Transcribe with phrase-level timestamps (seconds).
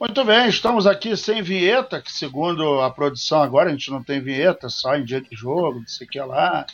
[0.00, 4.20] Muito bem, estamos aqui sem vinheta, que segundo a produção agora a gente não tem
[4.20, 6.64] vinheta, só em dia de jogo, não sei o que lá.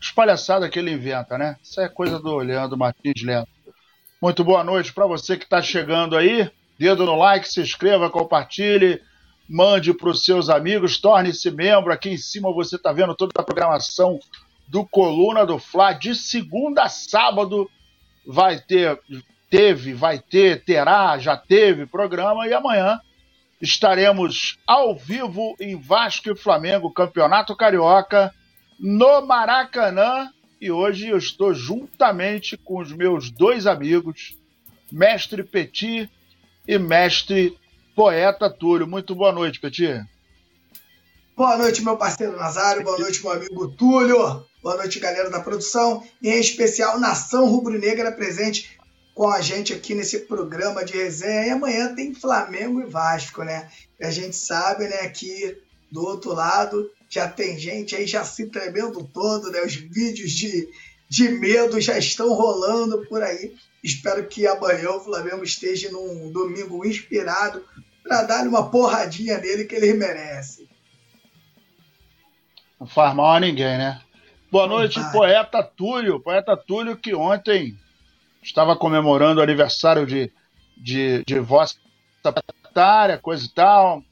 [0.00, 1.56] Espalhaçada que ele inventa, né?
[1.62, 3.48] Isso é coisa do Leandro Martins Lento.
[4.20, 6.50] Muito boa noite para você que está chegando aí.
[6.76, 9.00] Dedo no like, se inscreva, compartilhe,
[9.48, 11.92] mande para os seus amigos, torne-se membro.
[11.92, 14.18] Aqui em cima você está vendo toda a programação
[14.66, 15.92] do Coluna do Fla.
[15.92, 17.70] De segunda a sábado
[18.26, 19.00] vai ter
[19.50, 23.00] teve, vai ter, terá, já teve programa e amanhã
[23.60, 28.32] estaremos ao vivo em Vasco e Flamengo, Campeonato Carioca,
[28.78, 30.30] no Maracanã.
[30.60, 34.36] E hoje eu estou juntamente com os meus dois amigos,
[34.90, 36.10] Mestre Petit
[36.66, 37.56] e Mestre
[37.94, 38.86] Poeta Túlio.
[38.86, 40.04] Muito boa noite, Petit.
[41.36, 42.82] Boa noite, meu parceiro Nazário.
[42.82, 44.44] Boa noite, meu amigo Túlio.
[44.60, 46.04] Boa noite, galera da produção.
[46.20, 48.77] E em especial, Nação Rubro-Negra presente
[49.18, 51.48] com a gente aqui nesse programa de resenha.
[51.48, 53.68] E amanhã tem Flamengo e Vasco, né?
[53.98, 55.60] E a gente sabe, né, que
[55.90, 59.60] do outro lado já tem gente aí já se tremendo todo, né?
[59.62, 60.68] Os vídeos de,
[61.08, 63.56] de medo já estão rolando por aí.
[63.82, 67.64] Espero que amanhã o Flamengo esteja num domingo inspirado
[68.04, 70.68] para dar uma porradinha nele que ele merece.
[72.78, 74.00] Não faz mal a ninguém, né?
[74.48, 76.20] Boa noite, poeta Túlio.
[76.20, 77.76] Poeta Túlio que ontem
[78.42, 80.32] estava comemorando o aniversário de,
[80.76, 81.74] de, de vossa
[82.22, 84.02] secretária, coisa e tal.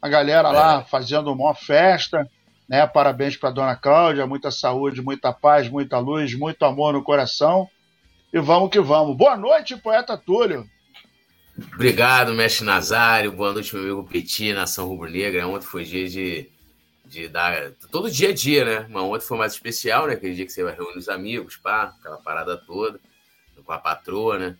[0.00, 0.84] A galera lá é.
[0.84, 2.28] fazendo uma festa.
[2.68, 2.86] Né?
[2.86, 7.68] Parabéns para dona Cláudia, muita saúde, muita paz, muita luz, muito amor no coração.
[8.32, 9.16] E vamos que vamos.
[9.16, 10.68] Boa noite, poeta Túlio.
[11.74, 13.32] Obrigado, mestre Nazário.
[13.32, 15.46] Boa noite, meu amigo Petit, Nação Rubro-Negra.
[15.46, 16.50] Ontem foi dia de,
[17.04, 17.70] de dar.
[17.90, 18.86] Todo dia a dia, né?
[18.90, 20.14] Mas ontem foi mais especial, né?
[20.14, 23.00] Aquele dia que você vai reunir os amigos, pá, aquela parada toda
[23.66, 24.56] com a patroa, né?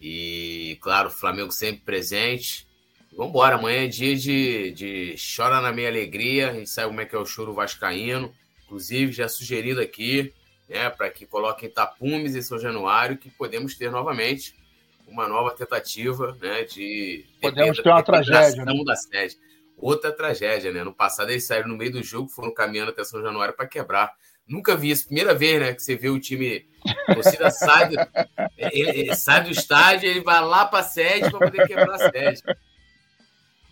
[0.00, 2.66] E, claro, o Flamengo sempre presente.
[3.12, 6.50] Vamos embora, amanhã é dia de, de chora na minha alegria.
[6.50, 8.32] A gente sabe como é que é o choro vascaíno.
[8.64, 10.32] Inclusive, já sugerido aqui,
[10.68, 14.54] né, para que coloquem tapumes em São Januário, que podemos ter novamente
[15.06, 17.24] uma nova tentativa, né, de...
[17.40, 18.84] Podemos ter uma tragédia, né?
[18.84, 19.36] da sede.
[19.78, 20.82] Outra tragédia, né?
[20.82, 24.12] No passado eles saíram no meio do jogo, foram caminhando até São Januário para quebrar.
[24.48, 25.06] Nunca vi isso.
[25.06, 25.74] Primeira vez, né?
[25.74, 26.66] Que você vê o time.
[27.08, 27.96] A torcida sai do,
[28.56, 32.42] ele, sai do estádio, ele vai lá para a sede para poder quebrar a sede.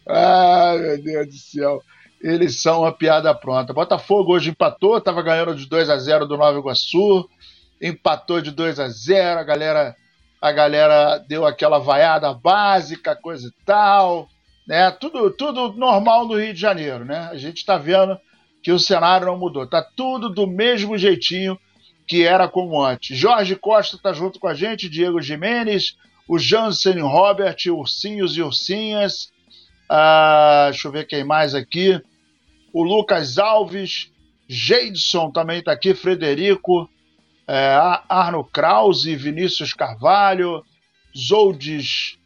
[0.07, 1.83] Ai, meu Deus do céu.
[2.21, 3.73] Eles são uma piada pronta.
[3.73, 7.29] Botafogo hoje empatou, estava ganhando de 2 a 0 do Nova Iguaçu.
[7.81, 9.95] Empatou de 2 a 0 a galera,
[10.41, 14.29] a galera deu aquela vaiada básica, coisa e tal.
[14.67, 14.91] Né?
[14.93, 17.29] Tudo, tudo normal no Rio de Janeiro, né?
[17.31, 18.19] A gente está vendo
[18.67, 19.65] que o cenário não mudou.
[19.65, 21.57] Tá tudo do mesmo jeitinho
[22.05, 23.17] que era como antes.
[23.17, 25.97] Jorge Costa tá junto com a gente, Diego Jimenez,
[26.27, 29.33] o Jansen Robert, Ursinhos e Ursinhas.
[29.89, 32.03] Ah, deixa eu ver quem mais aqui.
[32.73, 34.11] O Lucas Alves,
[34.49, 36.91] Jeidson também está aqui, Frederico,
[37.47, 37.73] é,
[38.09, 40.65] Arno Krause, Vinícius Carvalho,
[41.17, 42.19] Zoldes,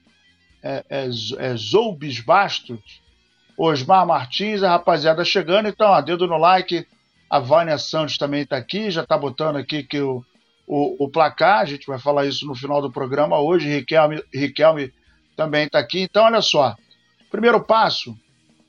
[0.63, 1.09] é, é,
[1.39, 3.00] é Zoubes Bastos,
[3.63, 5.69] Osmar Martins, a rapaziada chegando.
[5.69, 6.87] Então, ó, dedo no like.
[7.29, 10.25] A Vânia Santos também está aqui, já está botando aqui que o,
[10.67, 11.59] o, o, placar.
[11.59, 13.69] A gente vai falar isso no final do programa hoje.
[13.69, 14.93] Riquelme, Riquelme
[15.37, 16.01] também está aqui.
[16.01, 16.75] Então, olha só.
[17.31, 18.17] Primeiro passo,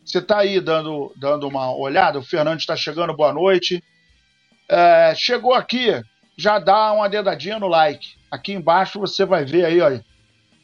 [0.06, 2.20] você está aí dando, dando uma olhada.
[2.20, 3.82] O Fernando está chegando, boa noite.
[4.70, 5.90] É, chegou aqui,
[6.38, 8.10] já dá uma dedadinha no like.
[8.30, 10.04] Aqui embaixo você vai ver aí, olha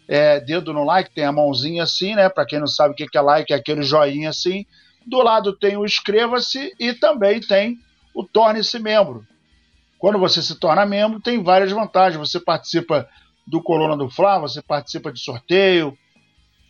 [0.07, 2.29] é, dedo no like, tem a mãozinha assim, né?
[2.29, 4.65] Para quem não sabe o que é like, é aquele joinha assim.
[5.05, 7.77] Do lado tem o inscreva-se e também tem
[8.13, 9.25] o torne-se membro.
[9.99, 12.19] Quando você se torna membro, tem várias vantagens.
[12.19, 13.07] Você participa
[13.45, 15.97] do Coluna do Fla, você participa de sorteio,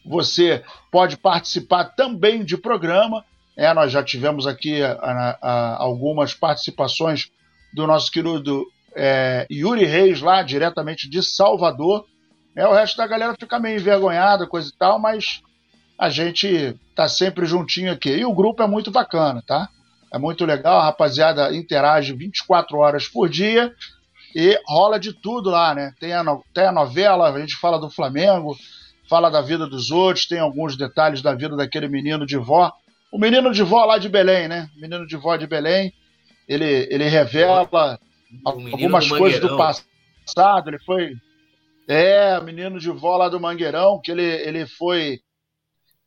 [0.06, 3.26] você pode participar também de programa.
[3.56, 4.94] É, nós já tivemos aqui a,
[5.42, 7.32] a, algumas participações
[7.74, 8.66] do nosso querido
[8.96, 12.06] é, Yuri Reis, lá diretamente de Salvador.
[12.58, 15.44] É, o resto da galera fica meio envergonhada, coisa e tal, mas
[15.96, 18.10] a gente tá sempre juntinho aqui.
[18.10, 19.70] E o grupo é muito bacana, tá?
[20.12, 23.72] É muito legal, a rapaziada interage 24 horas por dia
[24.36, 25.94] e rola de tudo lá, né?
[26.00, 26.44] Tem a, no...
[26.52, 28.58] tem a novela, a gente fala do Flamengo,
[29.08, 32.74] fala da vida dos outros, tem alguns detalhes da vida daquele menino de vó.
[33.12, 34.68] O menino de vó lá de Belém, né?
[34.76, 35.94] O menino de vó de Belém,
[36.48, 37.70] ele, ele revela
[38.44, 41.14] algumas coisas do passado, ele foi
[41.88, 45.20] é, menino de vó lá do Mangueirão, que ele, ele foi.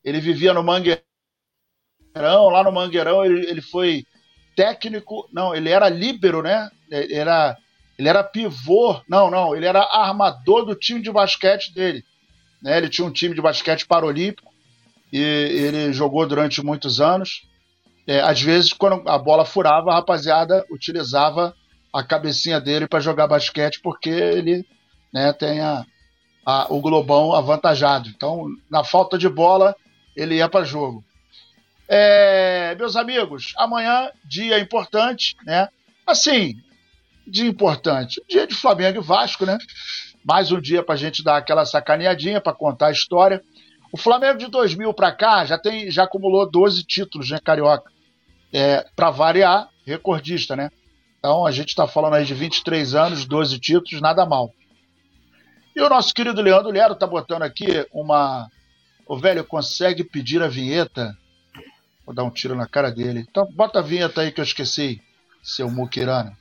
[0.04, 1.02] Ele vivia no Mangueirão,
[2.14, 4.04] lá no Mangueirão ele, ele foi
[4.54, 5.28] técnico.
[5.32, 6.68] Não, ele era líbero, né?
[6.90, 7.56] Ele era,
[7.98, 9.00] ele era pivô.
[9.08, 12.04] Não, não, ele era armador do time de basquete dele.
[12.62, 12.76] Né?
[12.76, 14.52] Ele tinha um time de basquete paralímpico.
[15.12, 17.48] e ele jogou durante muitos anos.
[18.06, 21.54] É, às vezes, quando a bola furava, a rapaziada utilizava
[21.92, 24.66] a cabecinha dele para jogar basquete, porque ele
[25.12, 25.84] né, tem a,
[26.44, 28.08] a, o globão avantajado.
[28.08, 29.74] Então, na falta de bola,
[30.16, 31.04] ele ia para jogo.
[31.88, 35.68] É, meus amigos, amanhã, dia importante, né?
[36.06, 36.56] Assim,
[37.26, 38.22] dia importante.
[38.28, 39.58] Dia de Flamengo e Vasco, né?
[40.24, 43.42] Mais um dia para a gente dar aquela sacaneadinha, para contar a história.
[43.92, 47.90] O Flamengo de 2000 para cá já tem, já acumulou 12 títulos, né, carioca?
[48.52, 50.70] É, para variar, recordista, né?
[51.18, 54.52] Então a gente está falando aí de 23 anos, 12 títulos, nada mal.
[55.80, 58.50] E o nosso querido Leandro Lero tá botando aqui uma.
[59.06, 61.16] O velho consegue pedir a vinheta?
[62.04, 63.24] Vou dar um tiro na cara dele.
[63.26, 65.00] Então bota a vinheta aí que eu esqueci,
[65.42, 66.36] seu muquirana.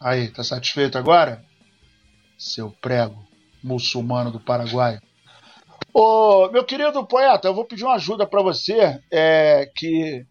[0.00, 1.44] Aí, tá satisfeito agora?
[2.38, 3.28] Seu prego
[3.62, 4.98] muçulmano do Paraguai.
[5.96, 10.26] Ô, meu querido poeta, eu vou pedir uma ajuda para você, é, que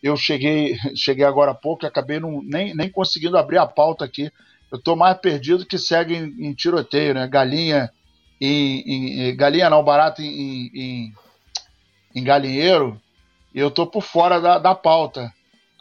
[0.00, 4.04] eu cheguei, cheguei agora há pouco e acabei não, nem, nem conseguindo abrir a pauta
[4.04, 4.30] aqui.
[4.70, 7.26] Eu estou mais perdido que segue em, em tiroteio, né?
[7.26, 7.90] Galinha
[8.40, 11.12] em, em, galinha não, barato em, em,
[12.14, 13.00] em galinheiro.
[13.52, 15.32] E eu tô por fora da, da pauta.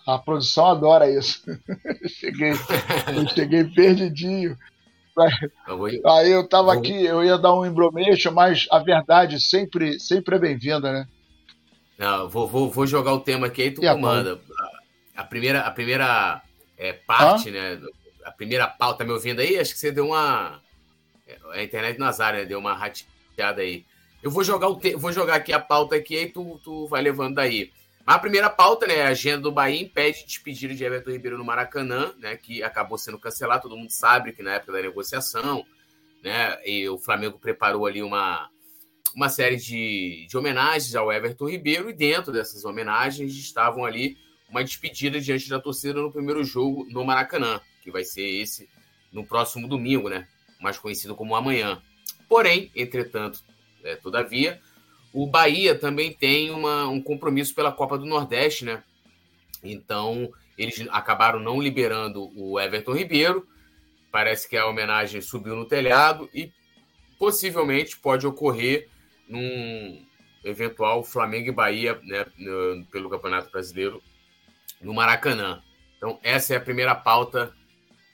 [0.06, 1.44] A produção adora isso.
[2.20, 2.54] cheguei,
[3.16, 4.58] eu cheguei perdidinho.
[6.06, 10.40] Aí eu tava aqui, eu ia dar um embromation, mas a verdade sempre, sempre é
[10.40, 11.08] bem-vinda, né?
[11.98, 14.40] Não, vou, vou, vou jogar o tema aqui e tu e comanda.
[15.16, 16.42] A, a, primeira, a primeira
[16.78, 17.52] é, parte, Hã?
[17.52, 17.82] né?
[18.26, 19.60] A primeira pauta, tá me ouvindo aí?
[19.60, 20.60] Acho que você deu uma.
[21.28, 22.46] É, a internet Nazário, né?
[22.46, 23.86] Deu uma rateada aí.
[24.24, 24.96] Eu vou jogar, o te...
[24.96, 27.72] vou jogar aqui a pauta aqui e tu, tu vai levando daí.
[28.06, 29.04] A primeira pauta, né?
[29.04, 32.36] A agenda do Bahia impede despedida de Everton Ribeiro no Maracanã, né?
[32.36, 33.64] Que acabou sendo cancelado.
[33.64, 35.66] Todo mundo sabe que na época da negociação,
[36.24, 36.58] né?
[36.66, 38.50] E o Flamengo preparou ali uma,
[39.16, 44.18] uma série de, de homenagens ao Everton Ribeiro, e dentro dessas homenagens estavam ali
[44.50, 48.68] uma despedida diante da torcida no primeiro jogo no Maracanã, que vai ser esse
[49.12, 50.28] no próximo domingo, né?
[50.60, 51.82] Mais conhecido como amanhã.
[52.28, 53.44] Porém, entretanto,
[53.84, 54.62] é, todavia,
[55.14, 58.84] o Bahia também tem uma, um compromisso pela Copa do Nordeste, né?
[59.64, 63.48] Então, eles acabaram não liberando o Everton Ribeiro.
[64.12, 66.52] Parece que a homenagem subiu no telhado e
[67.18, 68.90] possivelmente pode ocorrer
[69.28, 70.06] num
[70.44, 72.26] eventual Flamengo e Bahia né,
[72.92, 74.02] pelo Campeonato Brasileiro
[74.82, 75.62] no Maracanã.
[75.98, 77.54] Então, essa é a primeira pauta,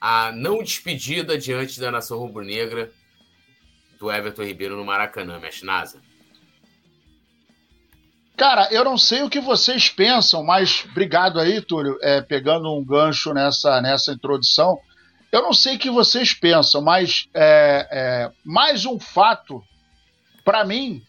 [0.00, 2.92] a não despedida diante da nação rubro-negra
[3.98, 6.00] do Everton Ribeiro no Maracanã, mexe NASA.
[8.38, 12.84] Cara, eu não sei o que vocês pensam, mas obrigado aí, Túlio, é, pegando um
[12.84, 14.78] gancho nessa, nessa introdução.
[15.32, 19.60] Eu não sei o que vocês pensam, mas é, é, mais um fato,
[20.44, 21.02] para mim,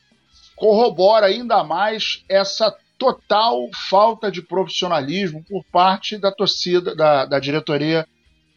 [0.56, 8.08] corrobora ainda mais essa total falta de profissionalismo por parte da torcida, da, da diretoria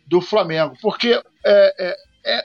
[0.07, 0.79] do Flamengo.
[0.81, 2.45] Porque, é, é, é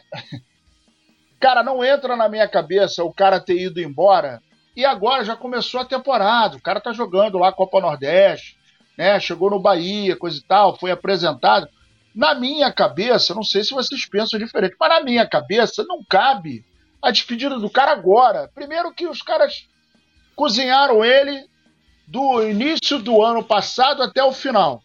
[1.39, 4.41] cara, não entra na minha cabeça o cara ter ido embora
[4.77, 6.55] e agora já começou a temporada.
[6.55, 8.55] O cara tá jogando lá Copa Nordeste,
[8.95, 9.19] né?
[9.19, 11.67] Chegou no Bahia, coisa e tal, foi apresentado.
[12.13, 16.63] Na minha cabeça, não sei se vocês pensam diferente, mas na minha cabeça não cabe
[17.01, 18.51] a despedida do cara agora.
[18.53, 19.67] Primeiro que os caras
[20.35, 21.49] cozinharam ele
[22.07, 24.83] do início do ano passado até o final,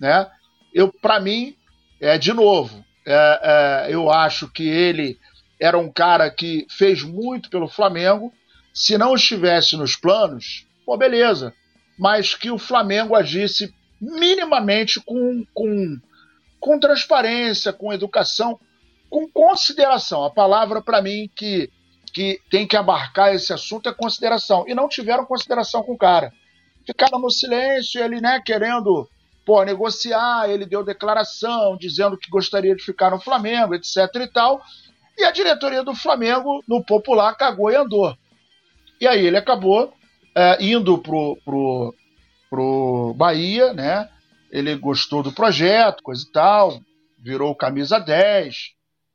[0.00, 0.26] né?
[0.72, 1.54] Eu, para mim,
[2.00, 5.18] é de novo, é, é, eu acho que ele
[5.60, 8.32] era um cara que fez muito pelo Flamengo
[8.74, 11.54] se não estivesse nos planos, pô, beleza.
[11.96, 15.96] Mas que o Flamengo agisse minimamente com, com,
[16.58, 18.58] com transparência, com educação,
[19.08, 20.24] com consideração.
[20.24, 21.70] A palavra para mim que,
[22.12, 24.64] que tem que abarcar esse assunto é consideração.
[24.66, 26.32] E não tiveram consideração com o cara.
[26.84, 29.08] Ficaram no silêncio, ele né, querendo
[29.46, 34.60] pô, negociar, ele deu declaração dizendo que gostaria de ficar no Flamengo, etc e tal.
[35.16, 38.16] E a diretoria do Flamengo, no popular, cagou e andou.
[39.00, 39.92] E aí ele acabou
[40.34, 41.94] é, indo pro, pro,
[42.50, 44.08] pro Bahia, né?
[44.50, 46.80] Ele gostou do projeto, coisa e tal,
[47.18, 48.54] virou camisa 10,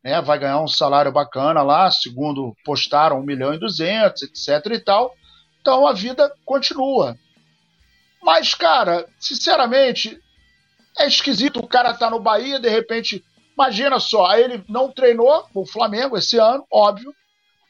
[0.04, 0.22] né?
[0.22, 5.14] Vai ganhar um salário bacana lá, segundo postaram 1 milhão e 200, etc e tal.
[5.62, 7.18] Então a vida continua.
[8.22, 10.20] Mas, cara, sinceramente,
[10.98, 15.46] é esquisito o cara tá no Bahia, de repente, imagina só, aí ele não treinou
[15.54, 17.14] o Flamengo esse ano, óbvio,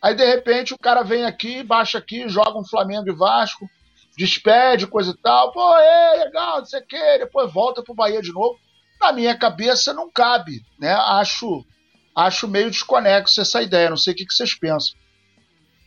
[0.02, 3.70] Aí, de repente, o cara vem aqui, baixa aqui, joga um Flamengo e Vasco,
[4.18, 8.22] despede, coisa e tal, pô, é legal, não sei o quê, depois volta pro Bahia
[8.22, 8.58] de novo.
[9.00, 10.92] Na minha cabeça não cabe, né?
[10.92, 11.66] Acho,
[12.16, 14.98] acho meio desconexo essa ideia, não sei o que, vocês pensam.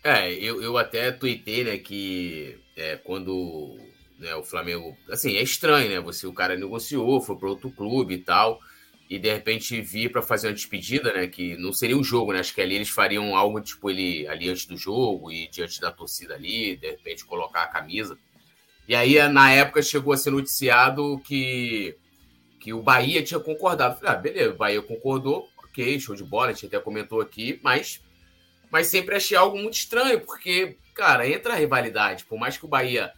[0.05, 3.79] É, eu, eu até tuitei, né, que é, quando
[4.23, 4.97] né, o Flamengo.
[5.11, 6.01] Assim, é estranho, né?
[6.01, 8.59] Você, o cara negociou, foi para outro clube e tal,
[9.13, 11.27] e de repente vir para fazer uma despedida, né?
[11.27, 12.41] Que não seria um jogo, né?
[12.41, 15.93] Acho que ali eles fariam algo tipo ele ali antes do jogo e diante da
[15.93, 18.17] torcida ali, de repente colocar a camisa.
[18.89, 21.95] E aí, na época, chegou a ser noticiado que,
[22.59, 24.01] que o Bahia tinha concordado.
[24.01, 27.61] Falei, ah, beleza, o Bahia concordou, ok, show de bola, a gente até comentou aqui,
[27.63, 28.01] mas
[28.71, 32.25] mas sempre achei algo muito estranho, porque, cara, entra a rivalidade.
[32.25, 33.13] Por mais que o Bahia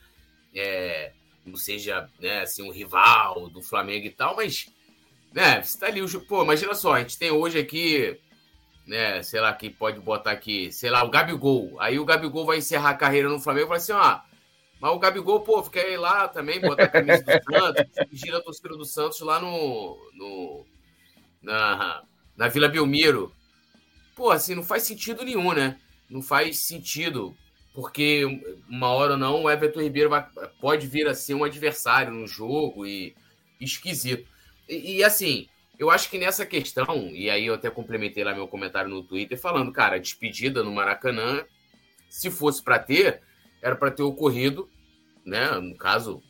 [0.52, 1.12] é,
[1.46, 4.73] não seja né, assim, um rival do Flamengo e tal, mas
[5.34, 8.18] né, você tá ali, pô, imagina só, a gente tem hoje aqui,
[8.86, 11.76] né, sei lá, que pode botar aqui, sei lá, o Gabigol.
[11.80, 14.20] Aí o Gabigol vai encerrar a carreira no Flamengo e vai assim, ó.
[14.80, 18.42] Mas o Gabigol, pô, quer ir lá também, botar a camisa do Santos, gira a
[18.42, 19.98] torcida do Santos lá no.
[20.14, 20.66] no
[21.42, 22.02] na,
[22.36, 23.30] na Vila Belmiro
[24.14, 25.78] pô, assim, não faz sentido nenhum, né?
[26.08, 27.36] Não faz sentido,
[27.74, 28.24] porque
[28.68, 30.26] uma hora ou não o Everton Ribeiro vai,
[30.60, 33.14] pode vir a ser um adversário no jogo e
[33.60, 34.28] esquisito.
[34.68, 38.48] E, e, assim, eu acho que nessa questão, e aí eu até complementei lá meu
[38.48, 41.44] comentário no Twitter falando, cara, despedida no Maracanã,
[42.08, 43.22] se fosse para ter,
[43.62, 44.68] era para ter ocorrido,
[45.24, 45.50] né?
[45.52, 46.22] No caso,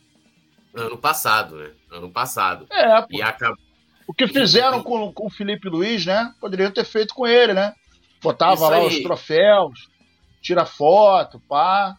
[0.75, 1.73] ano passado, né?
[1.91, 2.67] Ano passado.
[2.71, 3.09] É, pô.
[3.11, 3.65] E acabou
[4.07, 6.33] o que fizeram com, com o Felipe Luiz, né?
[6.41, 7.75] Poderiam ter feito com ele, né?
[8.23, 9.89] Botava lá os troféus,
[10.41, 11.97] tira foto, pá.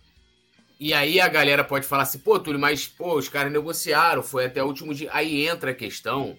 [0.80, 4.46] E aí a galera pode falar assim, pô, Túlio, mas pô, os caras negociaram, foi
[4.46, 5.10] até o último dia.
[5.14, 6.38] Aí entra a questão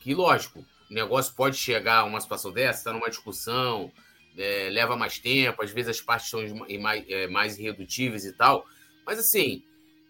[0.00, 3.92] que, lógico, o negócio pode chegar a uma situação dessa, tá numa discussão,
[4.36, 6.40] é, leva mais tempo, às vezes as partes são
[6.80, 8.66] mais, é, mais irredutíveis e tal.
[9.04, 9.62] Mas assim,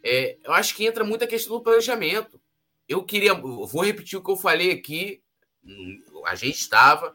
[0.03, 2.41] é, eu acho que entra muita questão do planejamento
[2.89, 3.35] eu queria.
[3.35, 5.21] Vou repetir o que eu falei aqui.
[6.27, 7.15] A gente estava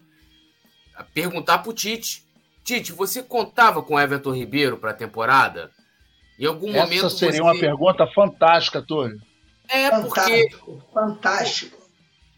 [0.96, 2.26] a perguntar para o Tite.
[2.64, 5.72] Tite, você contava com Everton Ribeiro para a temporada?
[6.42, 7.06] Em algum Essa momento.
[7.06, 7.42] Essa seria você...
[7.42, 9.22] uma pergunta fantástica, Túlio.
[9.70, 10.92] É, fantástico, porque.
[10.92, 11.82] Fantástico.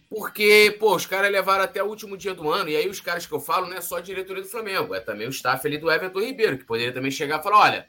[0.10, 3.26] Porque, pô, os caras levaram até o último dia do ano, e aí os caras
[3.26, 5.78] que eu falo não é só a diretoria do Flamengo, é também o staff ali
[5.78, 7.88] do Everton Ribeiro, que poderia também chegar e falar: olha,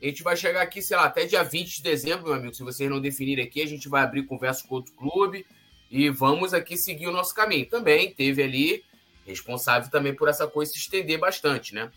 [0.00, 2.54] a gente vai chegar aqui, sei lá, até dia 20 de dezembro, meu amigo.
[2.54, 5.46] Se vocês não definirem aqui, a gente vai abrir conversa com outro clube
[5.90, 7.66] e vamos aqui seguir o nosso caminho.
[7.66, 8.84] Também teve ali
[9.26, 11.90] responsável também por essa coisa se estender bastante, né?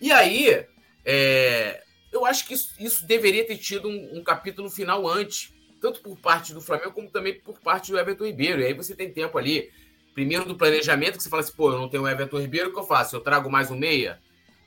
[0.00, 0.66] E aí,
[1.04, 1.85] é,
[2.16, 6.18] eu acho que isso, isso deveria ter tido um, um, capítulo final antes, tanto por
[6.18, 8.60] parte do Flamengo como também por parte do Everton Ribeiro.
[8.60, 9.70] E aí você tem tempo ali,
[10.14, 12.72] primeiro do planejamento, que você fala assim, pô, eu não tenho o Everton Ribeiro, o
[12.72, 13.14] que eu faço?
[13.14, 14.18] Eu trago mais um meia?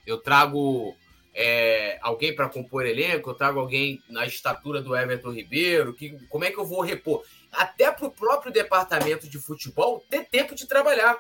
[0.05, 0.95] Eu trago
[1.33, 6.43] é, alguém para compor elenco, eu trago alguém na estatura do Everton Ribeiro, que, como
[6.43, 7.23] é que eu vou repor?
[7.51, 11.17] Até para o próprio departamento de futebol ter tempo de trabalhar,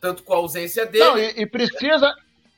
[0.00, 1.04] tanto com a ausência dele.
[1.04, 2.14] Não, e, e precisa,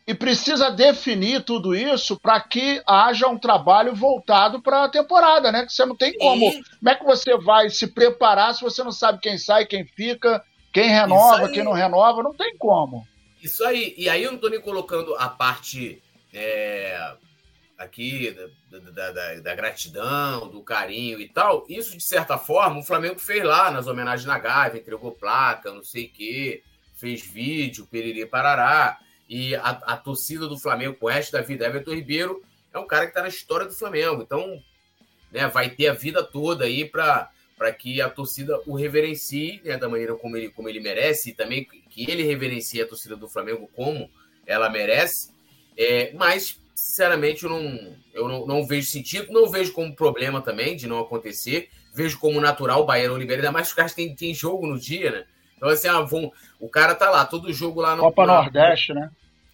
[0.08, 5.66] e precisa definir tudo isso para que haja um trabalho voltado para a temporada, né?
[5.66, 6.50] Que você não tem como.
[6.50, 6.62] Sim.
[6.78, 10.42] Como é que você vai se preparar se você não sabe quem sai, quem fica,
[10.72, 12.22] quem renova, quem não renova?
[12.22, 13.06] Não tem como.
[13.42, 13.94] Isso aí.
[13.98, 17.12] E aí eu não estou nem colocando a parte é,
[17.76, 18.34] aqui
[18.70, 23.44] da, da, da, gratidão, do carinho e tal, isso de certa forma o Flamengo fez
[23.44, 26.62] lá nas homenagens na Gávea, entregou placa, não sei o quê,
[26.94, 28.98] fez vídeo, periri parará,
[29.28, 32.42] e a, a torcida do Flamengo, o resto da vida, Everton Ribeiro
[32.72, 34.62] é um cara que está na história do Flamengo, então
[35.30, 39.76] né, vai ter a vida toda aí para para que a torcida o reverencie né,
[39.76, 43.28] da maneira como ele, como ele merece e também que ele reverencie a torcida do
[43.28, 44.08] Flamengo como
[44.46, 45.32] ela merece.
[45.76, 50.76] É, mas, sinceramente, eu, não, eu não, não, vejo sentido, não vejo como problema também
[50.76, 51.68] de não acontecer.
[51.92, 55.10] Vejo como natural o Bahia Oliveira, ainda mais que os caras têm jogo no dia,
[55.10, 55.26] né?
[55.58, 58.02] Então, assim, ah, vão, o cara tá lá, todo jogo lá no.
[58.04, 59.10] Copa na, Nordeste, né?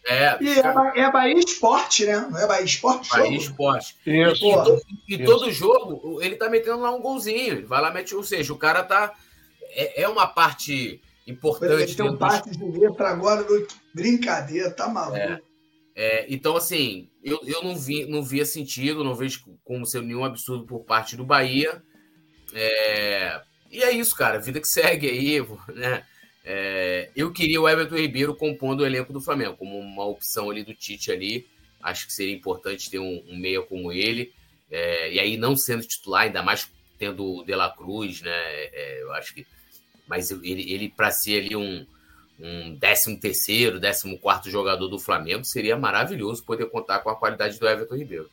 [0.06, 0.92] É, e cara...
[0.94, 2.28] é, Bahia Esporte, né?
[2.30, 3.08] Não é Bahia Esporte?
[3.08, 3.96] Bahia Esporte.
[4.06, 4.46] Isso.
[4.46, 5.24] E, todo, e Isso.
[5.24, 7.54] todo jogo, ele tá metendo lá um golzinho.
[7.54, 8.14] Ele vai lá, mete.
[8.14, 9.14] Ou seja, o cara tá.
[9.70, 11.82] É, é uma parte importante.
[11.82, 13.46] Ele tem um passe de letra agora,
[13.94, 15.16] brincadeira, tá maluco.
[15.16, 15.40] É.
[15.96, 20.24] É, então, assim, eu, eu não, vi, não via sentido, não vejo como ser nenhum
[20.24, 21.82] absurdo por parte do Bahia.
[22.52, 23.40] É,
[23.74, 25.40] e é isso, cara, vida que segue aí,
[25.74, 26.04] né?
[26.44, 30.62] É, eu queria o Everton Ribeiro compondo o elenco do Flamengo, como uma opção ali
[30.62, 31.48] do Tite ali.
[31.82, 34.32] Acho que seria importante ter um, um meia como ele.
[34.70, 38.30] É, e aí, não sendo titular, ainda mais tendo o De La Cruz, né?
[38.32, 39.46] É, eu acho que.
[40.06, 41.86] Mas ele, ele para ser ali um,
[42.38, 47.58] um 13 terceiro, 14 quarto jogador do Flamengo, seria maravilhoso poder contar com a qualidade
[47.58, 48.30] do Everton Ribeiro.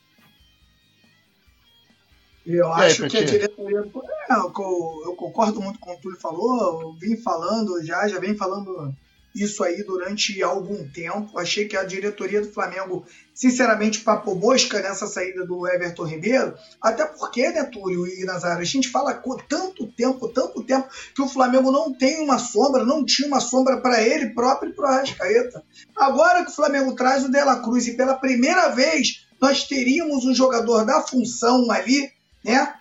[2.46, 3.80] Eu acho que a diretoria.
[3.80, 8.08] É, eu, eu, concordo muito com o que o Túlio falou, eu vim falando já,
[8.08, 8.94] já vem falando
[9.34, 11.38] isso aí durante algum tempo.
[11.38, 16.54] Achei que a diretoria do Flamengo, sinceramente, papou mosca nessa saída do Everton Ribeiro.
[16.82, 21.22] Até porque, né, Túlio e Nazário, a gente fala com tanto tempo, tanto tempo, que
[21.22, 24.86] o Flamengo não tem uma sombra, não tinha uma sombra para ele próprio e para
[24.86, 25.64] o Arrascaeta.
[25.96, 30.24] Agora que o Flamengo traz o De La Cruz e pela primeira vez nós teríamos
[30.26, 32.12] um jogador da função ali,
[32.44, 32.74] né?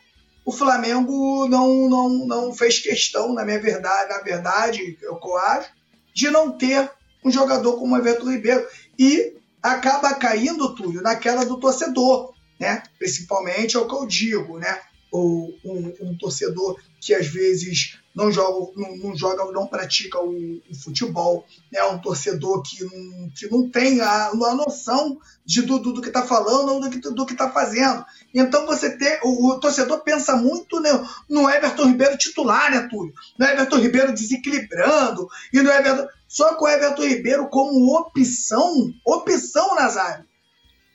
[0.44, 5.70] O Flamengo não, não, não fez questão, na minha verdade, na verdade, eu acho,
[6.14, 6.90] de não ter
[7.24, 8.66] um jogador como o Everton Ribeiro.
[8.98, 12.82] E acaba caindo, Túlio, naquela do torcedor, né?
[12.98, 14.80] Principalmente é o que eu digo, né?
[15.12, 20.60] Ou um, um torcedor que às vezes não joga, não, não joga, não pratica o,
[20.68, 21.82] o, futebol, né?
[21.84, 26.26] Um torcedor que não, que não tem a, a noção de, do, do, que está
[26.26, 28.04] falando ou do que, do está fazendo.
[28.34, 29.20] Então você tem.
[29.22, 30.90] O, o, torcedor pensa muito né,
[31.28, 33.14] no Everton Ribeiro titular, né, Túlio?
[33.38, 36.08] No Everton Ribeiro desequilibrando, e no Everton.
[36.26, 40.24] Só com o Everton Ribeiro como opção, opção, Nazário.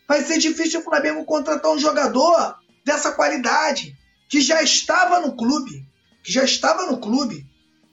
[0.07, 2.55] Vai ser difícil o Flamengo contratar um jogador
[2.85, 3.97] dessa qualidade,
[4.29, 5.85] que já estava no clube
[6.25, 7.45] que já estava no clube.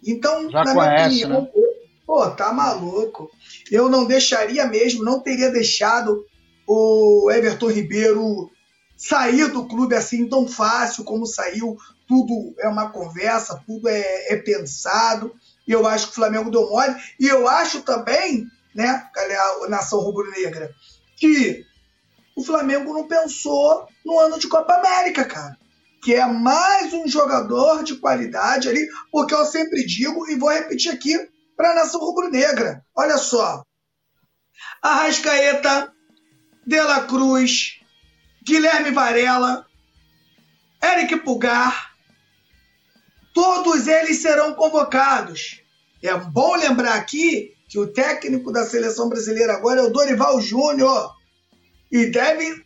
[0.05, 1.73] Então, já na conhece, minha opinião, né?
[2.07, 3.31] pô, tá maluco.
[3.71, 6.25] Eu não deixaria mesmo, não teria deixado
[6.67, 8.51] o Everton Ribeiro
[8.97, 11.77] sair do clube assim tão fácil como saiu.
[12.09, 15.35] Tudo é uma conversa, tudo é, é pensado.
[15.69, 16.97] E eu acho que o Flamengo deu mole.
[17.21, 20.75] E eu acho também, né, a nação rubro-negra,
[21.17, 21.65] que
[22.35, 25.62] o Flamengo não pensou no ano de Copa América, cara
[26.02, 30.90] que é mais um jogador de qualidade ali, porque eu sempre digo e vou repetir
[30.90, 31.16] aqui
[31.56, 32.85] para a nação rubro-negra.
[32.92, 33.64] Olha só.
[34.82, 35.92] Arrascaeta,
[36.66, 37.78] De La Cruz,
[38.44, 39.64] Guilherme Varela,
[40.82, 41.92] Eric Pugar,
[43.32, 45.62] todos eles serão convocados.
[46.02, 51.15] É bom lembrar aqui que o técnico da seleção brasileira agora é o Dorival Júnior
[51.93, 52.65] e deve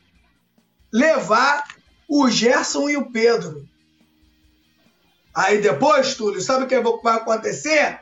[0.91, 1.76] levar
[2.09, 3.67] o Gerson e o Pedro.
[5.35, 8.01] Aí depois, Túlio, sabe o que vai acontecer?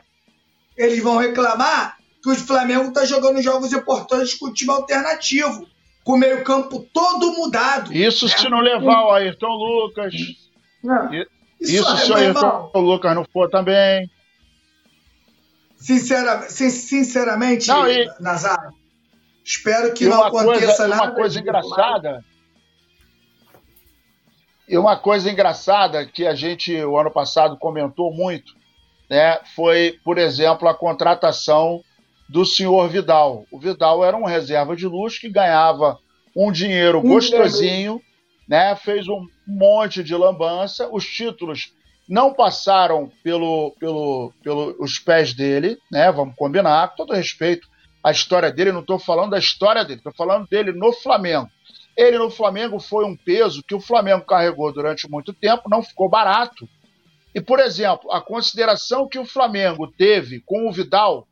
[0.77, 5.67] Eles vão reclamar que o Flamengo está jogando jogos importantes com o time alternativo,
[6.03, 7.93] com o meio-campo todo mudado.
[7.93, 8.37] Isso né?
[8.37, 10.13] se não levar o Ayrton Lucas.
[10.83, 11.27] Não, isso,
[11.59, 14.09] isso é, se o Ayrton irmão, Lucas não for também.
[15.75, 18.71] Sinceramente, sinceramente não, e, Nazário,
[19.43, 21.03] espero que não aconteça coisa, nada.
[21.03, 22.25] Uma coisa engraçada.
[24.67, 28.53] E uma coisa engraçada que a gente, o ano passado, comentou muito,
[29.09, 31.81] né, foi, por exemplo, a contratação
[32.27, 33.45] do senhor Vidal.
[33.51, 35.99] O Vidal era um reserva de luxo que ganhava
[36.35, 38.01] um dinheiro gostosinho,
[38.47, 41.73] né, fez um monte de lambança, os títulos
[42.07, 47.67] não passaram pelo, pelo, pelos pés dele, né, vamos combinar, com todo respeito
[48.03, 51.49] à história dele, não estou falando da história dele, estou falando dele no Flamengo.
[51.95, 56.09] Ele no Flamengo foi um peso que o Flamengo carregou durante muito tempo, não ficou
[56.09, 56.67] barato.
[57.33, 61.27] E, por exemplo, a consideração que o Flamengo teve com o Vidal,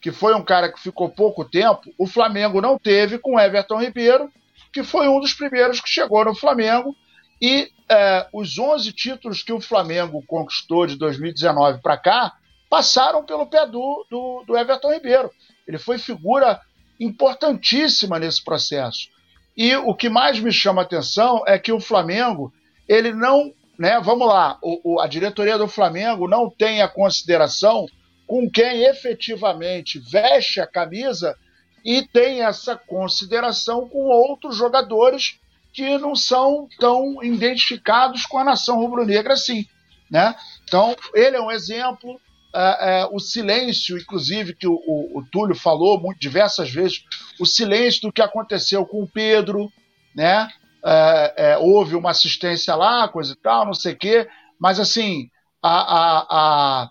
[0.00, 4.30] que foi um cara que ficou pouco tempo, o Flamengo não teve com Everton Ribeiro,
[4.72, 6.94] que foi um dos primeiros que chegou no Flamengo.
[7.40, 12.32] E é, os 11 títulos que o Flamengo conquistou de 2019 para cá
[12.68, 15.30] passaram pelo pé do, do, do Everton Ribeiro.
[15.66, 16.60] Ele foi figura
[16.98, 19.08] importantíssima nesse processo.
[19.56, 22.52] E o que mais me chama a atenção é que o Flamengo,
[22.88, 27.86] ele não, né, vamos lá, o, o, a diretoria do Flamengo não tem a consideração
[28.26, 31.36] com quem efetivamente veste a camisa
[31.84, 35.38] e tem essa consideração com outros jogadores
[35.72, 39.66] que não são tão identificados com a nação rubro-negra assim,
[40.10, 40.34] né?
[40.62, 42.18] Então, ele é um exemplo,
[42.54, 47.02] é, é, o silêncio, inclusive, que o, o, o, Túlio falou muito, diversas vezes,
[47.40, 49.72] o silêncio do que aconteceu com o Pedro,
[50.14, 50.48] né?
[50.86, 54.28] É, houve uma assistência lá, coisa e tal, não sei o quê,
[54.60, 55.30] mas assim,
[55.62, 56.90] a, a, a,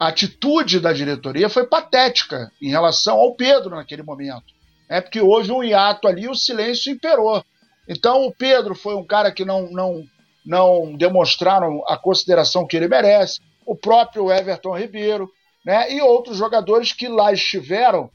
[0.00, 4.52] a, atitude da diretoria foi patética em relação ao Pedro naquele momento.
[4.88, 7.44] É porque houve um hiato ali e o silêncio imperou.
[7.88, 10.04] Então o Pedro foi um cara que não, não,
[10.44, 15.30] não demonstraram a consideração que ele merece o próprio Everton Ribeiro,
[15.64, 15.92] né?
[15.92, 18.08] E outros jogadores que lá estiveram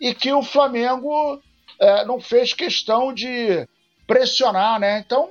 [0.00, 1.40] e que o Flamengo
[1.80, 3.66] é, não fez questão de
[4.06, 4.98] pressionar, né?
[4.98, 5.30] Então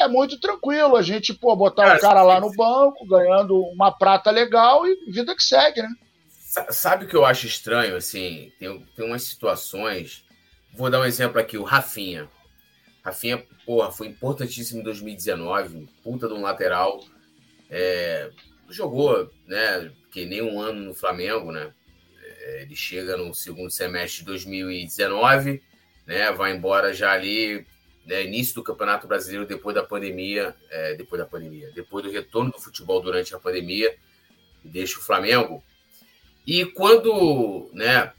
[0.00, 4.30] é muito tranquilo a gente pô, botar o cara lá no banco, ganhando uma prata
[4.30, 5.88] legal e vida que segue, né?
[6.70, 8.52] Sabe o que eu acho estranho, assim?
[8.58, 10.22] Tem, tem umas situações.
[10.74, 12.28] Vou dar um exemplo aqui, o Rafinha.
[13.02, 17.02] Rafinha, porra, foi importantíssimo em 2019, puta de um lateral.
[17.70, 18.30] É,
[18.72, 21.72] jogou, né, que nem um ano no Flamengo, né?
[22.44, 25.62] É, ele chega no segundo semestre de 2019,
[26.06, 26.32] né?
[26.32, 27.66] Vai embora já ali,
[28.04, 32.50] né, início do Campeonato Brasileiro depois da pandemia, é, depois da pandemia, depois do retorno
[32.50, 33.96] do futebol durante a pandemia,
[34.64, 35.62] deixa o Flamengo.
[36.46, 38.12] E quando, né?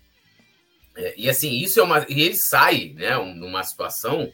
[0.95, 2.05] É, e assim, isso é uma.
[2.07, 3.17] E ele sai, né?
[3.17, 4.31] Numa situação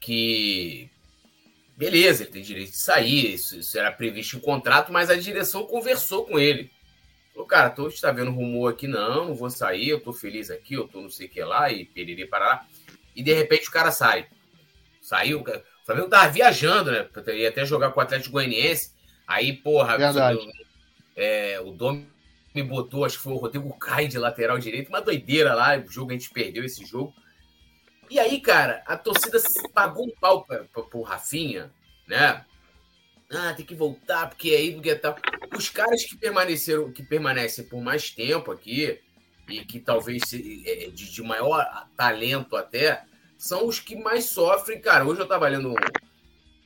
[0.00, 0.90] que.
[1.80, 5.64] Beleza, ele tem direito de sair, isso, isso era previsto em contrato, mas a direção
[5.64, 6.70] conversou com ele.
[7.32, 10.74] Falou, cara, tu está vendo rumor aqui, não, não vou sair, eu tô feliz aqui,
[10.74, 12.66] eu tô não sei o que lá, e periri para
[13.16, 14.28] E de repente o cara sai.
[15.00, 17.08] Saiu, o Flamengo tava viajando, né?
[17.28, 18.92] Ia até jogar com o Atlético Goianiense.
[19.26, 20.38] Aí, porra, Verdade.
[21.16, 22.06] é, o Domi
[22.54, 25.90] me botou, acho que foi o Rodrigo Caio de lateral direito, uma doideira lá, o
[25.90, 27.14] jogo a gente perdeu esse jogo.
[28.10, 29.38] E aí, cara, a torcida
[29.72, 31.72] pagou um pau pra, pra, pro Rafinha,
[32.08, 32.44] né?
[33.30, 35.16] Ah, tem que voltar, porque aí do tal.
[35.56, 39.00] Os caras que permaneceram, que permanecem por mais tempo aqui,
[39.48, 41.64] e que talvez é, de, de maior
[41.96, 43.04] talento até,
[43.38, 45.04] são os que mais sofrem, cara.
[45.06, 45.72] Hoje eu tava lendo.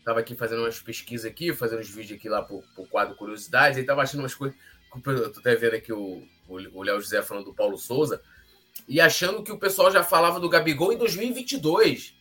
[0.03, 3.77] Tava aqui fazendo umas pesquisas aqui, fazendo uns vídeos aqui lá pro, pro quadro Curiosidades,
[3.77, 4.57] aí tava achando umas coisas.
[5.07, 6.23] Eu tô até vendo aqui o
[6.83, 8.23] Léo José falando do Paulo Souza,
[8.89, 12.15] e achando que o pessoal já falava do Gabigol em 2022.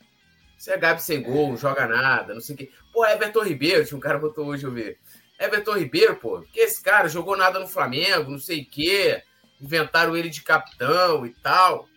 [0.58, 2.72] Você é Gabi sem gol, não joga nada, não sei o quê.
[2.92, 4.98] Pô, Everton Ribeiro, tinha um cara botou hoje eu ver.
[5.38, 9.22] Everton Ribeiro, pô, que esse cara jogou nada no Flamengo, não sei o quê.
[9.60, 11.88] Inventaram ele de capitão e tal.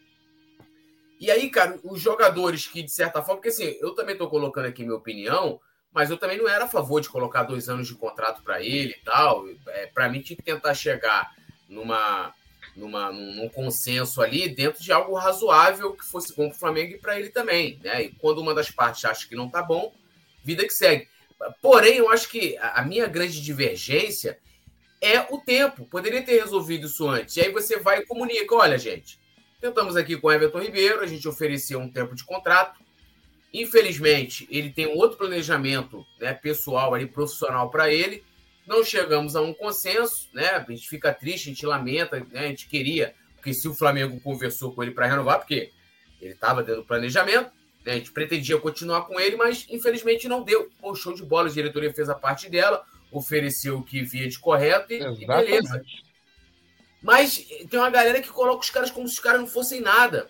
[1.21, 4.67] E aí, cara, os jogadores que, de certa forma, porque assim, eu também tô colocando
[4.67, 5.61] aqui minha opinião,
[5.93, 8.93] mas eu também não era a favor de colocar dois anos de contrato para ele
[8.93, 9.47] e tal.
[9.69, 11.31] É, para mim, tinha que tentar chegar
[11.69, 12.35] numa,
[12.77, 16.95] numa, num, num, consenso ali dentro de algo razoável que fosse bom para o Flamengo
[16.95, 17.81] e para ele também.
[17.83, 18.05] Né?
[18.05, 19.93] E quando uma das partes acha que não tá bom,
[20.45, 21.09] vida que segue.
[21.61, 24.39] Porém, eu acho que a minha grande divergência
[25.01, 25.87] é o tempo.
[25.87, 27.37] Poderia ter resolvido isso antes.
[27.37, 29.19] E aí você vai e comunica: olha, gente,
[29.61, 32.79] tentamos aqui com o Everton Ribeiro, a gente ofereceu um tempo de contrato
[33.59, 38.23] Infelizmente, ele tem outro planejamento né, pessoal ali, profissional para ele.
[38.67, 40.49] Não chegamos a um consenso, né?
[40.49, 42.41] A gente fica triste, a gente lamenta, né?
[42.41, 45.71] A gente queria, porque se o Flamengo conversou com ele para renovar, porque
[46.21, 47.51] ele estava dentro do planejamento,
[47.85, 47.93] né?
[47.93, 50.69] a gente pretendia continuar com ele, mas infelizmente não deu.
[50.81, 54.39] Pô, show de bola, a diretoria fez a parte dela, ofereceu o que via de
[54.39, 55.83] correto e, e beleza.
[57.03, 60.29] Mas tem uma galera que coloca os caras como se os caras não fossem nada.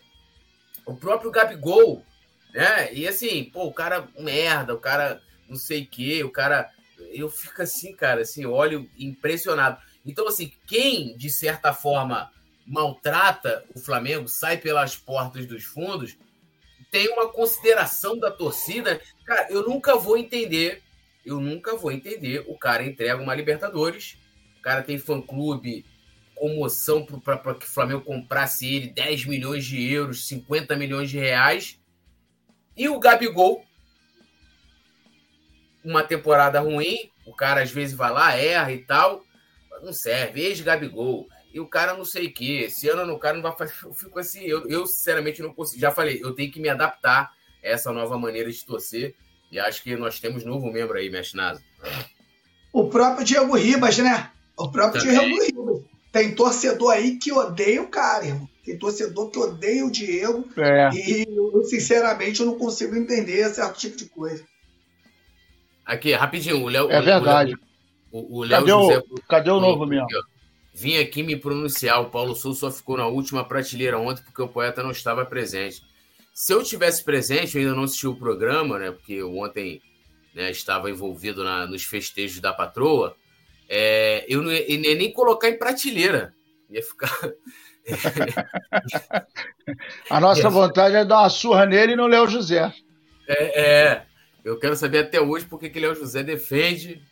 [0.85, 2.05] O próprio Gabigol,
[2.53, 2.92] né?
[2.92, 6.70] E assim, pô, o cara merda, o cara não sei o quê, o cara.
[7.12, 9.80] Eu fico assim, cara, assim, olho impressionado.
[10.04, 12.30] Então, assim, quem, de certa forma,
[12.66, 16.16] maltrata o Flamengo, sai pelas portas dos fundos,
[16.90, 19.00] tem uma consideração da torcida.
[19.24, 20.82] Cara, eu nunca vou entender,
[21.24, 22.44] eu nunca vou entender.
[22.46, 24.16] O cara entrega uma Libertadores,
[24.59, 25.85] o cara tem fã-clube,
[26.35, 31.80] comoção para que o Flamengo comprasse ele 10 milhões de euros, 50 milhões de reais.
[32.76, 33.65] E o Gabigol,
[35.87, 39.22] uma temporada ruim, o cara às vezes vai lá, erra e tal,
[39.83, 41.29] não serve, ex-Gabigol.
[41.55, 43.72] E o cara não sei o que, esse ano o cara não vai fazer.
[43.85, 45.81] Eu fico assim, eu, eu sinceramente não consigo.
[45.81, 47.31] Já falei, eu tenho que me adaptar
[47.64, 49.14] a essa nova maneira de torcer.
[49.51, 51.62] E acho que nós temos novo membro aí, Mestre Nasa.
[52.72, 54.31] O próprio Diego Ribas, né?
[54.59, 55.18] O próprio Também.
[55.18, 55.85] Diego Ribas.
[56.12, 58.49] Tem torcedor aí que odeia o cara, irmão.
[58.64, 60.46] Tem torcedor que odeia o Diego.
[60.57, 60.90] É.
[60.92, 64.44] E eu, sinceramente, eu não consigo entender certo tipo de coisa.
[65.87, 66.90] Aqui, rapidinho, o Léo.
[66.90, 67.57] É verdade.
[68.11, 70.09] O, o Léo cadê, José, o, cadê o novo mesmo?
[70.75, 72.03] Vim aqui me pronunciar.
[72.03, 75.81] O Paulo Sul só ficou na última prateleira ontem porque o poeta não estava presente.
[76.35, 78.90] Se eu tivesse presente, eu ainda não assisti o programa, né?
[78.90, 79.81] Porque ontem
[80.35, 83.16] né, estava envolvido na, nos festejos da patroa.
[83.68, 86.35] É, eu não ia, ia nem colocar em prateleira.
[86.68, 87.16] Ia ficar.
[90.11, 92.72] A nossa vontade é dar uma surra nele e no Léo José.
[93.29, 94.07] É, é,
[94.46, 97.02] eu quero saber até hoje porque que Léo José defende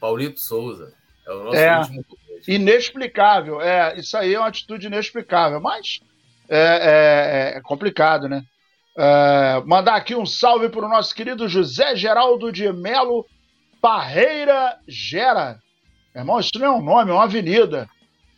[0.00, 0.92] Paulito Souza.
[1.26, 2.04] É o nosso é, último
[2.46, 3.60] Inexplicável.
[3.60, 6.00] É, isso aí é uma atitude inexplicável, mas
[6.48, 8.44] é, é, é complicado, né?
[8.98, 13.26] É, mandar aqui um salve para o nosso querido José Geraldo de Melo
[13.80, 15.58] Parreira Gera.
[16.14, 17.88] Irmão, isso não é um nome, é uma avenida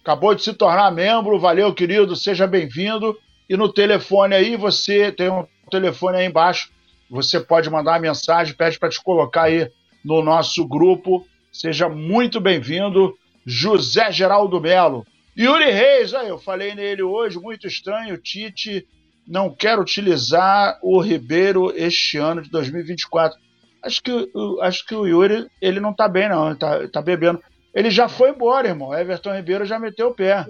[0.09, 3.15] acabou de se tornar membro, valeu, querido, seja bem-vindo.
[3.47, 6.71] E no telefone aí, você tem um telefone aí embaixo,
[7.11, 9.71] você pode mandar uma mensagem, pede para te colocar aí
[10.05, 11.27] no nosso grupo.
[11.53, 15.07] Seja muito bem-vindo, José Geraldo Melo.
[15.37, 18.87] Yuri Reis, aí, eu falei nele hoje, muito estranho, Tite
[19.29, 23.39] não quer utilizar o Ribeiro este ano de 2024.
[23.83, 26.49] Acho que, acho que o Yuri ele não tá bem, não.
[26.49, 27.41] Ele tá, tá bebendo.
[27.75, 28.99] Ele já foi embora, irmão.
[28.99, 30.47] Everton Ribeiro já meteu o pé.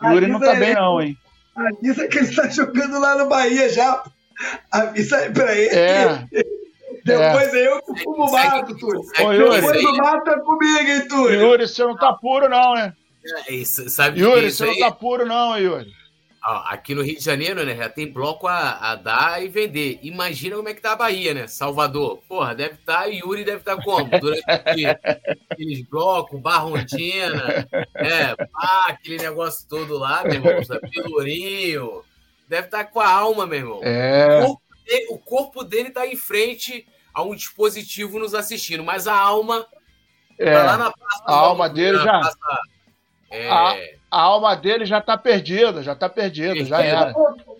[0.00, 1.16] O Yuri não tá bem, não, hein?
[1.56, 4.04] Avisa que ele tá jogando lá no Bahia já.
[4.70, 5.74] Avisa aí pra ele.
[5.74, 6.26] É.
[7.04, 7.68] Depois é.
[7.68, 9.02] eu que fumo mato, Túlio.
[9.16, 11.40] Depois do mato é comigo, hein, Túlio?
[11.40, 12.92] Yuri, você não tá puro, não, né?
[13.48, 15.92] É, isso, sabe Yuri, você não tá puro, não, Yuri.
[16.42, 19.98] Aqui no Rio de Janeiro, né, já tem bloco a, a, dar e vender.
[20.02, 21.48] Imagina como é que tá a Bahia, né?
[21.48, 22.20] Salvador.
[22.28, 24.08] Porra, deve estar, tá, Yuri deve estar tá como?
[24.20, 30.52] Durante aqueles blocos, Barrontina, é, pá, aquele negócio todo lá, meu irmão,
[30.92, 32.04] Pelourinho.
[32.48, 33.80] Deve estar tá com a alma, meu irmão.
[33.82, 34.40] É.
[34.40, 39.06] O corpo, dele, o corpo dele tá em frente a um dispositivo nos assistindo, mas
[39.06, 39.66] a alma
[40.38, 40.52] é.
[40.52, 41.22] tá lá na praça.
[41.24, 42.20] A alma dele já.
[42.20, 42.38] Praça,
[43.30, 43.50] é...
[43.50, 43.76] a,
[44.10, 47.14] a, alma dele já tá perdida, já tá perdida, já era.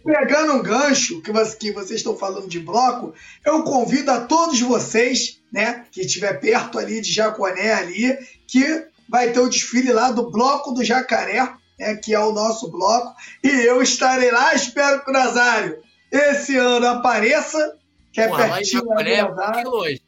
[0.05, 4.61] Pegando um gancho que, você, que vocês estão falando de bloco, eu convido a todos
[4.61, 10.11] vocês, né, que estiver perto ali de Jaconé ali, que vai ter o desfile lá
[10.11, 15.05] do Bloco do Jacaré, né, que é o nosso bloco, e eu estarei lá, espero
[15.05, 17.77] que o Nazário esse ano apareça,
[18.13, 20.03] que é Pô, pertinho Jacaré, é, longe.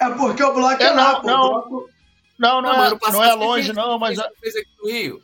[0.00, 1.48] é porque o bloco é, é lá, pô, não.
[1.48, 1.90] Bloco...
[2.38, 4.18] Não, não, não, é, não é longe, fez, não, mas.
[4.40, 5.20] Fez aqui no Rio.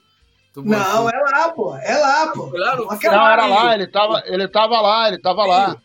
[0.57, 1.77] Não, é lá, pô.
[1.77, 2.51] É lá, pô.
[2.55, 2.87] Lá no...
[2.87, 5.77] Não, era lá, ele tava, ele tava lá, ele tava lá.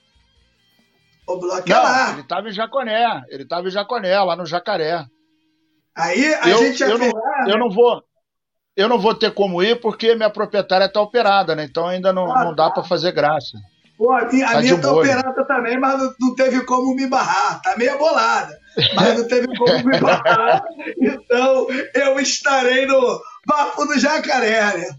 [1.25, 2.13] O bloco é não, é lá.
[2.13, 5.05] Ele tava em Jaconé, ele tava em Jaconé, lá no Jacaré.
[5.95, 7.57] Aí a eu, gente ia eu, não, lá, eu né?
[7.57, 8.03] não vou.
[8.77, 11.63] Eu não vou ter como ir porque minha proprietária está operada, né?
[11.63, 12.75] Então ainda não, ah, não dá tá.
[12.75, 13.57] para fazer graça.
[13.97, 17.59] Pô, a minha, tá, minha tá operada também, mas não, teve como me barrar.
[17.63, 18.55] Tá meio bolada,
[18.95, 20.63] mas não teve como me barrar.
[21.01, 24.89] Então eu estarei no Bafo do Jacaré, né?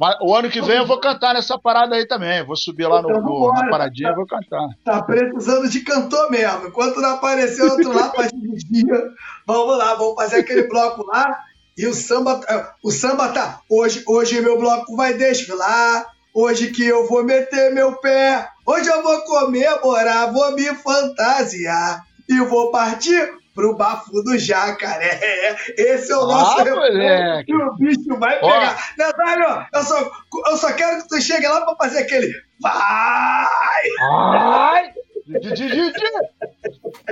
[0.00, 2.42] Mas o ano que vem eu vou cantar nessa parada aí também.
[2.44, 4.66] Vou subir lá no, então, no na paradinha e vou cantar.
[4.82, 6.68] Tá precisando de cantor mesmo.
[6.68, 9.10] Enquanto não aparecer outro lá pra dia,
[9.46, 11.38] vamos lá, vamos fazer aquele bloco lá.
[11.76, 13.60] E o samba, é, o samba tá.
[13.68, 16.06] Hoje, hoje meu bloco vai desfilar.
[16.34, 18.48] Hoje que eu vou meter meu pé.
[18.66, 22.02] Hoje eu vou comemorar, vou me fantasiar.
[22.28, 25.56] E vou partir pro bafo do jacaré.
[25.76, 28.92] Esse é o nosso ah, que o bicho vai pegar.
[28.96, 30.10] Natália, eu só,
[30.48, 33.88] eu só quero que tu chegue lá pra fazer aquele vai!
[34.00, 34.92] Vai!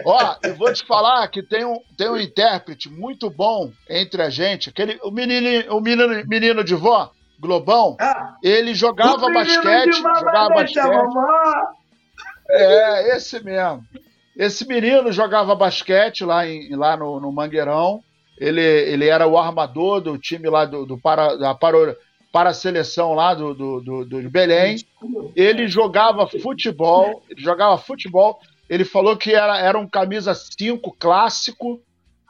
[0.05, 4.31] Ó, eu vou te falar que tem um, tem um intérprete muito bom entre a
[4.31, 10.49] gente, aquele, o menino, o menino, menino de vó, Globão, ah, ele jogava basquete, jogava
[10.51, 10.87] basquete.
[12.51, 13.83] É, esse mesmo.
[14.37, 18.03] Esse menino jogava basquete lá, em, lá no, no Mangueirão.
[18.38, 21.96] Ele, ele era o armador do time lá do, do para, da para,
[22.33, 24.77] para a seleção lá do, do, do, do Belém.
[25.35, 28.40] Ele jogava futebol, ele jogava futebol.
[28.69, 31.81] Ele falou que era, era um camisa 5 clássico,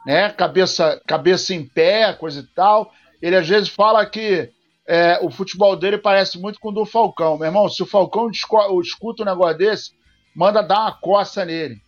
[0.05, 0.29] né?
[0.29, 2.91] Cabeça, cabeça em pé, coisa e tal.
[3.21, 4.49] Ele às vezes fala que
[4.87, 7.37] é, o futebol dele parece muito com o do Falcão.
[7.37, 9.91] Meu irmão, se o Falcão escuta um negócio desse,
[10.35, 11.79] manda dar uma coça nele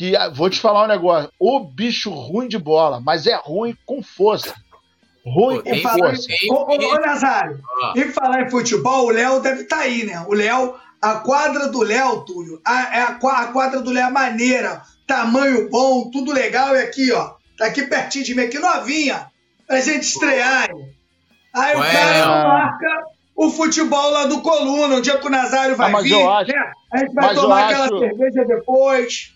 [0.00, 3.76] que ah, vou te falar um negócio, o bicho ruim de bola, mas é ruim
[3.84, 4.54] com força.
[5.24, 6.28] Ruim com força.
[6.50, 7.92] Ô, ô, Nazário, ah.
[7.94, 10.24] e falar em futebol, o Léo deve estar tá aí, né?
[10.26, 13.04] O Léo, a quadra do Léo, Túlio, a, a,
[13.42, 17.82] a quadra do Léo é maneira, tamanho bom, tudo legal, e aqui, ó, tá aqui
[17.82, 19.26] pertinho de mim, aqui novinha,
[19.66, 20.70] pra gente estrear.
[21.54, 23.04] Aí Ué, o cara marca
[23.36, 26.72] o futebol lá do Coluna, um dia que o Nazário vai ah, vir, acho, né?
[26.92, 27.98] A gente vai tomar aquela acho...
[27.98, 29.34] cerveja depois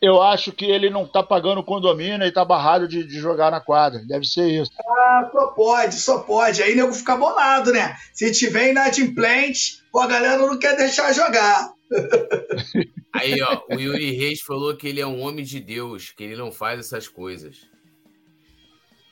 [0.00, 3.60] eu acho que ele não tá pagando condomínio e tá barrado de, de, jogar na
[3.60, 4.00] quadra.
[4.06, 4.70] Deve ser isso.
[4.78, 6.62] Ah, só pode, só pode.
[6.62, 7.96] Aí nego fica bolado, né?
[8.12, 11.72] Se tiver inadimplente, pô, a galera não quer deixar jogar.
[13.14, 16.36] Aí, ó, o Yuri Reis falou que ele é um homem de Deus, que ele
[16.36, 17.66] não faz essas coisas.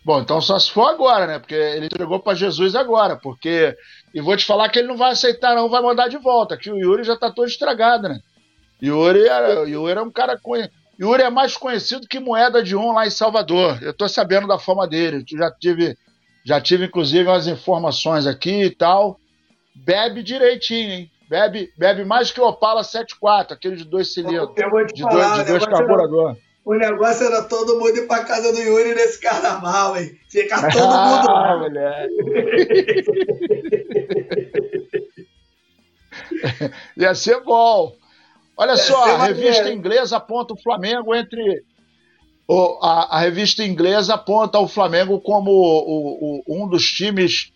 [0.04, 1.40] Bom, então só se for agora, né?
[1.40, 3.74] Porque ele entregou para Jesus agora, porque.
[4.14, 6.70] E vou te falar que ele não vai aceitar, não, vai mandar de volta, que
[6.70, 8.20] o Yuri já tá todo estragado, né?
[8.80, 10.38] Yuri era, Yuri era um cara.
[10.98, 13.78] Yuri é mais conhecido que Moeda de Um lá em Salvador.
[13.82, 15.24] Eu tô sabendo da fama dele.
[15.28, 15.96] Já tive,
[16.44, 19.20] já tive inclusive umas informações aqui e tal.
[19.74, 21.10] Bebe direitinho, hein?
[21.28, 24.50] Bebe, bebe mais que o Opala 74, aquele de dois cilindros.
[24.56, 26.38] Eu vou te de falar, dois, de dois carburadores.
[26.64, 30.18] O negócio era todo mundo ir pra casa do Yuri nesse carnaval, hein?
[30.28, 31.26] Ficar todo mundo.
[31.28, 32.08] Ah, mulher.
[36.96, 37.94] Ia ser bom.
[38.56, 41.62] Olha é, só, a revista inglesa aponta o Flamengo entre.
[42.48, 47.52] O, a, a, revista inglesa aponta o Flamengo como o, o, um dos times,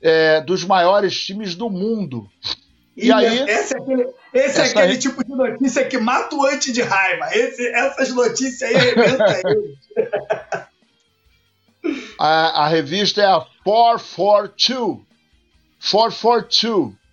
[0.00, 2.28] é, dos maiores times do mundo.
[2.96, 4.98] E, e aí, esse é aquele, esse é aquele aí...
[4.98, 7.28] tipo de notícia que mata o anti de raiva.
[7.32, 9.76] Esse, essas notícias aí arrebentam eles.
[12.18, 15.04] A, a, revista é a 442.
[15.90, 17.05] 442.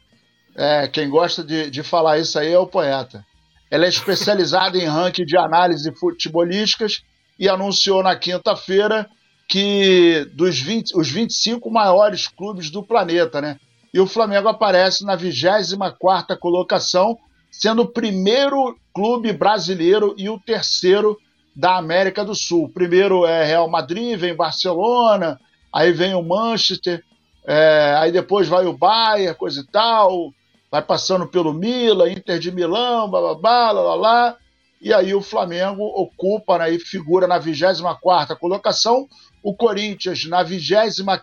[0.56, 3.26] É, quem gosta de, de falar isso aí é o poeta.
[3.72, 7.02] Ela é especializada em ranking de análise futebolísticas
[7.40, 9.10] e anunciou na quinta-feira
[9.48, 13.60] que dos 20, os 25 maiores clubes do planeta, né?
[13.94, 17.18] E o Flamengo aparece na 24 colocação,
[17.52, 21.18] sendo o primeiro clube brasileiro e o terceiro
[21.56, 22.70] da América do Sul.
[22.70, 25.40] Primeiro é Real Madrid, vem Barcelona,
[25.72, 27.04] aí vem o Manchester,
[27.46, 30.34] é, aí depois vai o Bayern, coisa e tal,
[30.74, 34.38] vai passando pelo Milan, Inter de Milão, blá, blá
[34.82, 39.08] e aí o Flamengo ocupa né, e figura na 24 colocação,
[39.44, 41.14] o Corinthians na 25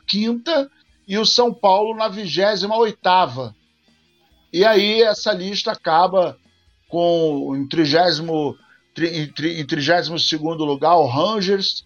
[1.09, 3.53] e o São Paulo na 28
[4.53, 6.39] E aí essa lista acaba
[6.89, 8.55] com em 30
[9.01, 11.85] em 32 lugar o Rangers,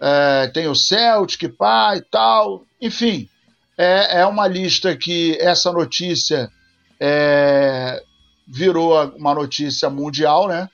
[0.00, 3.28] é, tem o Celtic, pá e tal, enfim,
[3.76, 6.48] é, é uma lista que essa notícia
[7.00, 8.02] é,
[8.46, 10.68] virou uma notícia mundial, né?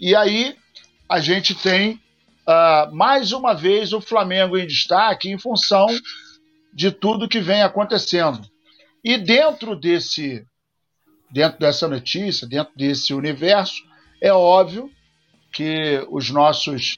[0.00, 0.56] E aí
[1.08, 2.00] a gente tem
[2.48, 5.86] uh, mais uma vez o Flamengo em destaque em função
[6.72, 8.40] de tudo que vem acontecendo.
[9.04, 10.44] E dentro desse,
[11.30, 13.82] dentro dessa notícia, dentro desse universo,
[14.20, 14.90] é óbvio
[15.52, 16.96] que os nossos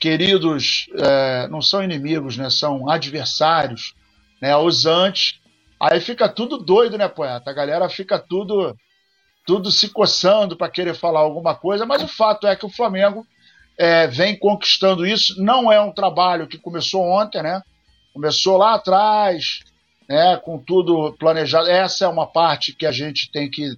[0.00, 2.48] queridos é, não são inimigos, né?
[2.48, 3.94] São adversários,
[4.40, 4.56] né?
[4.56, 5.41] Os antes.
[5.82, 7.50] Aí fica tudo doido, né, poeta?
[7.50, 8.76] A galera fica tudo
[9.44, 13.26] tudo se coçando para querer falar alguma coisa, mas o fato é que o Flamengo
[13.76, 15.42] é, vem conquistando isso.
[15.42, 17.60] Não é um trabalho que começou ontem, né?
[18.14, 19.58] Começou lá atrás,
[20.08, 20.36] né?
[20.36, 21.68] Com tudo planejado.
[21.68, 23.74] Essa é uma parte que a gente tem que.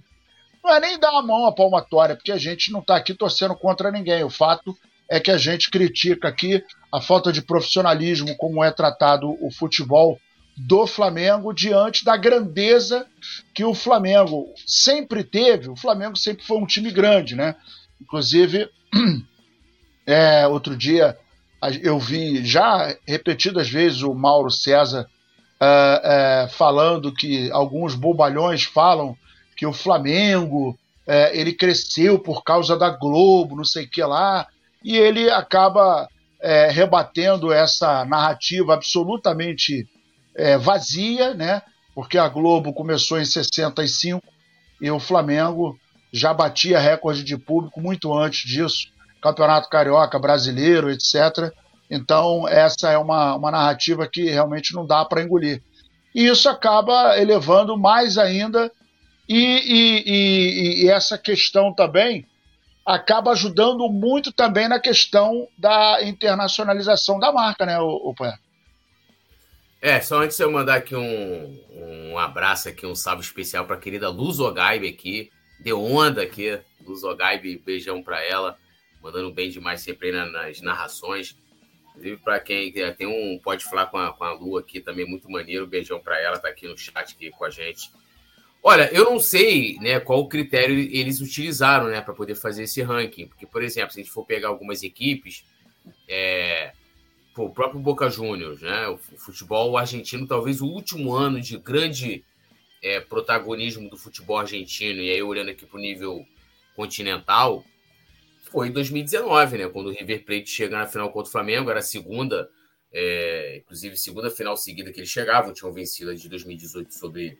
[0.63, 3.55] Não é nem dar a mão à palmatória, porque a gente não está aqui torcendo
[3.55, 4.23] contra ninguém.
[4.23, 4.77] O fato
[5.09, 10.19] é que a gente critica aqui a falta de profissionalismo, como é tratado o futebol
[10.57, 13.05] do Flamengo diante da grandeza
[13.53, 15.69] que o Flamengo sempre teve.
[15.69, 17.55] O Flamengo sempre foi um time grande, né?
[18.01, 18.69] Inclusive,
[20.05, 21.17] é, outro dia
[21.81, 25.07] eu vi já repetidas vezes o Mauro César
[25.59, 29.17] é, é, falando que alguns bobalhões falam
[29.55, 34.47] que o Flamengo é, ele cresceu por causa da Globo, não sei o que lá,
[34.83, 36.07] e ele acaba
[36.41, 39.87] é, rebatendo essa narrativa absolutamente
[40.35, 41.61] é, vazia, né?
[41.93, 44.21] Porque a Globo começou em 65
[44.81, 45.77] e o Flamengo
[46.11, 48.87] já batia recorde de público muito antes disso,
[49.21, 51.51] Campeonato Carioca, Brasileiro, etc.
[51.89, 55.61] Então, essa é uma, uma narrativa que realmente não dá para engolir.
[56.13, 58.71] E isso acaba elevando mais ainda,
[59.27, 62.25] e, e, e, e, essa questão também
[62.85, 68.13] acaba ajudando muito também na questão da internacionalização da marca, né, o, o
[69.85, 73.79] é, só antes eu mandar aqui um, um abraço aqui, um salve especial para a
[73.79, 75.31] querida Luz Ogaibe aqui.
[75.59, 78.57] Deu onda aqui, Luz Ogaibe, beijão para ela.
[78.99, 81.37] Mandando bem demais sempre nas narrações.
[81.89, 85.29] Inclusive, para quem tem um Pode Falar com a, com a Lu aqui também, muito
[85.29, 85.67] maneiro.
[85.67, 87.91] Beijão para ela, tá aqui no chat aqui com a gente.
[88.63, 93.27] Olha, eu não sei né, qual critério eles utilizaram né, para poder fazer esse ranking.
[93.27, 95.45] Porque, por exemplo, se a gente for pegar algumas equipes,
[96.09, 96.73] é,
[97.35, 98.87] pô, o próprio Boca Juniors, né?
[98.87, 102.23] O futebol argentino, talvez o último ano de grande
[102.81, 106.25] é, protagonismo do futebol argentino, e aí olhando aqui para o nível
[106.75, 107.63] continental,
[108.49, 109.67] foi em 2019, né?
[109.67, 112.49] Quando o River Plate chega na final contra o Flamengo, era a segunda,
[112.91, 117.37] é, inclusive segunda final seguida que eles chegavam, tinham vencido a de 2018 sobre,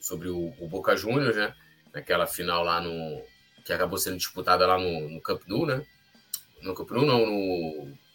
[0.00, 1.54] sobre o, o, Boca Juniors, né?
[1.92, 3.22] Naquela final lá no.
[3.64, 5.84] que acabou sendo disputada lá no, no Camp Nou, né?
[6.62, 8.05] No Camp Nou, não, no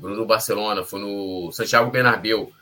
[0.00, 2.52] Bruno no Barcelona, foi no Santiago Bernabéu.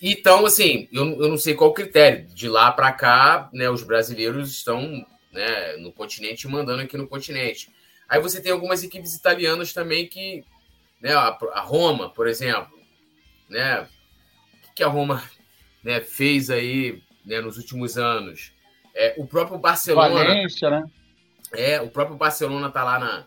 [0.00, 2.26] Então, assim, eu, eu não sei qual o critério.
[2.28, 7.70] De lá para cá, né, os brasileiros estão né, no continente mandando aqui no continente.
[8.08, 10.44] Aí você tem algumas equipes italianas também que,
[11.00, 12.78] né, a, a Roma, por exemplo,
[13.48, 13.86] né,
[14.70, 15.22] o que a Roma
[15.82, 18.52] né, fez aí né, nos últimos anos?
[18.94, 20.24] É, o próprio Barcelona.
[20.24, 20.84] Valência, né?
[21.52, 23.26] É, o próprio Barcelona tá lá na,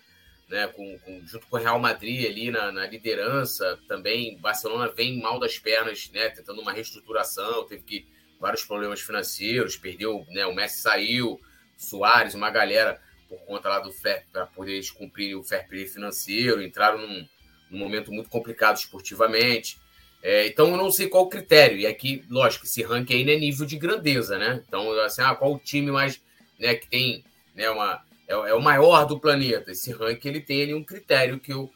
[0.51, 5.19] né, com, com, junto com o Real Madrid ali na, na, liderança, também Barcelona vem
[5.19, 8.07] mal das pernas, né, tentando uma reestruturação, teve que
[8.39, 11.39] vários problemas financeiros, perdeu, né, o Messi saiu,
[11.77, 16.61] Soares, uma galera por conta lá do fair, para poder cumprir o fair play financeiro,
[16.61, 17.27] entraram num,
[17.69, 19.79] num, momento muito complicado esportivamente.
[20.21, 21.77] É, então eu não sei qual o critério.
[21.79, 24.61] E aqui, lógico, esse ranking não é nível de grandeza, né?
[24.67, 26.21] Então, assim, ah, qual o time mais
[26.59, 27.23] né, que tem
[27.55, 28.03] né, uma.
[28.31, 29.71] É, é, o maior do planeta.
[29.71, 31.69] Esse ranking ele tem ali um critério que eu,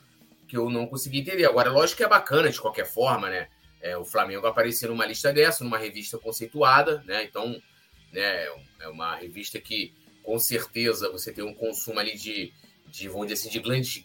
[0.47, 1.45] que eu não consegui entender.
[1.45, 3.49] Agora, lógico que é bacana de qualquer forma, né?
[3.81, 7.23] É, o Flamengo aparecer numa lista dessa, numa revista conceituada, né?
[7.25, 7.61] Então,
[8.13, 8.47] né,
[8.79, 9.93] é uma revista que
[10.23, 12.53] com certeza você tem um consumo ali de,
[12.87, 14.03] de vamos dizer assim, de grandes.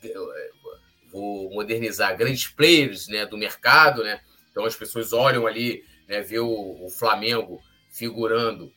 [1.13, 4.21] Vou modernizar, grandes players né, do mercado, né?
[4.51, 8.73] Então as pessoas olham ali, né, vê o, o Flamengo figurando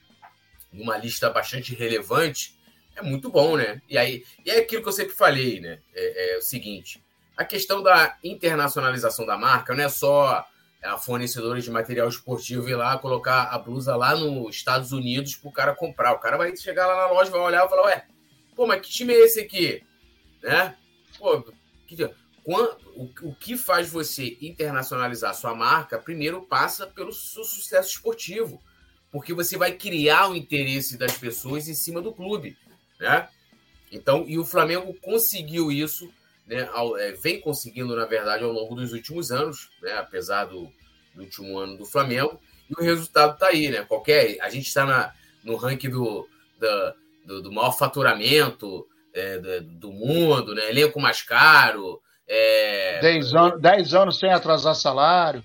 [0.71, 2.55] numa lista bastante relevante,
[2.95, 3.81] é muito bom, né?
[3.89, 5.79] E aí, e é aquilo que eu sempre falei, né?
[5.93, 7.03] É, é, o seguinte:
[7.35, 10.45] a questão da internacionalização da marca não é só
[10.83, 15.49] a fornecedora de material esportivo ir lá colocar a blusa lá nos Estados Unidos para
[15.49, 16.13] o cara comprar.
[16.13, 18.05] O cara vai chegar lá na loja, vai olhar e falar, ué,
[18.55, 19.81] pô, mas que time é esse aqui?
[20.41, 20.75] Né?
[21.17, 21.41] Pô,
[21.87, 22.03] que,
[23.21, 28.61] o que faz você internacionalizar sua marca, primeiro passa pelo seu sucesso esportivo.
[29.09, 32.57] Porque você vai criar o interesse das pessoas em cima do clube.
[33.03, 33.27] Né?
[33.91, 36.09] Então, e o Flamengo conseguiu isso,
[36.47, 40.71] né, ao, é, vem conseguindo, na verdade, ao longo dos últimos anos, né, apesar do,
[41.13, 42.39] do último ano do Flamengo,
[42.69, 43.83] e o resultado está aí, né?
[43.83, 46.25] Qualquer, a gente está no ranking do,
[47.25, 50.69] do, do maior faturamento é, do, do, mundo, né?
[50.69, 53.01] Elenco mais caro, é...
[53.01, 55.43] Dez, anos, dez anos sem atrasar salário.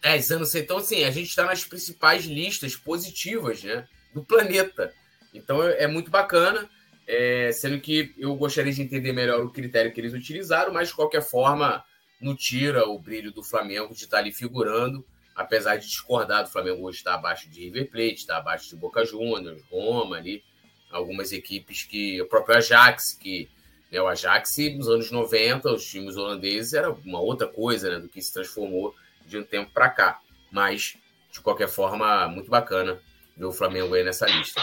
[0.00, 0.62] Dez anos sem.
[0.62, 3.84] Então, assim, a gente está nas principais listas positivas né,
[4.14, 4.94] do planeta.
[5.34, 6.70] Então, é, é muito bacana.
[7.12, 10.94] É, sendo que eu gostaria de entender melhor o critério que eles utilizaram, mas de
[10.94, 11.84] qualquer forma,
[12.20, 15.04] não tira o brilho do Flamengo de estar ali figurando,
[15.34, 19.04] apesar de discordar do Flamengo hoje estar abaixo de River Plate, estar abaixo de Boca
[19.04, 20.44] Juniors, Roma ali,
[20.90, 22.22] algumas equipes que.
[22.22, 23.48] O próprio Ajax, que
[23.90, 24.00] né?
[24.00, 28.22] O Ajax, nos anos 90, os times holandeses, era uma outra coisa né, do que
[28.22, 28.94] se transformou
[29.26, 30.20] de um tempo para cá.
[30.50, 30.96] Mas,
[31.32, 33.00] de qualquer forma, muito bacana
[33.36, 34.62] ver o Flamengo aí nessa lista.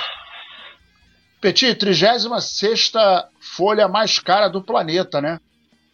[1.42, 2.92] Petit, 36
[3.40, 5.40] folha mais cara do planeta, né?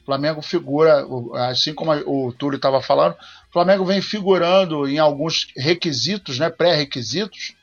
[0.01, 1.05] O Flamengo figura,
[1.49, 7.55] assim como o Túlio estava falando, o Flamengo vem figurando em alguns requisitos, né, pré-requisitos,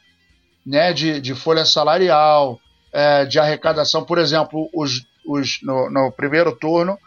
[0.64, 2.58] né, de, de folha salarial,
[2.92, 4.04] é, de arrecadação.
[4.04, 6.98] Por exemplo, os os, no, no primeiro turno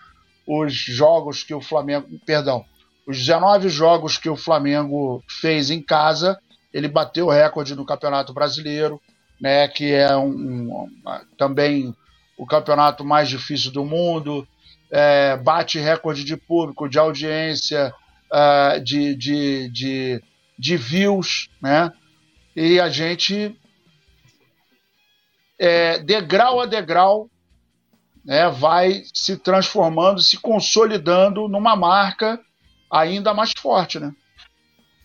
[0.45, 2.65] os jogos que o Flamengo, perdão,
[3.07, 6.37] os 19 jogos que o Flamengo fez em casa,
[6.73, 9.01] ele bateu o recorde no Campeonato Brasileiro,
[9.39, 10.89] né, que é um,
[11.37, 11.95] também
[12.37, 14.47] o campeonato mais difícil do mundo,
[14.91, 17.93] é, bate recorde de público, de audiência,
[18.31, 20.23] uh, de, de, de,
[20.57, 21.91] de views, né?
[22.55, 23.59] E a gente,
[25.57, 27.29] é, degrau a degrau,
[28.23, 32.39] né, vai se transformando, se consolidando numa marca
[32.91, 33.99] ainda mais forte.
[33.99, 34.13] Né?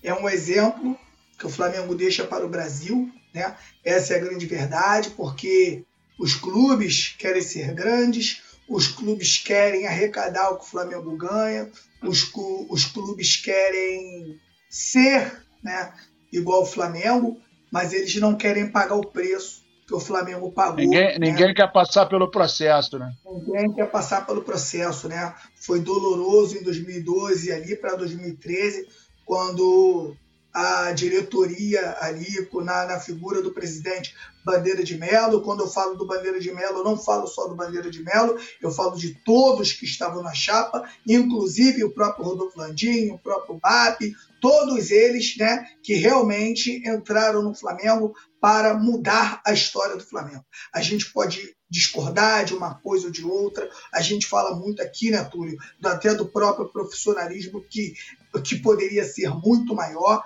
[0.02, 0.96] É um exemplo
[1.38, 3.10] que o Flamengo deixa para o Brasil.
[3.34, 3.56] Né?
[3.84, 5.84] Essa é a grande verdade, porque
[6.18, 11.70] os clubes querem ser grandes, os clubes querem arrecadar o que o Flamengo ganha,
[12.02, 12.30] os,
[12.68, 15.92] os clubes querem ser né,
[16.32, 20.76] igual o Flamengo, mas eles não querem pagar o preço que o Flamengo pagou.
[20.76, 21.30] Ninguém, né?
[21.30, 23.10] ninguém quer passar pelo processo, né?
[23.24, 25.34] Ninguém quer passar pelo processo, né?
[25.56, 28.86] Foi doloroso em 2012 ali para 2013,
[29.24, 30.14] quando
[30.52, 35.42] a diretoria ali na, na figura do presidente Bandeira de Melo.
[35.42, 38.38] Quando eu falo do Bandeira de Melo, eu não falo só do Bandeira de Melo,
[38.62, 43.58] eu falo de todos que estavam na chapa, inclusive o próprio Rodolfo Landim, o próprio
[43.62, 44.00] BAP,
[44.40, 50.44] todos eles né, que realmente entraram no Flamengo para mudar a história do Flamengo.
[50.72, 55.10] A gente pode discordar de uma coisa ou de outra, a gente fala muito aqui,
[55.10, 57.94] né, Túlio, até do próprio profissionalismo que,
[58.42, 60.22] que poderia ser muito maior.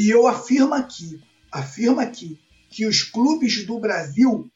[0.00, 1.20] E eu afirmo aqui,
[1.52, 2.40] afirmo aqui,
[2.70, 4.50] que os clubes do Brasil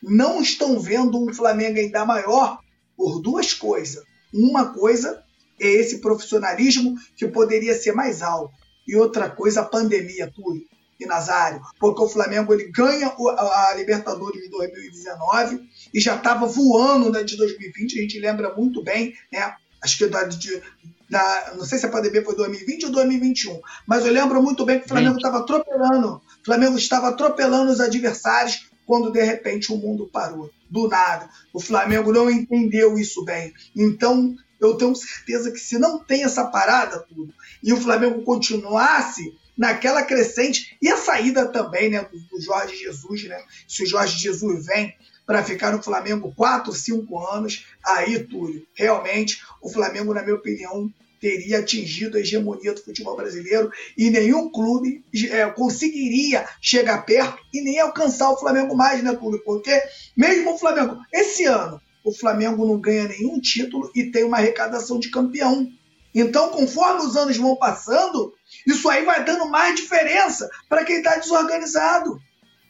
[0.00, 2.60] não estão vendo um Flamengo ainda maior
[2.96, 4.04] por duas coisas.
[4.32, 5.20] Uma coisa
[5.60, 8.54] é esse profissionalismo que poderia ser mais alto.
[8.86, 10.62] E outra coisa, a pandemia, Túlio
[11.00, 15.60] e Nazário, porque o Flamengo ele ganha a Libertadores de 2019
[15.92, 19.56] e já estava voando na de 2020, a gente lembra muito bem, né?
[19.82, 20.62] Acho que da, de,
[21.10, 24.86] não sei se a pandemia foi 2020 ou 2021, mas eu lembro muito bem que
[24.86, 30.08] o Flamengo estava atropelando, o Flamengo estava atropelando os adversários quando de repente o mundo
[30.12, 31.28] parou, do nada.
[31.52, 33.52] O Flamengo não entendeu isso bem.
[33.74, 37.32] Então, eu tenho certeza que se não tem essa parada tudo
[37.62, 43.24] e o Flamengo continuasse naquela crescente e a saída também né, do, do Jorge Jesus,
[43.24, 43.40] né?
[43.68, 44.94] Se o Jorge Jesus vem
[45.26, 50.90] para ficar no Flamengo quatro, cinco anos, aí, Túlio, realmente o Flamengo, na minha opinião,
[51.20, 57.62] teria atingido a hegemonia do futebol brasileiro e nenhum clube é, conseguiria chegar perto e
[57.62, 59.42] nem alcançar o Flamengo mais, né, clube?
[59.42, 59.72] Porque
[60.14, 64.98] mesmo o Flamengo, esse ano, o Flamengo não ganha nenhum título e tem uma arrecadação
[64.98, 65.66] de campeão.
[66.14, 68.34] Então, conforme os anos vão passando,
[68.66, 72.20] isso aí vai dando mais diferença para quem está desorganizado.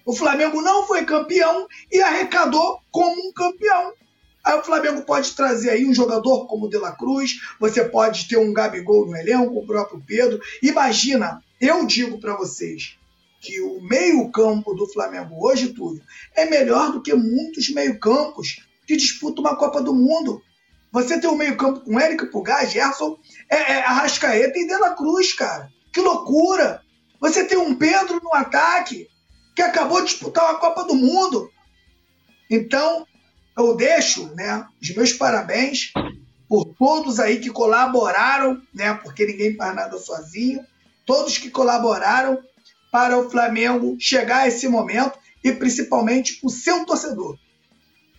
[0.04, 3.92] O Flamengo não foi campeão e arrecadou como um campeão.
[4.44, 8.28] Aí o Flamengo pode trazer aí um jogador como o De La Cruz, você pode
[8.28, 10.38] ter um Gabigol no elenco, o próprio Pedro.
[10.62, 12.98] Imagina, eu digo para vocês
[13.40, 16.02] que o meio-campo do Flamengo hoje, tudo,
[16.34, 20.42] é melhor do que muitos meio-campos que disputam uma Copa do Mundo.
[20.92, 23.18] Você tem um meio-campo com Érico Pugá, Gerson,
[23.50, 25.70] é, é, Arrascaeta e De La Cruz, cara.
[25.90, 26.82] Que loucura!
[27.20, 29.08] Você tem um Pedro no ataque
[29.54, 31.50] que acabou de disputar uma Copa do Mundo.
[32.50, 33.06] Então,
[33.56, 35.92] eu deixo né, os meus parabéns
[36.48, 40.64] por todos aí que colaboraram, né, porque ninguém faz nada sozinho,
[41.06, 42.38] todos que colaboraram
[42.90, 47.36] para o Flamengo chegar a esse momento e principalmente o seu torcedor,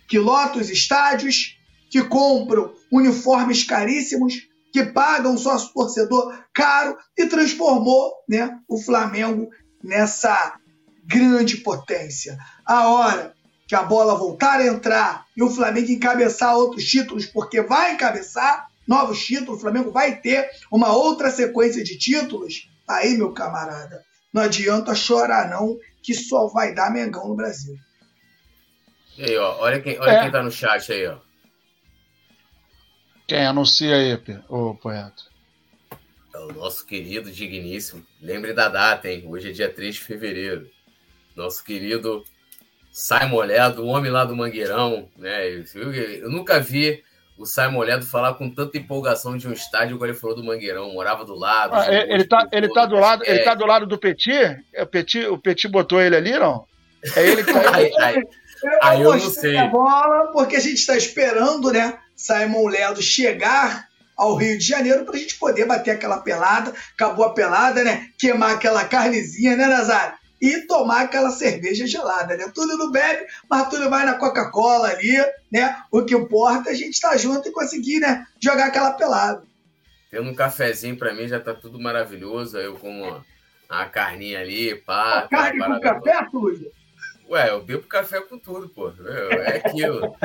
[0.08, 1.58] que lota os estádios,
[1.90, 9.48] que compram uniformes caríssimos, que pagam sócio torcedor caro e transformou né, o Flamengo
[9.82, 10.58] nessa
[11.06, 12.36] grande potência.
[12.64, 13.34] A hora
[13.66, 18.68] que a bola voltar a entrar e o Flamengo encabeçar outros títulos, porque vai encabeçar
[18.86, 24.42] novos títulos, o Flamengo vai ter uma outra sequência de títulos, aí, meu camarada, não
[24.42, 27.76] adianta chorar não, que só vai dar Mengão no Brasil.
[29.18, 30.22] E aí, ó, olha quem, olha é.
[30.22, 31.18] quem tá no chat aí, ó.
[33.26, 34.16] Quem anuncia aí,
[34.48, 35.22] o poeta?
[36.32, 38.06] É o nosso querido, digníssimo.
[38.20, 39.24] Lembre da data, hein?
[39.26, 40.70] Hoje é dia 3 de fevereiro.
[41.36, 42.24] Nosso querido
[42.90, 45.48] Simon Ledo, o homem lá do Mangueirão, né?
[45.74, 47.02] Eu, eu nunca vi
[47.36, 50.94] o Simon Ledo falar com tanta empolgação de um estádio como ele falou do Mangueirão,
[50.94, 51.74] morava do lado.
[51.74, 53.30] Ah, ele, tá, ele tá do lado, é.
[53.30, 54.62] ele tá do lado do Petit?
[54.72, 56.64] É, o Petit, o Petit botou ele ali, não?
[57.14, 58.22] É ele que tá aí, aí,
[58.82, 59.58] aí eu, eu não sei.
[59.58, 65.04] A bola porque a gente está esperando, né, Simon Ledo chegar ao Rio de Janeiro
[65.04, 68.08] para a gente poder bater aquela pelada, acabou a pelada, né?
[68.18, 70.15] Queimar aquela carnezinha, né, Nazário?
[70.40, 72.50] E tomar aquela cerveja gelada, né?
[72.54, 75.16] Túlio não bebe, mas Túlio vai na Coca-Cola ali,
[75.50, 75.82] né?
[75.90, 78.26] O que importa é a gente estar tá junto e conseguir, né?
[78.40, 79.42] Jogar aquela pelada.
[80.10, 82.58] Tendo um cafezinho para mim já tá tudo maravilhoso.
[82.58, 83.20] Eu com
[83.68, 85.20] a carninha ali, pá.
[85.20, 86.70] A carne com café, Túlio?
[87.28, 88.92] Ué, eu bebo café com tudo, pô.
[89.32, 90.16] É aquilo.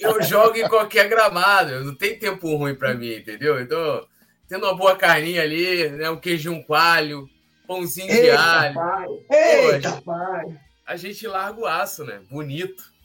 [0.00, 1.84] Eu, eu jogo em qualquer gramado.
[1.84, 3.60] Não tem tempo ruim para mim, entendeu?
[3.60, 4.06] Então,
[4.48, 6.08] tendo uma boa carninha ali, né?
[6.08, 7.28] Um queijinho coalho,
[7.66, 8.74] Pãozinho Eita, de alho.
[8.74, 9.06] Pai.
[9.30, 10.44] Eita, Pô, a, pai.
[10.46, 12.20] Gente, a gente larga o aço, né?
[12.30, 12.96] Bonito.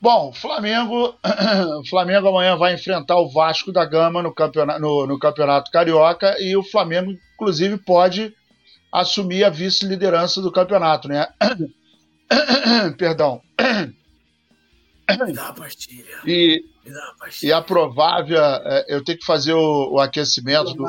[0.00, 1.18] Bom, Flamengo,
[1.88, 6.54] Flamengo amanhã vai enfrentar o Vasco da Gama no campeonato, no, no campeonato Carioca e
[6.56, 8.34] o Flamengo, inclusive, pode
[8.92, 11.26] assumir a vice-liderança do campeonato, né?
[12.98, 13.40] Perdão.
[15.26, 16.20] Me dá a pastilha.
[16.26, 16.62] E,
[17.42, 20.84] e a provável, é, eu tenho que fazer o, o aquecimento do.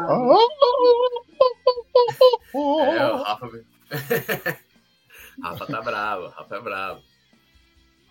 [2.53, 3.49] É, o Rafa.
[5.41, 7.01] Rafa tá bravo, Rafa é bravo.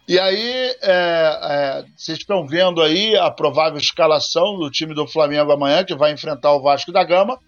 [0.07, 5.51] E aí, é, é, vocês estão vendo aí a provável escalação do time do Flamengo
[5.51, 7.39] amanhã, que vai enfrentar o Vasco da Gama,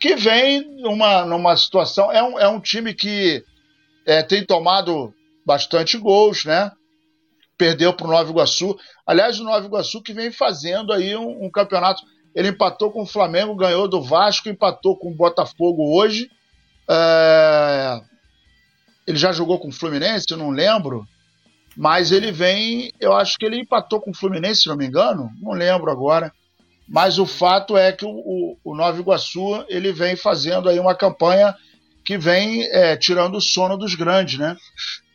[0.00, 2.10] que vem numa, numa situação.
[2.10, 3.44] É um, é um time que
[4.06, 5.12] é, tem tomado
[5.44, 6.72] bastante gols, né?
[7.58, 8.74] Perdeu para o Nova Iguaçu.
[9.06, 12.02] Aliás, o Nova Iguaçu que vem fazendo aí um, um campeonato
[12.34, 16.30] ele empatou com o Flamengo, ganhou do Vasco, empatou com o Botafogo hoje.
[16.88, 18.00] É...
[19.06, 21.06] Ele já jogou com o Fluminense, não lembro.
[21.76, 25.30] Mas ele vem, eu acho que ele empatou com o Fluminense, se não me engano,
[25.40, 26.32] não lembro agora.
[26.88, 30.94] Mas o fato é que o, o, o Nova Iguaçu ele vem fazendo aí uma
[30.94, 31.54] campanha
[32.04, 34.56] que vem é, tirando o sono dos grandes, né?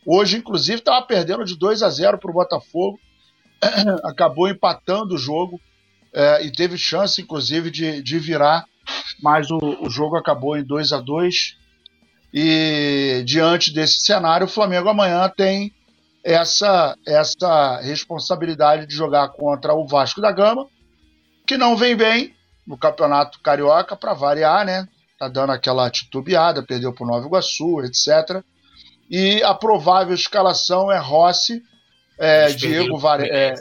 [0.06, 2.98] Hoje, inclusive, estava perdendo de 2 a 0 para o Botafogo,
[4.04, 5.60] acabou empatando o jogo
[6.14, 8.64] é, e teve chance, inclusive, de, de virar,
[9.20, 11.56] mas o, o jogo acabou em 2 a 2
[12.32, 15.72] E diante desse cenário, o Flamengo amanhã tem
[16.22, 20.66] essa, essa responsabilidade de jogar contra o Vasco da Gama,
[21.46, 22.34] que não vem bem
[22.66, 24.88] no Campeonato Carioca, para variar, né?
[25.18, 28.42] Tá dando aquela titubeada, perdeu para o Nova Iguaçu, etc.
[29.10, 31.62] E a provável escalação é Rossi,
[32.18, 33.36] é, Diego Varela.
[33.36, 33.54] É,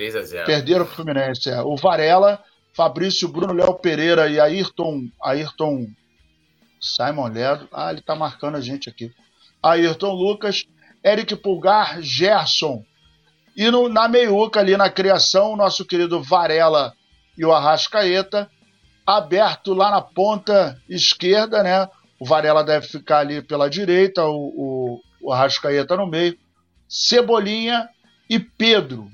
[0.00, 1.50] 3 a 0 Perderam o Fluminense.
[1.50, 1.60] É.
[1.60, 2.42] O Varela,
[2.72, 5.02] Fabrício, Bruno, Léo Pereira e Ayrton.
[5.22, 5.88] Ayrton.
[6.80, 7.68] Simon Ledo.
[7.70, 9.12] Ah, ele tá marcando a gente aqui.
[9.62, 10.64] Ayrton Lucas,
[11.04, 12.82] Eric Pulgar, Gerson.
[13.54, 16.94] E no, na meiuca ali na criação, o nosso querido Varela
[17.36, 18.50] e o Arrascaeta,
[19.06, 21.86] aberto lá na ponta esquerda, né?
[22.18, 26.38] O Varela deve ficar ali pela direita, o, o, o Arrascaeta no meio.
[26.88, 27.86] Cebolinha
[28.30, 29.10] e Pedro.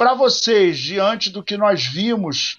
[0.00, 2.58] Para vocês, diante do que nós vimos,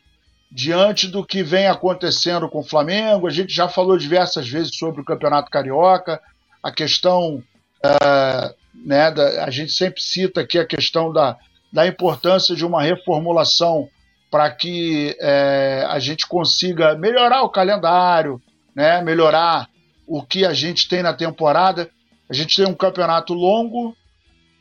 [0.52, 5.02] diante do que vem acontecendo com o Flamengo, a gente já falou diversas vezes sobre
[5.02, 6.22] o Campeonato Carioca,
[6.62, 7.44] a questão
[7.84, 11.36] uh, né, da, a gente sempre cita aqui a questão da,
[11.74, 13.90] da importância de uma reformulação
[14.30, 18.40] para que é, a gente consiga melhorar o calendário,
[18.76, 19.68] né, melhorar
[20.06, 21.90] o que a gente tem na temporada.
[22.30, 23.98] A gente tem um campeonato longo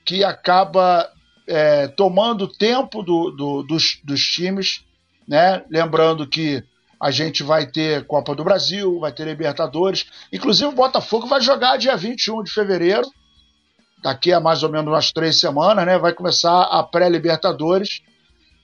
[0.02, 1.12] que acaba
[1.50, 4.84] é, tomando tempo do, do, dos, dos times,
[5.26, 5.64] né?
[5.68, 6.62] Lembrando que
[7.00, 10.06] a gente vai ter Copa do Brasil, vai ter Libertadores.
[10.32, 13.06] Inclusive o Botafogo vai jogar dia 21 de fevereiro
[14.02, 15.98] daqui a mais ou menos umas três semanas, né?
[15.98, 18.00] Vai começar a pré-Libertadores.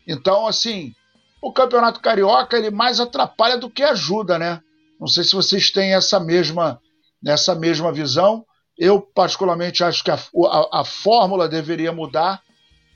[0.06, 0.94] Então, assim,
[1.42, 4.60] o Campeonato Carioca ele mais atrapalha do que ajuda, né?
[5.00, 6.80] Não sei se vocês têm essa mesma,
[7.26, 8.44] essa mesma visão.
[8.78, 12.40] Eu, particularmente, acho que a, a, a fórmula deveria mudar,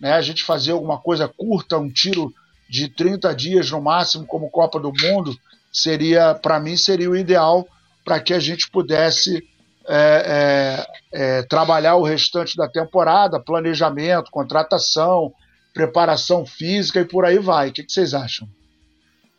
[0.01, 0.13] né?
[0.13, 2.33] A gente fazer alguma coisa curta, um tiro
[2.69, 5.37] de 30 dias no máximo, como Copa do Mundo,
[5.73, 7.67] seria, para mim, seria o ideal
[8.05, 9.45] para que a gente pudesse
[9.89, 15.33] é, é, é, trabalhar o restante da temporada, planejamento, contratação,
[15.75, 17.69] preparação física e por aí vai.
[17.69, 18.49] O que, que vocês acham?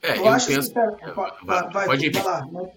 [0.02, 0.74] É, eu, eu, acho penso...
[0.74, 2.16] vai, vai, pode ir.
[2.16, 2.70] Falar, né?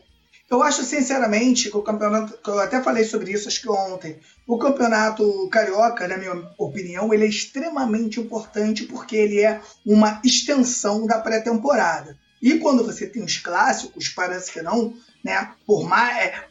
[0.51, 4.59] Eu acho sinceramente que o campeonato, eu até falei sobre isso acho que ontem, o
[4.59, 11.19] campeonato carioca, na minha opinião, ele é extremamente importante porque ele é uma extensão da
[11.19, 12.19] pré-temporada.
[12.43, 14.93] E quando você tem os clássicos, parece que não,
[15.25, 15.53] né?
[15.67, 16.45] Por mais, é,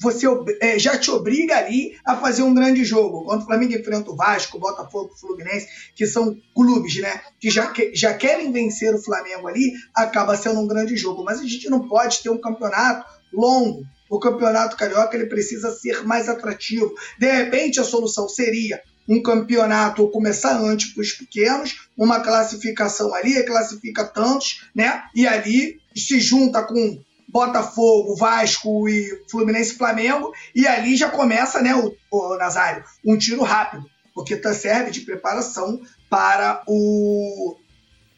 [0.00, 0.24] você
[0.60, 3.24] é, já te obriga ali a fazer um grande jogo.
[3.24, 5.66] Quando o Flamengo enfrenta o Vasco, o Botafogo, o Fluminense,
[5.96, 7.20] que são clubes, né?
[7.40, 11.24] Que já, que já querem vencer o Flamengo ali, acaba sendo um grande jogo.
[11.24, 13.84] Mas a gente não pode ter um campeonato longo.
[14.08, 16.94] O campeonato carioca ele precisa ser mais atrativo.
[17.18, 23.42] De repente, a solução seria um campeonato começar antes para os pequenos, uma classificação ali,
[23.44, 25.04] classifica tantos, né?
[25.14, 31.74] E ali se junta com Botafogo, Vasco e Fluminense Flamengo, e ali já começa, né,
[31.74, 35.80] o, o Nazário, um tiro rápido, porque tá, serve de preparação
[36.10, 37.56] para o,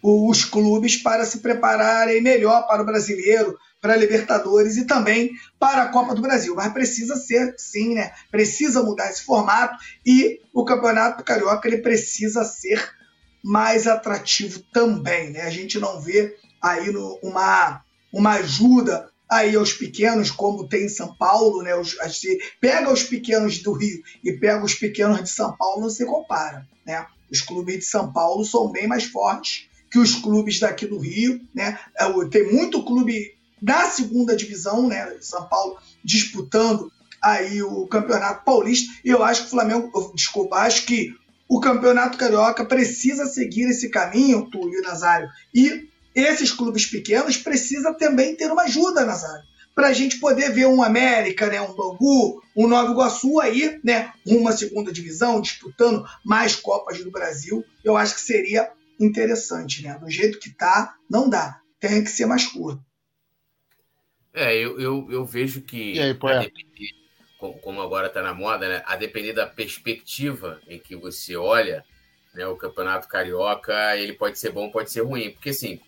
[0.03, 5.83] os clubes para se prepararem melhor para o brasileiro, para a Libertadores e também para
[5.83, 6.55] a Copa do Brasil.
[6.55, 8.13] Mas precisa ser, sim, né?
[8.31, 9.77] Precisa mudar esse formato
[10.07, 12.83] e o Campeonato Carioca ele precisa ser
[13.45, 15.43] mais atrativo também, né?
[15.43, 20.89] A gente não vê aí no, uma uma ajuda aí aos pequenos, como tem em
[20.89, 21.77] São Paulo, né?
[21.77, 25.91] Os, se pega os pequenos do Rio e pega os pequenos de São Paulo, não
[25.91, 27.07] se compara, né?
[27.31, 31.47] Os clubes de São Paulo são bem mais fortes que os clubes daqui do Rio,
[31.55, 31.79] né?
[31.99, 33.35] É, tem muito clube
[33.65, 35.17] da segunda divisão, né?
[35.23, 36.93] São Paulo disputando
[37.23, 38.93] aí o Campeonato Paulista.
[39.03, 41.15] E eu acho que o Flamengo, desculpa, acho que
[41.49, 48.37] o Campeonato Carioca precisa seguir esse caminho, Túlio Nazário, e esses clubes pequenos precisam também
[48.37, 49.45] ter uma ajuda, Nazário,
[49.75, 54.13] para a gente poder ver um América, né, um Bangu, um Nova Iguaçu aí, né,
[54.27, 57.65] uma segunda divisão, disputando mais Copas do Brasil.
[57.83, 59.99] Eu acho que seria interessante, né?
[59.99, 61.61] Do jeito que tá, não dá.
[61.81, 62.81] Tem que ser mais curto.
[64.35, 65.95] É, eu, eu, eu vejo que.
[65.95, 66.91] E aí, depender,
[67.63, 68.83] como agora está na moda, né?
[68.85, 71.85] A depender da perspectiva em que você olha,
[72.35, 75.31] né, o campeonato carioca, ele pode ser bom, pode ser ruim.
[75.31, 75.81] Porque, assim,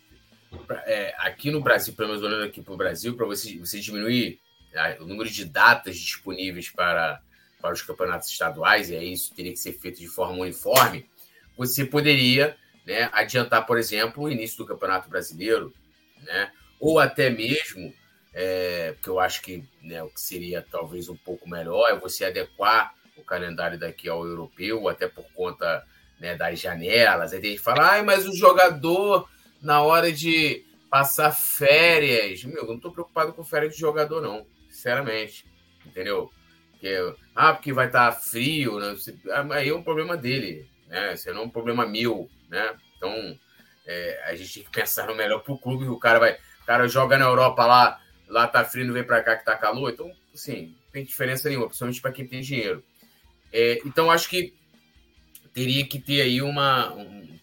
[0.85, 4.39] é, aqui no Brasil, pelo menos olhando aqui para o Brasil, para você, você diminuir
[4.73, 7.21] né, o número de datas disponíveis para,
[7.61, 11.09] para os campeonatos estaduais, e aí isso teria que ser feito de forma uniforme,
[11.57, 15.75] você poderia né, adiantar, por exemplo, o início do Campeonato Brasileiro,
[16.23, 17.93] né, ou até mesmo,
[18.39, 22.27] é, porque eu acho que né, o que seria talvez um pouco melhor é você
[22.27, 25.83] adequar o calendário daqui ao europeu, até por conta
[26.21, 27.33] né, das janelas.
[27.33, 29.27] Aí tem gente que fala, ah, mas o jogador
[29.63, 32.45] na hora de passar férias.
[32.45, 34.47] Meu, eu não tô preocupado com férias de jogador, não.
[34.69, 35.47] Sinceramente.
[35.87, 36.31] Entendeu?
[36.73, 36.95] Porque,
[37.35, 38.95] ah, porque vai estar tá frio, né?
[39.53, 41.15] Aí é um problema dele, né?
[41.15, 42.77] Isso não é um problema meu, né?
[42.99, 43.39] Então,
[43.87, 45.87] é, a gente tem que pensar no melhor pro clube.
[45.87, 46.35] O cara vai.
[46.63, 47.99] O cara joga na Europa lá,
[48.29, 49.91] lá tá frio, não vem pra cá que tá calor.
[49.91, 52.83] Então, assim, não tem diferença nenhuma, principalmente para quem tem dinheiro.
[53.53, 54.55] É, então, acho que
[55.53, 56.93] teria que ter aí uma,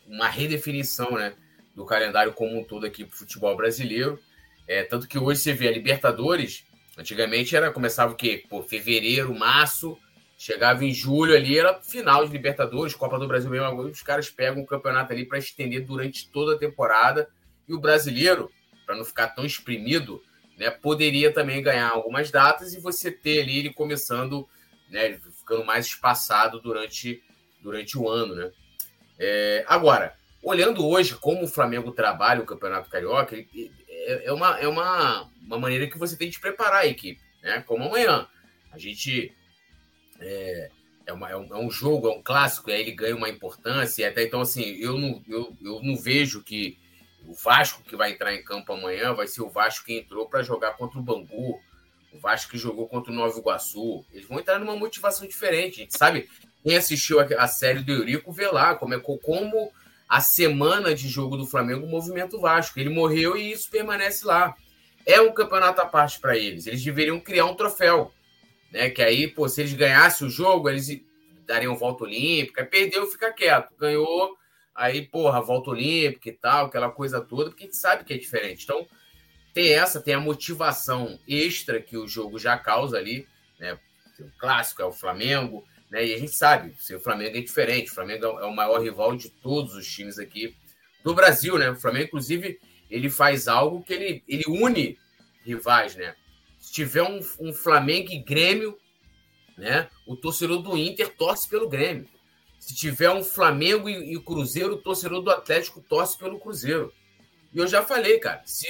[0.07, 1.33] uma redefinição, né?
[1.75, 4.19] do calendário como um todo aqui para futebol brasileiro.
[4.67, 6.63] É, tanto que hoje você vê a Libertadores,
[6.95, 8.43] antigamente era começava o quê?
[8.47, 9.97] Por fevereiro, março,
[10.35, 13.81] Chegava em julho ali, era final de Libertadores, Copa do Brasil mesmo.
[13.83, 17.29] Os caras pegam o campeonato ali para estender durante toda a temporada.
[17.65, 18.51] E o brasileiro,
[18.85, 20.21] para não ficar tão exprimido,
[20.63, 24.47] né, poderia também ganhar algumas datas e você ter ali ele começando,
[24.89, 27.21] né, ficando mais espaçado durante,
[27.61, 28.33] durante o ano.
[28.33, 28.51] Né?
[29.19, 34.67] É, agora, olhando hoje como o Flamengo trabalha o Campeonato Carioca, é, é, uma, é
[34.67, 37.21] uma, uma maneira que você tem de preparar a equipe.
[37.41, 37.61] Né?
[37.67, 38.25] Como amanhã.
[38.71, 39.35] A gente
[40.19, 40.71] é,
[41.05, 43.29] é, uma, é, um, é, um, jogo, é um clássico, e aí ele ganha uma
[43.29, 44.07] importância.
[44.07, 46.77] Até então, assim, eu não, eu, eu não vejo que
[47.27, 50.43] o Vasco que vai entrar em campo amanhã vai ser o Vasco que entrou para
[50.43, 51.59] jogar contra o Bangu,
[52.11, 54.05] o Vasco que jogou contra o Nova Iguaçu.
[54.11, 55.81] Eles vão entrar numa motivação diferente.
[55.81, 56.29] A gente sabe,
[56.63, 59.71] quem assistiu a, série do Eurico vê lá como, é, como
[60.07, 62.79] a semana de jogo do Flamengo movimenta o Vasco.
[62.79, 64.55] Ele morreu e isso permanece lá.
[65.05, 66.67] É um campeonato à parte para eles.
[66.67, 68.11] Eles deveriam criar um troféu
[68.73, 68.89] né?
[68.89, 70.87] Que aí, pô, se eles ganhassem o jogo, eles
[71.45, 72.65] dariam volta olímpica.
[72.65, 73.69] Perdeu, fica quieto.
[73.79, 74.35] Ganhou,
[74.75, 78.17] aí, porra, volta olímpica e tal, aquela coisa toda, porque a gente sabe que é
[78.17, 78.63] diferente.
[78.63, 78.87] Então,
[79.53, 83.27] tem essa, tem a motivação extra que o jogo já causa ali,
[83.59, 83.77] né?
[84.19, 86.05] O clássico é o Flamengo, né?
[86.05, 89.15] E a gente sabe, se o Flamengo é diferente, o Flamengo é o maior rival
[89.15, 90.55] de todos os times aqui
[91.03, 91.69] do Brasil, né?
[91.69, 92.59] O Flamengo, inclusive,
[92.89, 94.97] ele faz algo que ele, ele une
[95.43, 96.15] rivais, né?
[96.59, 98.77] Se tiver um, um Flamengo e Grêmio,
[99.57, 99.87] né?
[100.07, 102.07] O torcedor do Inter torce pelo Grêmio.
[102.63, 106.93] Se tiver um Flamengo e, e Cruzeiro, o torcedor do Atlético torce pelo Cruzeiro.
[107.53, 108.67] E eu já falei, cara, se,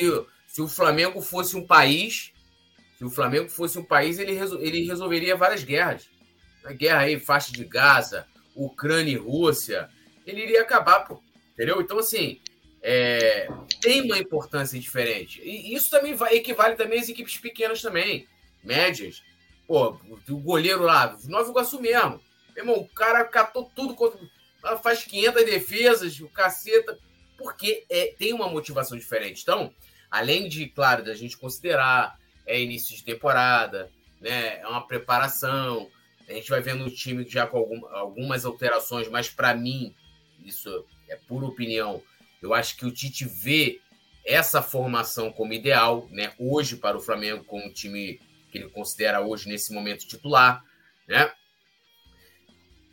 [0.48, 2.34] se o Flamengo fosse um país,
[2.98, 6.10] se o Flamengo fosse um país, ele, resol, ele resolveria várias guerras.
[6.66, 8.26] A guerra aí, faixa de Gaza,
[8.56, 9.88] Ucrânia e Rússia,
[10.26, 11.22] ele iria acabar, pô.
[11.54, 11.80] Entendeu?
[11.80, 12.42] Então, assim,
[12.82, 13.48] é,
[13.80, 15.40] tem uma importância diferente.
[15.44, 18.28] E isso também vai, equivale também às equipes pequenas também,
[18.64, 19.22] médias.
[19.68, 22.20] Pô, o goleiro lá, Nova Iguaçu mesmo.
[22.56, 24.20] Meu irmão, o cara catou tudo contra.
[24.82, 26.98] Faz 500 defesas, o caceta.
[27.38, 29.42] Porque é, tem uma motivação diferente.
[29.42, 29.74] Então,
[30.10, 33.90] além de, claro, da gente considerar é início de temporada,
[34.22, 34.60] né?
[34.60, 35.90] É uma preparação.
[36.28, 39.94] A gente vai vendo o time já com algum, algumas alterações, mas para mim,
[40.46, 42.02] isso é pura opinião
[42.44, 43.80] eu acho que o Tite vê
[44.26, 46.34] essa formação como ideal, né?
[46.38, 48.20] Hoje para o Flamengo como time
[48.52, 50.62] que ele considera hoje nesse momento titular,
[51.08, 51.32] né?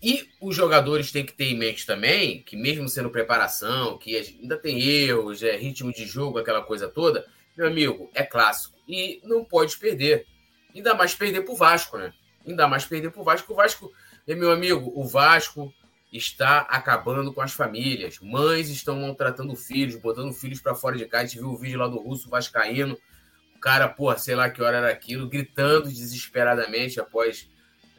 [0.02, 4.56] E os jogadores têm que ter em mente também que mesmo sendo preparação, que ainda
[4.56, 7.26] tem erros, é ritmo de jogo, aquela coisa toda,
[7.56, 10.26] meu amigo, é clássico e não pode perder.
[10.74, 12.12] Ainda mais perder para o Vasco, né?
[12.46, 13.52] Ainda mais perder para o Vasco.
[13.52, 13.92] O Vasco,
[14.26, 15.72] meu amigo, o Vasco
[16.12, 18.18] está acabando com as famílias.
[18.20, 21.24] Mães estão maltratando filhos, botando filhos para fora de casa.
[21.24, 22.96] A gente viu o vídeo lá do Russo Vascaíno.
[23.56, 27.48] O cara, pô, sei lá que hora era aquilo, gritando desesperadamente após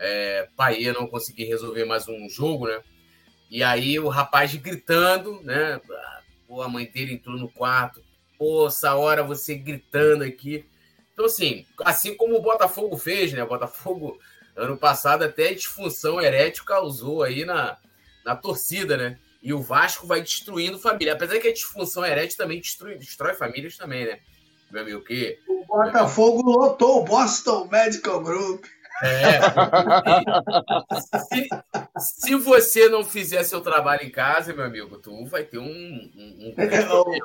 [0.01, 2.81] é, Paê não conseguir resolver mais um jogo, né?
[3.51, 5.79] E aí o rapaz gritando, né?
[6.47, 8.03] Pô, a mãe dele entrou no quarto.
[8.37, 10.65] Pô, essa hora você gritando aqui.
[11.13, 13.43] Então, assim, assim como o Botafogo fez, né?
[13.43, 14.19] O Botafogo,
[14.55, 17.77] ano passado, até disfunção erétil causou aí na,
[18.25, 19.19] na torcida, né?
[19.43, 21.13] E o Vasco vai destruindo família.
[21.13, 24.19] Apesar que a disfunção erétil também destrói, destrói famílias também, né?
[24.71, 25.37] Meu amigo, que.
[25.47, 28.65] O Botafogo lotou o Boston Medical Group.
[29.01, 29.39] É.
[31.19, 31.49] se,
[31.97, 35.63] se, você não fizer seu trabalho em casa, meu amigo, tu vai ter um.
[35.65, 36.53] um, um...
[36.57, 37.19] É,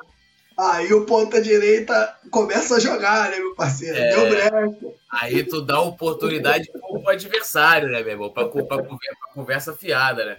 [0.57, 3.97] aí o ponta direita começa a jogar, né, meu parceiro?
[3.97, 4.95] É, Deu brecha.
[5.11, 8.29] Aí tu dá oportunidade pro adversário, né, meu irmão?
[8.31, 8.97] Pra, pra, pra, pra
[9.33, 10.37] conversa fiada, né?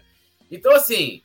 [0.51, 1.22] Então, assim,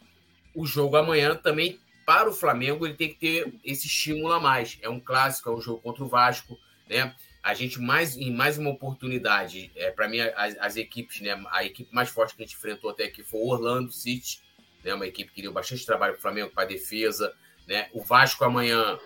[0.54, 4.78] o jogo amanhã também, para o Flamengo, ele tem que ter esse estímulo a mais.
[4.82, 6.58] É um clássico, é um jogo contra o Vasco,
[6.90, 7.14] né?
[7.44, 11.44] A gente, mais em mais uma oportunidade, é, para mim, as, as, equipes, né?
[11.52, 14.40] A equipe mais forte que a gente enfrentou até aqui foi o Orlando City,
[14.84, 14.94] né?
[14.94, 17.34] Uma equipe que deu bastante trabalho para o Flamengo, para a defesa,
[17.68, 17.90] né?
[17.92, 18.98] O Vasco amanhã,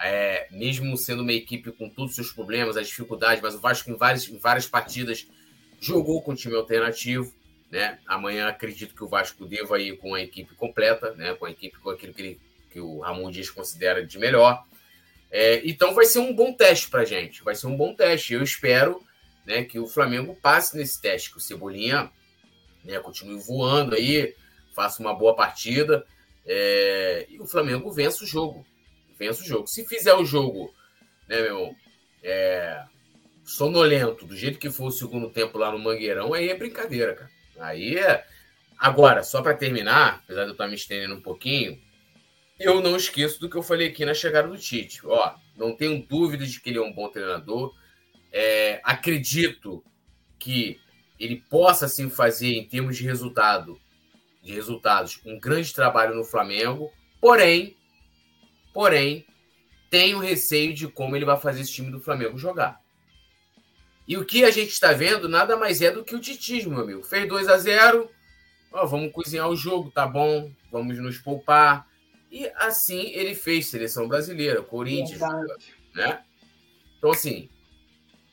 [0.00, 3.88] é, mesmo sendo uma equipe com todos os seus problemas, as dificuldades, mas o Vasco
[3.88, 5.28] em várias, em várias partidas
[5.80, 7.32] jogou com time alternativo,
[7.70, 7.98] né?
[8.06, 11.34] Amanhã acredito que o Vasco deva ir com a equipe completa, né?
[11.34, 14.64] com a equipe com aquilo que, ele, que o Ramon Dias considera de melhor.
[15.30, 18.34] É, então vai ser um bom teste para gente, vai ser um bom teste.
[18.34, 19.02] Eu espero
[19.44, 22.10] né, que o Flamengo passe nesse teste, que o Cebolinha
[22.84, 24.34] né, continue voando aí,
[24.74, 26.06] faça uma boa partida
[26.46, 28.64] é, e o Flamengo vença o jogo.
[29.18, 29.66] Vença o jogo.
[29.66, 30.72] Se fizer o jogo,
[31.28, 31.74] né, meu,
[32.22, 32.84] é,
[33.44, 37.30] sonolento, do jeito que foi o segundo tempo lá no Mangueirão, aí é brincadeira, cara.
[37.58, 38.24] Aí é.
[38.78, 41.80] Agora, só para terminar, apesar de eu estar me estendendo um pouquinho,
[42.58, 45.00] eu não esqueço do que eu falei aqui na chegada do Tite.
[45.04, 47.74] Ó, não tenho dúvidas de que ele é um bom treinador.
[48.32, 49.84] É, acredito
[50.38, 50.80] que
[51.18, 53.80] ele possa assim fazer em termos de resultado,
[54.42, 56.90] de resultados, um grande trabalho no Flamengo.
[57.20, 57.76] Porém,
[58.72, 59.26] porém,
[59.90, 62.80] tenho receio de como ele vai fazer esse time do Flamengo jogar.
[64.06, 66.82] E o que a gente está vendo nada mais é do que o titismo, meu
[66.82, 67.02] amigo.
[67.02, 68.08] Fez 2 a 0
[68.72, 71.86] ó, vamos cozinhar o jogo, tá bom, vamos nos poupar.
[72.30, 75.20] E assim ele fez seleção brasileira, Corinthians,
[75.94, 76.20] né?
[76.98, 77.48] Então, assim,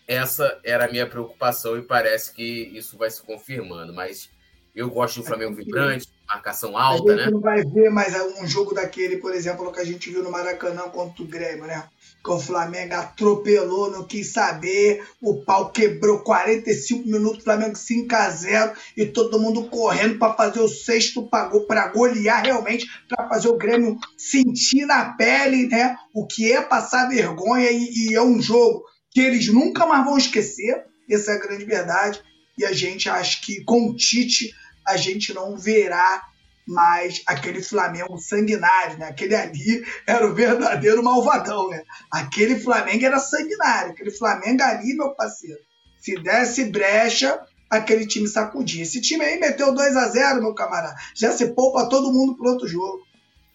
[0.07, 3.93] essa era a minha preocupação e parece que isso vai se confirmando.
[3.93, 4.29] Mas
[4.75, 7.31] eu gosto do Flamengo vibrante, marcação alta, a gente né?
[7.31, 10.89] não vai ver mais um jogo daquele, por exemplo, que a gente viu no Maracanã
[10.89, 11.87] contra o Grêmio, né?
[12.23, 18.15] Que o Flamengo atropelou, não quis saber, o pau quebrou 45 minutos, o Flamengo 5
[18.15, 23.27] a 0 e todo mundo correndo para fazer o sexto, pagou para golear realmente, para
[23.27, 25.97] fazer o Grêmio sentir na pele, né?
[26.13, 30.17] O que é passar vergonha e, e é um jogo que eles nunca mais vão
[30.17, 32.21] esquecer, essa é a grande verdade.
[32.57, 34.53] E a gente acha que com o Tite
[34.85, 36.21] a gente não verá
[36.67, 39.07] mais aquele Flamengo sanguinário, né?
[39.07, 41.83] Aquele ali era o verdadeiro malvadão, né?
[42.11, 45.59] Aquele Flamengo era sanguinário, aquele Flamengo ali, meu parceiro.
[45.99, 47.39] Se desse brecha,
[47.69, 48.83] aquele time sacudia.
[48.83, 50.95] Esse time aí meteu 2 a 0 meu camarada.
[51.15, 53.05] Já se poupa todo mundo pro outro jogo.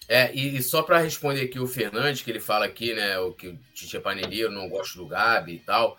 [0.09, 3.49] É, e, só para responder aqui o Fernandes, que ele fala aqui, né, o que
[3.49, 5.99] o Tite paneleiro, não gosto do Gabi e tal.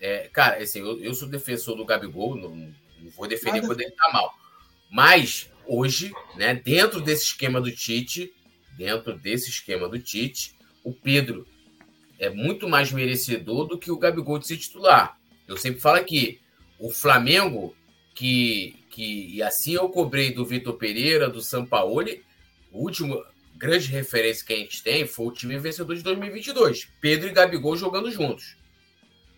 [0.00, 3.66] É, cara, assim, eu, eu sou defensor do Gabigol, não, não vou defender Nada.
[3.66, 4.34] quando ele tá mal.
[4.90, 8.32] Mas hoje, né, dentro desse esquema do Tite,
[8.76, 11.46] dentro desse esquema do Tite, o Pedro
[12.18, 15.18] é muito mais merecedor do que o Gabigol de ser titular.
[15.46, 16.40] Eu sempre falo aqui,
[16.78, 17.74] o Flamengo,
[18.14, 22.24] que, que e assim eu cobrei do Vitor Pereira, do Sampaoli,
[22.70, 23.22] o último
[23.56, 27.76] grande referência que a gente tem foi o time vencedor de 2022, Pedro e Gabigol
[27.76, 28.56] jogando juntos.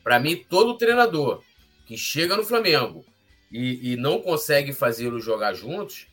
[0.02, 1.42] Para mim, todo treinador
[1.86, 3.04] que chega no Flamengo
[3.50, 6.06] e, e não consegue fazê-lo jogar juntos,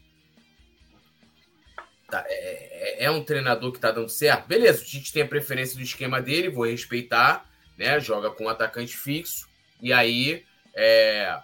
[2.11, 4.47] tá, é, é, é, um treinador que está dando certo.
[4.47, 7.99] Beleza, o Tite tem a preferência do esquema dele, vou respeitar, né?
[7.99, 9.47] Joga com um atacante fixo,
[9.81, 11.39] e aí é,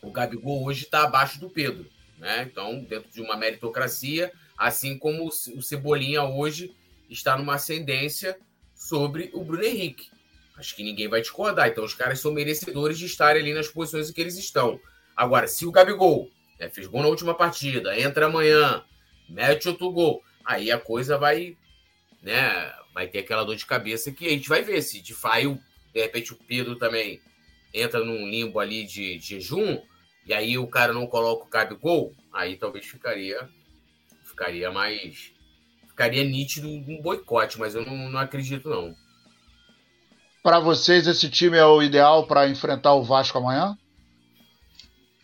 [0.00, 1.86] o Gabigol hoje está abaixo do Pedro.
[2.18, 2.48] Né?
[2.50, 6.74] Então, dentro de uma meritocracia, assim como o Cebolinha hoje
[7.08, 8.38] está numa ascendência
[8.74, 10.10] sobre o Bruno Henrique.
[10.56, 11.68] Acho que ninguém vai discordar.
[11.68, 14.80] Então, os caras são merecedores de estarem ali nas posições em que eles estão.
[15.16, 18.82] Agora, se o Gabigol né, fez gol na última partida, entra amanhã,
[19.28, 21.56] mete outro gol, aí a coisa vai,
[22.22, 25.58] né, vai ter aquela dor de cabeça que a gente vai ver se de fato,
[25.92, 27.20] de repente, o Pedro também
[27.72, 29.80] entra num limbo ali de, de jejum,
[30.26, 33.48] e aí o cara não coloca o Gabigol, aí talvez ficaria,
[34.24, 35.32] ficaria mais.
[35.88, 38.94] Ficaria nítido um boicote, mas eu não, não acredito, não.
[40.42, 43.76] Para vocês, esse time é o ideal para enfrentar o Vasco amanhã?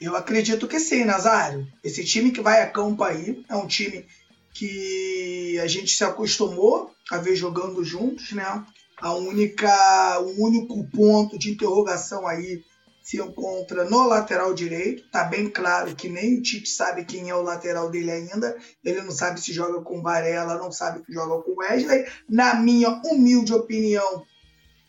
[0.05, 1.67] Eu acredito que sim, Nazário.
[1.83, 4.07] Esse time que vai a campo aí é um time
[4.53, 8.65] que a gente se acostumou a ver jogando juntos, né?
[9.01, 12.63] A única, o único ponto de interrogação aí
[13.03, 15.09] se encontra no lateral direito.
[15.11, 18.57] Tá bem claro que nem o Tite sabe quem é o lateral dele ainda.
[18.85, 22.07] Ele não sabe se joga com Varela, não sabe se joga com Wesley.
[22.29, 24.23] Na minha humilde opinião,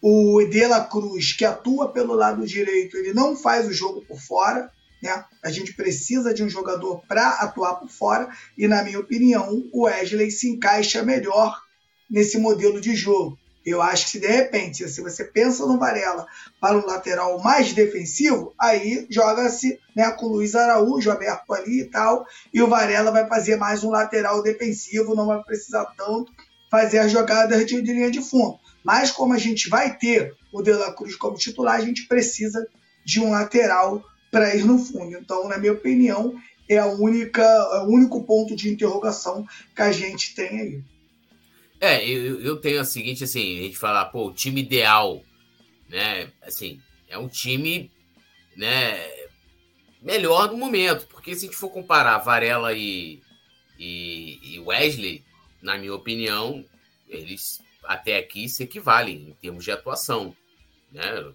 [0.01, 4.19] o De La Cruz, que atua pelo lado direito, ele não faz o jogo por
[4.19, 4.69] fora.
[5.05, 5.23] Né?
[5.43, 8.27] A gente precisa de um jogador para atuar por fora.
[8.57, 11.61] E, na minha opinião, o Wesley se encaixa melhor
[12.09, 13.37] nesse modelo de jogo.
[13.65, 16.27] Eu acho que se de repente, se você pensa no Varela
[16.61, 21.85] para um lateral mais defensivo, aí joga-se né, com o Luiz Araújo aberto ali e
[21.85, 26.31] tal, e o Varela vai fazer mais um lateral defensivo, não vai precisar tanto
[26.69, 28.59] fazer as jogadas de, de linha de fundo.
[28.83, 32.67] Mas como a gente vai ter o De La Cruz como titular, a gente precisa
[33.03, 34.03] de um lateral
[34.35, 35.15] para ir no fundo.
[35.15, 36.35] Então, na minha opinião,
[36.67, 40.83] é a única, é o único ponto de interrogação que a gente tem aí.
[41.79, 45.23] É, eu, eu tenho a seguinte, assim, a gente fala, pô, o time ideal,
[45.87, 46.29] né?
[46.41, 47.89] Assim, é um time,
[48.57, 49.09] né?
[50.01, 53.21] Melhor do momento, porque se a gente for comparar Varela e,
[53.79, 55.23] e, e Wesley,
[55.61, 56.65] na minha opinião,
[57.07, 60.35] eles até aqui se equivalem em termos de atuação,
[60.91, 61.33] né?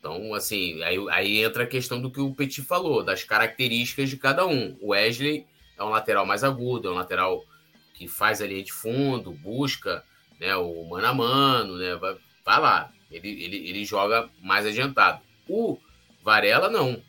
[0.00, 4.16] Então, assim, aí, aí entra a questão do que o Petit falou, das características de
[4.16, 4.74] cada um.
[4.80, 5.46] O Wesley
[5.76, 7.44] é um lateral mais agudo, é um lateral
[7.92, 10.02] que faz a linha de fundo, busca
[10.40, 11.94] né, o mano a mano, né?
[11.96, 15.20] Vai, vai lá, ele, ele, ele joga mais adiantado.
[15.46, 15.78] O
[16.22, 17.02] Varela não,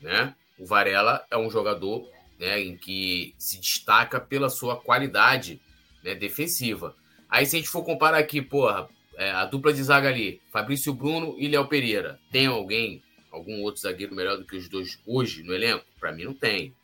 [0.00, 0.32] né?
[0.56, 2.08] O Varela é um jogador
[2.38, 5.60] né, em que se destaca pela sua qualidade
[6.04, 6.94] né, defensiva.
[7.28, 8.88] Aí se a gente for comparar aqui, porra,
[9.20, 13.82] é, a dupla de zaga ali, Fabrício Bruno e Léo Pereira, tem alguém algum outro
[13.82, 15.84] zagueiro melhor do que os dois hoje no elenco?
[16.00, 16.74] Para mim não tem,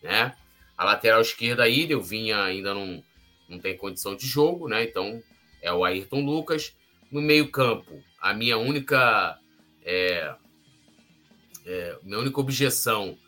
[0.00, 0.36] né?
[0.78, 3.02] A lateral esquerda aí, eu vinha ainda não,
[3.48, 4.84] não tem condição de jogo, né?
[4.84, 5.20] Então
[5.60, 6.76] é o Ayrton Lucas.
[7.10, 9.36] No meio-campo, a minha única
[9.84, 10.32] é,
[11.66, 13.18] é, minha única objeção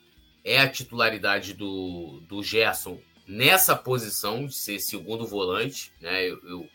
[0.45, 6.31] é a titularidade do, do Gerson nessa posição de ser segundo volante, né?
[6.31, 6.69] Eu, eu,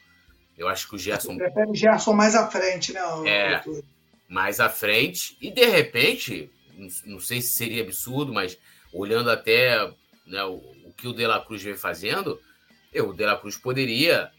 [0.57, 1.37] eu acho que o Gerson.
[1.37, 3.01] Prefere o Gerson mais à frente, né?
[3.25, 3.63] É,
[4.27, 5.37] mais à frente.
[5.39, 6.49] E de repente,
[7.05, 8.57] não, sei se seria absurdo, mas
[8.91, 9.87] olhando até
[10.25, 10.55] né, o,
[10.85, 12.41] o, que o De La Cruz vem fazendo,
[12.91, 14.31] eu, o De La Cruz poderia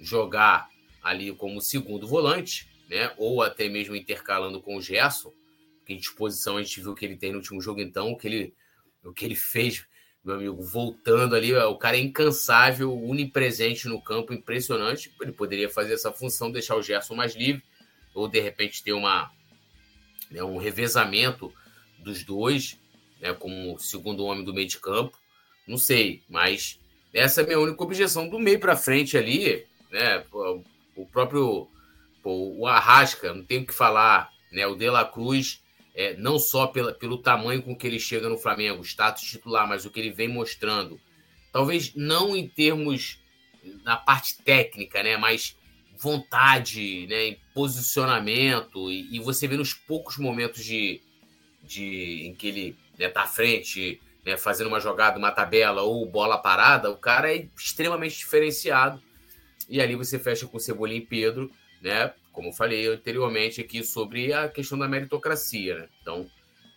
[0.00, 0.68] jogar
[1.02, 3.12] ali como segundo volante, né?
[3.18, 5.32] Ou até mesmo intercalando com o Gerson,
[5.84, 8.26] que em disposição a gente viu que ele tem no último jogo, então, o que
[8.26, 8.54] ele,
[9.04, 9.84] o que ele fez,
[10.26, 15.12] meu amigo, voltando ali, o cara é incansável, unipresente no campo, impressionante.
[15.20, 17.62] Ele poderia fazer essa função, deixar o Gerson mais livre,
[18.12, 19.30] ou de repente ter uma,
[20.30, 21.52] né, um revezamento
[21.98, 22.76] dos dois,
[23.20, 25.16] né, como segundo homem do meio de campo.
[25.66, 26.80] Não sei, mas
[27.14, 28.28] essa é a minha única objeção.
[28.28, 30.24] Do meio para frente ali, né,
[30.96, 31.68] o próprio
[32.24, 35.62] o Arrasca, não tem o que falar, né, o De La Cruz
[35.96, 39.86] é, não só pela, pelo tamanho com que ele chega no Flamengo, status titular, mas
[39.86, 41.00] o que ele vem mostrando.
[41.50, 43.18] Talvez não em termos
[43.82, 45.16] na parte técnica, né?
[45.16, 45.56] Mas
[45.98, 47.36] vontade, né?
[47.54, 48.92] posicionamento.
[48.92, 51.00] E, e você vê nos poucos momentos de,
[51.62, 56.04] de em que ele né, tá à frente, né, fazendo uma jogada, uma tabela ou
[56.04, 59.02] bola parada, o cara é extremamente diferenciado.
[59.66, 62.12] E ali você fecha com Cebolinha e Pedro, né?
[62.36, 65.78] Como eu falei anteriormente aqui sobre a questão da meritocracia.
[65.78, 65.88] Né?
[66.02, 66.30] Então,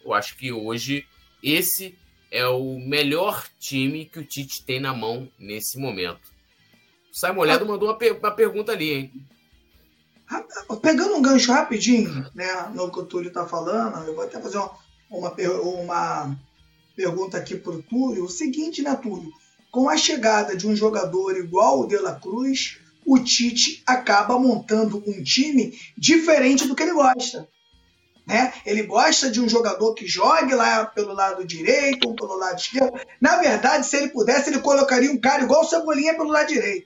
[0.05, 1.05] eu acho que hoje
[1.43, 1.99] esse
[2.31, 6.31] é o melhor time que o Tite tem na mão nesse momento.
[7.11, 9.11] O Simon Ledo mandou uma, per uma, pergunta ali, hein?
[10.81, 14.59] Pegando um gancho rapidinho, né, no que o Túlio está falando, eu vou até fazer
[14.59, 14.71] uma,
[15.09, 16.39] uma, uma
[16.95, 18.23] pergunta aqui para o Túlio.
[18.23, 19.33] O seguinte, né, Túlio?
[19.69, 22.79] Com a chegada de um jogador igual o De La Cruz,
[23.09, 27.49] o Tite acaba montando um time diferente do que ele gosta.
[28.27, 28.53] Né?
[28.63, 32.99] Ele gosta de um jogador que jogue lá pelo lado direito ou pelo lado esquerdo.
[33.19, 36.85] Na verdade, se ele pudesse, ele colocaria um cara igual o Cebolinha pelo lado direito.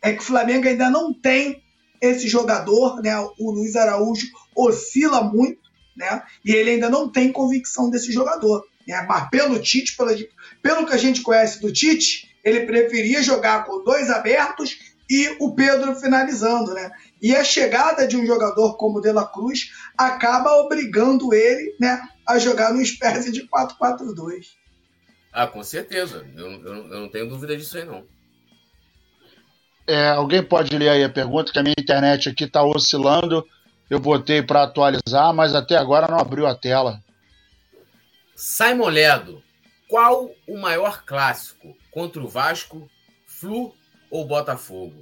[0.00, 1.60] É que o Flamengo ainda não tem
[2.00, 3.18] esse jogador, né?
[3.36, 5.58] O Luiz Araújo oscila muito,
[5.96, 6.22] né?
[6.44, 8.64] E ele ainda não tem convicção desse jogador.
[8.86, 9.04] Né?
[9.08, 10.14] Mas pelo Tite, pelo,
[10.62, 15.54] pelo que a gente conhece do Tite, ele preferia jogar com dois abertos e o
[15.54, 16.90] Pedro finalizando, né?
[17.20, 22.00] E a chegada de um jogador como o De La Cruz acaba obrigando ele, né,
[22.26, 24.46] a jogar numa espécie de 4-4-2.
[25.32, 26.26] Ah, com certeza.
[26.36, 28.06] Eu, eu, eu, não tenho dúvida disso aí, não.
[29.86, 33.44] É, alguém pode ler aí a pergunta, que a minha internet aqui está oscilando.
[33.90, 37.02] Eu botei para atualizar, mas até agora não abriu a tela.
[38.34, 39.42] Simon Ledo,
[39.88, 42.88] qual o maior clássico contra o Vasco,
[43.26, 43.74] Flu
[44.14, 44.94] ou Botafogo?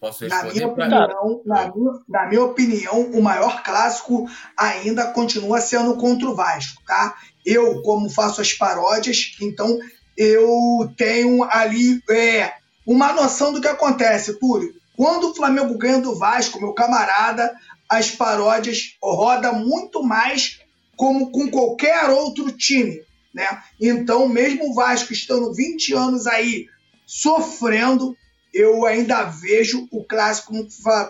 [0.00, 0.46] Posso responder?
[0.46, 6.28] Na minha, opinião, na, minha, na minha opinião, o maior clássico ainda continua sendo contra
[6.28, 7.16] o Vasco, tá?
[7.44, 9.76] Eu, como faço as paródias, então
[10.16, 12.52] eu tenho ali é,
[12.86, 14.72] uma noção do que acontece, Túlio.
[14.96, 17.52] Quando o Flamengo ganha do Vasco, meu camarada,
[17.88, 20.60] as paródias rodam muito mais
[20.96, 23.02] como com qualquer outro time,
[23.34, 23.64] né?
[23.80, 26.68] Então, mesmo o Vasco estando 20 anos aí
[27.06, 28.16] sofrendo.
[28.52, 30.54] Eu ainda vejo o clássico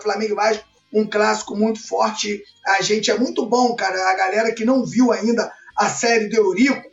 [0.01, 2.41] Flamengo Vasco um clássico muito forte.
[2.65, 4.09] A gente é muito bom, cara.
[4.09, 6.89] A galera que não viu ainda a série do Eurico,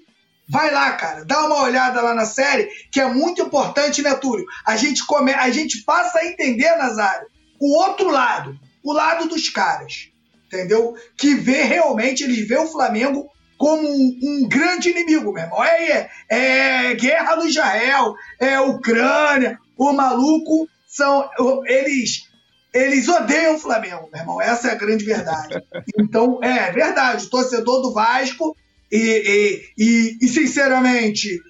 [0.48, 4.44] vai lá, cara, dá uma olhada lá na série, que é muito importante, né, Túlio?
[4.66, 7.28] A gente come, a gente passa a entender, Nazário,
[7.60, 10.10] o outro lado, o lado dos caras,
[10.46, 10.96] entendeu?
[11.16, 13.30] Que vê realmente, eles vê o Flamengo
[13.62, 15.62] como um, um, grande inimigo, meu irmão.
[15.62, 21.30] É, é, é, guerra no Israel, é Ucrânia, o maluco são.
[21.64, 22.28] Eles
[22.74, 24.42] eles odeiam o Flamengo, meu irmão.
[24.42, 25.62] Essa é a grande verdade.
[25.96, 28.56] Então, é verdade, o torcedor do Vasco,
[28.90, 31.40] e, e, e, e sinceramente,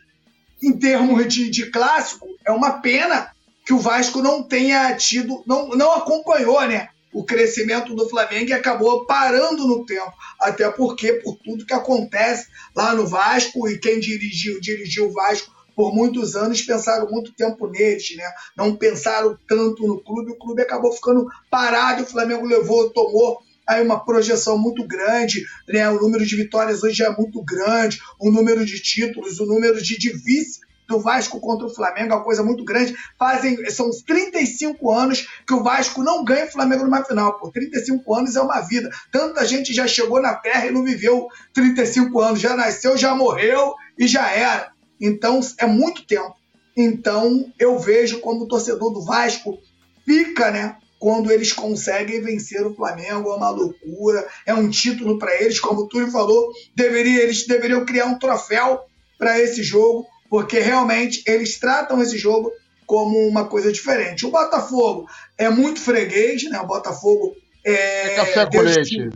[0.63, 3.31] em termos de, de, clássico, é uma pena
[3.65, 6.91] que o Vasco não tenha tido, não, não acompanhou, né?
[7.13, 10.13] O crescimento do Flamengo acabou parando no tempo.
[10.41, 15.53] Até porque, por tudo que acontece lá no Vasco, e quem dirigiu, dirigiu o Vasco
[15.75, 18.31] por muitos anos, pensaram muito tempo neles, né?
[18.57, 23.83] Não pensaram tanto no clube, o clube acabou ficando parado, o Flamengo levou, tomou aí
[23.83, 25.89] uma projeção muito grande, né?
[25.91, 29.99] O número de vitórias hoje é muito grande, o número de títulos, o número de,
[29.99, 30.61] de vice
[30.93, 32.95] do Vasco contra o Flamengo, é uma coisa muito grande.
[33.19, 37.39] Fazem, são 35 anos que o Vasco não ganha o Flamengo numa final.
[37.39, 38.91] Por 35 anos é uma vida.
[39.11, 43.75] Tanta gente já chegou na Terra e não viveu 35 anos, já nasceu, já morreu
[43.99, 44.71] e já era.
[45.01, 46.35] Então é muito tempo.
[46.77, 49.59] Então eu vejo como o torcedor do Vasco
[50.05, 50.77] fica, né?
[50.99, 55.81] Quando eles conseguem vencer o Flamengo, é uma loucura, é um título para eles, como
[55.81, 58.81] o Túlio falou, deveria, eles deveriam criar um troféu
[59.19, 62.51] para esse jogo, porque realmente eles tratam esse jogo
[62.87, 64.25] como uma coisa diferente.
[64.25, 65.07] O Botafogo
[65.37, 66.59] é muito freguês, né?
[66.59, 68.15] O Botafogo é.
[68.15, 69.11] é café com leite.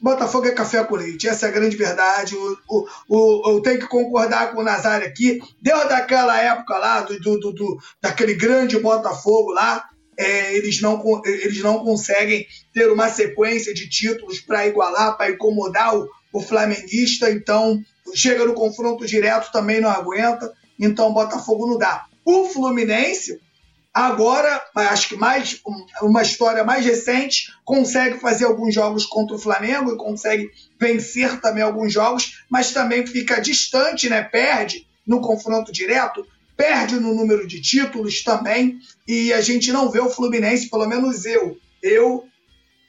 [0.00, 2.34] Botafogo é café com leite, essa é a grande verdade.
[2.34, 5.40] O, o, o, eu tenho que concordar com o Nazário aqui.
[5.62, 9.88] Deu daquela época lá, do, do, do daquele grande Botafogo lá,
[10.18, 12.44] é, eles, não, eles não conseguem
[12.74, 17.30] ter uma sequência de títulos para igualar, para incomodar o, o flamenguista.
[17.30, 17.82] Então,
[18.14, 20.52] chega no confronto direto, também não aguenta.
[20.78, 22.06] Então, o Botafogo não dá.
[22.24, 23.40] O Fluminense,
[23.92, 25.60] agora, acho que mais
[26.02, 31.62] uma história mais recente, consegue fazer alguns jogos contra o Flamengo e consegue vencer também
[31.62, 34.22] alguns jogos, mas também fica distante, né?
[34.22, 36.24] Perde no confronto direto
[36.60, 41.24] perde no número de títulos também, e a gente não vê o Fluminense, pelo menos
[41.24, 42.28] eu, eu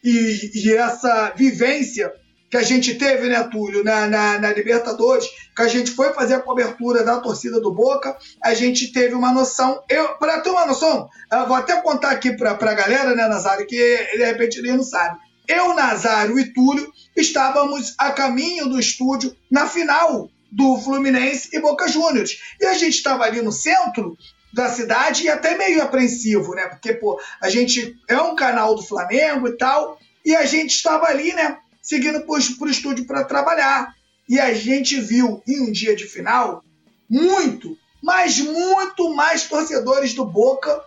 [0.03, 2.11] e, e essa vivência
[2.51, 5.25] que a gente teve, né, Túlio, na, na, na, Libertadores,
[5.55, 9.31] que a gente foi fazer a cobertura da torcida do Boca, a gente teve uma
[9.31, 9.81] noção.
[9.89, 11.07] Eu, para ter uma noção,
[11.47, 15.17] vou até contar aqui para a galera, né, Nazário, que de repente ele não sabe.
[15.47, 21.87] Eu, Nazário e Túlio estávamos a caminho do estúdio na final do Fluminense e Boca
[21.87, 22.37] Juniors.
[22.59, 24.17] E a gente estava ali no centro
[24.53, 26.67] da cidade e até meio apreensivo, né?
[26.67, 31.05] Porque, pô, a gente é um canal do Flamengo e tal, e a gente estava
[31.05, 31.57] ali, né?
[31.81, 33.93] Seguindo para o estúdio para trabalhar.
[34.29, 36.63] E a gente viu em um dia de final
[37.09, 40.81] muito, mas muito mais torcedores do Boca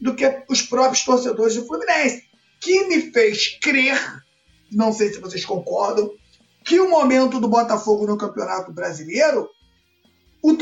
[0.00, 2.24] do que os próprios torcedores do Fluminense.
[2.60, 4.22] Que me fez crer,
[4.70, 6.12] não sei se vocês concordam,
[6.64, 9.48] que o momento do Botafogo no Campeonato Brasileiro,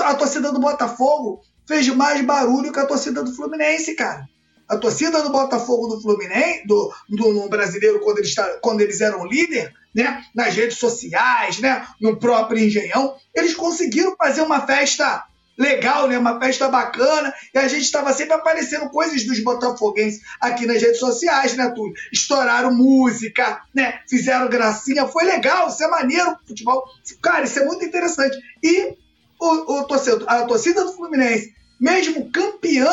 [0.02, 4.28] a torcida do Botafogo fez mais barulho que a torcida do Fluminense, cara.
[4.70, 9.26] A torcida do Botafogo do Fluminense, do, do no brasileiro, quando eles, quando eles eram
[9.26, 15.24] líder, né, nas redes sociais, né, no próprio Engenhão, eles conseguiram fazer uma festa
[15.58, 16.16] legal, né?
[16.16, 17.34] Uma festa bacana.
[17.52, 21.94] E a gente estava sempre aparecendo coisas dos botafoguenses aqui nas redes sociais, né, Túlio?
[22.10, 24.00] Estouraram música, né?
[24.08, 25.06] Fizeram gracinha.
[25.06, 26.84] Foi legal, isso é maneiro futebol.
[27.20, 28.38] Cara, isso é muito interessante.
[28.62, 28.96] E
[29.38, 32.88] o, o torcedor, a torcida do Fluminense, mesmo campeã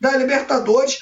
[0.00, 1.00] da Libertadores,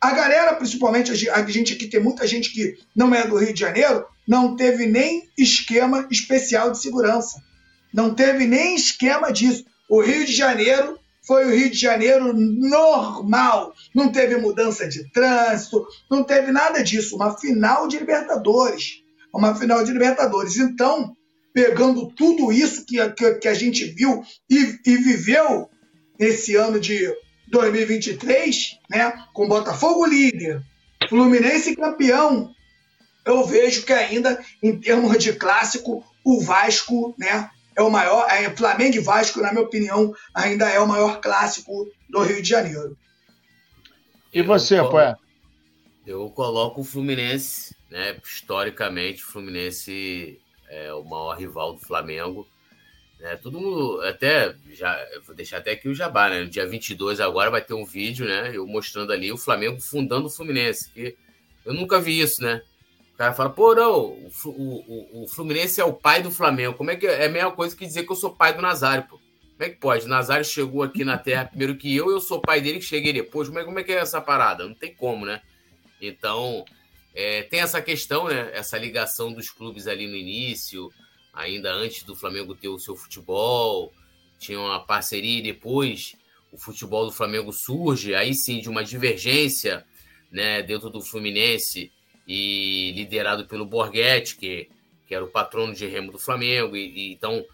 [0.00, 3.60] a galera, principalmente a gente aqui, tem muita gente que não é do Rio de
[3.60, 7.40] Janeiro, não teve nem esquema especial de segurança.
[7.92, 9.64] Não teve nem esquema disso.
[9.88, 13.74] O Rio de Janeiro foi o Rio de Janeiro normal.
[13.94, 17.16] Não teve mudança de trânsito, não teve nada disso.
[17.16, 19.02] Uma final de Libertadores.
[19.34, 20.56] Uma final de Libertadores.
[20.56, 21.14] Então,
[21.52, 22.96] pegando tudo isso que,
[23.40, 25.68] que, a gente viu e, e, viveu
[26.18, 27.12] nesse ano de
[27.52, 30.62] 2023, né, com Botafogo líder,
[31.08, 32.54] Fluminense campeão,
[33.26, 38.48] eu vejo que ainda, em termos de clássico, o Vasco né, é o maior, é,
[38.56, 42.96] Flamengo e Vasco, na minha opinião, ainda é o maior clássico do Rio de Janeiro.
[44.32, 45.14] E você, eu Poé?
[46.06, 48.16] Eu coloco o Fluminense, né?
[48.24, 52.46] Historicamente, o Fluminense é o maior rival do Flamengo.
[53.22, 53.36] Né?
[53.36, 56.40] Todo mundo, até, já, vou deixar até aqui o jabá, né?
[56.40, 58.50] No dia 22 agora vai ter um vídeo, né?
[58.52, 60.90] Eu mostrando ali o Flamengo fundando o Fluminense.
[60.90, 61.16] Que
[61.64, 62.60] eu nunca vi isso, né?
[63.14, 66.74] O cara fala, pô, não, o, o, o, Fluminense é o pai do Flamengo.
[66.74, 67.26] Como é que é?
[67.26, 69.18] a mesma coisa que dizer que eu sou pai do Nazário, pô?
[69.18, 70.04] Como é que pode?
[70.04, 73.12] O Nazário chegou aqui na Terra primeiro que eu, eu sou pai dele que cheguei
[73.12, 73.46] depois.
[73.46, 74.66] Como é, como é que é essa parada?
[74.66, 75.40] Não tem como, né?
[76.00, 76.64] Então,
[77.14, 78.50] é, tem essa questão, né?
[78.52, 80.90] Essa ligação dos clubes ali no início,
[81.32, 83.92] ainda antes do Flamengo ter o seu futebol,
[84.38, 86.14] tinha uma parceria e depois
[86.50, 89.84] o futebol do Flamengo surge, aí sim, de uma divergência
[90.30, 91.90] né, dentro do Fluminense
[92.26, 94.68] e liderado pelo Borghetti, que,
[95.06, 96.76] que era o patrono de remo do Flamengo.
[96.76, 97.44] E, e então,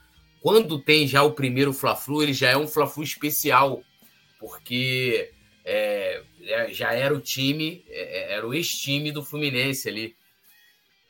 [0.40, 3.82] quando tem já o primeiro Fla-Flu, ele já é um Fla-Flu especial,
[4.40, 5.30] porque
[5.64, 10.16] é, é já era o time, é, é, era o ex-time do Fluminense ali.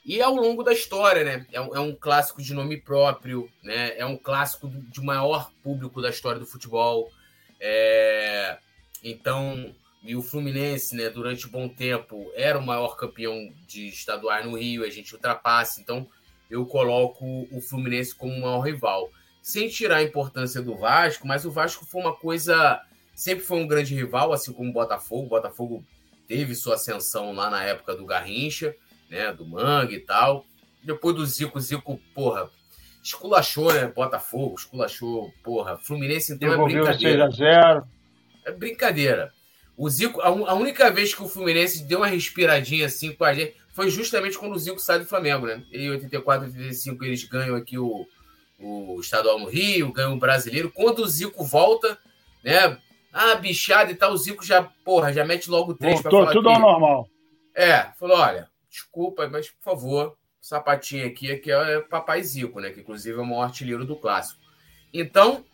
[0.09, 1.47] E ao longo da história, né?
[1.53, 3.95] É um, é um, clássico de nome próprio, né?
[3.99, 7.11] É um clássico de maior público da história do futebol.
[7.61, 8.57] É,
[9.05, 14.47] então, e o Fluminense, né, durante um bom tempo, era o maior campeão de estaduais
[14.47, 16.09] no Rio, a gente ultrapassa, então
[16.51, 19.11] eu coloco o Fluminense como o maior rival.
[19.43, 22.81] sem tirar a importância do Vasco, mas o Vasco foi uma coisa.
[23.15, 25.27] Sempre foi um grande rival, assim como o Botafogo.
[25.27, 25.85] O Botafogo
[26.27, 28.75] teve sua ascensão lá na época do Garrincha,
[29.11, 29.33] né?
[29.33, 30.45] Do Mangue e tal.
[30.83, 32.51] Depois do Zico, Zico, porra,
[33.03, 33.87] esculachou, né?
[33.87, 35.77] Botafogo, esculachou, porra.
[35.79, 37.31] Fluminense, então Devolveu é brincadeira.
[37.31, 37.89] 6 a 0
[38.47, 39.33] É brincadeira.
[39.77, 43.33] O Zico, a, a, única vez que o Fluminense deu uma respiradinha assim com a
[43.33, 45.63] gente foi justamente quando o Zico sai do Flamengo, né?
[45.73, 48.05] Em 84, 85 eles ganham aqui o,
[48.59, 50.71] o estadual no Rio, ganham o brasileiro.
[50.75, 51.97] Quando o Zico volta,
[52.43, 52.77] né?
[53.13, 56.61] Ah, bichado e tal, o Zico já, porra, já mete logo três Voltou tudo ao
[56.61, 57.09] normal.
[57.55, 62.71] É, falou: olha, desculpa, mas por favor, sapatinho aqui, aqui é Papai Zico, né?
[62.71, 64.41] Que inclusive é o maior artilheiro do clássico.
[64.93, 65.45] Então,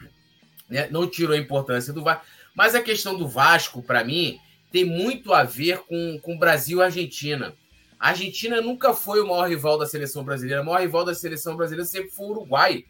[0.68, 2.24] né, não tirou a importância do Vasco.
[2.54, 4.38] Mas a questão do Vasco, para mim,
[4.70, 7.54] tem muito a ver com, com Brasil e Argentina.
[7.98, 10.62] A Argentina nunca foi o maior rival da seleção brasileira.
[10.62, 12.84] O maior rival da seleção brasileira sempre foi o Uruguai,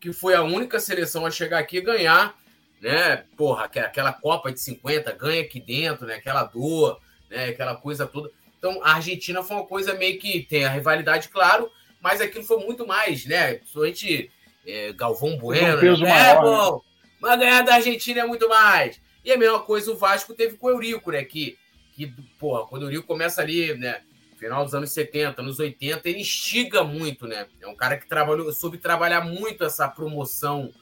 [0.00, 2.34] que foi a única seleção a chegar aqui e ganhar,
[2.80, 3.24] né?
[3.36, 6.14] Porra, aquela Copa de 50, ganha aqui dentro, né?
[6.14, 7.00] Aquela dor,
[7.30, 7.50] né?
[7.50, 8.30] Aquela coisa toda.
[8.58, 11.70] Então, a Argentina foi uma coisa meio que tem a rivalidade, claro,
[12.00, 13.54] mas aquilo foi muito mais, né?
[13.54, 14.30] Principalmente
[14.66, 15.76] é, Galvão Bueno.
[15.76, 16.10] Um peso né?
[16.10, 16.82] maior, é, bom,
[17.20, 19.00] mas ganhar da Argentina é muito mais.
[19.24, 21.24] E a mesma coisa o Vasco teve com o Eurico, né?
[21.24, 21.58] Que,
[21.92, 22.06] que
[22.38, 24.00] porra, quando o Eurico começa ali, né?
[24.38, 27.46] Final dos anos 70, anos 80, ele instiga muito, né?
[27.60, 30.72] É um cara que trabalhou, soube trabalhar muito essa promoção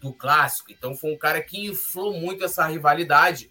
[0.00, 0.72] do clássico.
[0.72, 3.50] Então foi um cara que inflou muito essa rivalidade,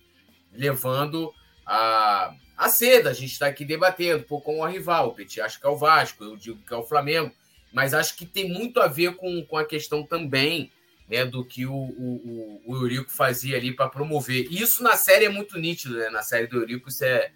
[0.51, 1.33] levando
[1.65, 3.09] a, a seda.
[3.09, 5.09] A gente está aqui debatendo, pô, com o rival.
[5.09, 7.33] O Petit acho que é o Vasco, eu digo que é o Flamengo.
[7.73, 10.71] Mas acho que tem muito a ver com, com a questão também
[11.09, 14.47] né, do que o, o, o Eurico fazia ali para promover.
[14.51, 16.09] E isso na série é muito nítido, né?
[16.09, 17.31] Na série do Eurico isso é,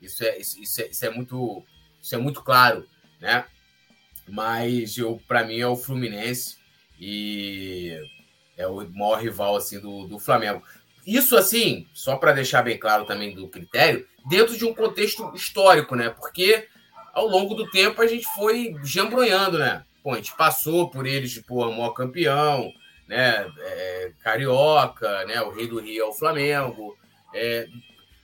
[0.00, 1.64] isso é, isso é, isso é, muito,
[2.02, 2.86] isso é muito claro,
[3.20, 3.44] né?
[4.26, 4.96] Mas
[5.28, 6.56] para mim é o Fluminense
[6.98, 7.96] e
[8.56, 10.62] é o maior rival assim do, do Flamengo.
[11.06, 15.94] Isso assim, só para deixar bem claro também do critério, dentro de um contexto histórico,
[15.94, 16.10] né?
[16.10, 16.66] Porque
[17.12, 19.84] ao longo do tempo a gente foi jambronhando, né?
[20.02, 22.72] Pô, a gente passou por eles de pô, maior campeão,
[23.06, 23.50] né?
[23.58, 25.40] É, Carioca, né?
[25.42, 26.96] O Rei do Rio é o Flamengo.
[27.34, 27.66] É,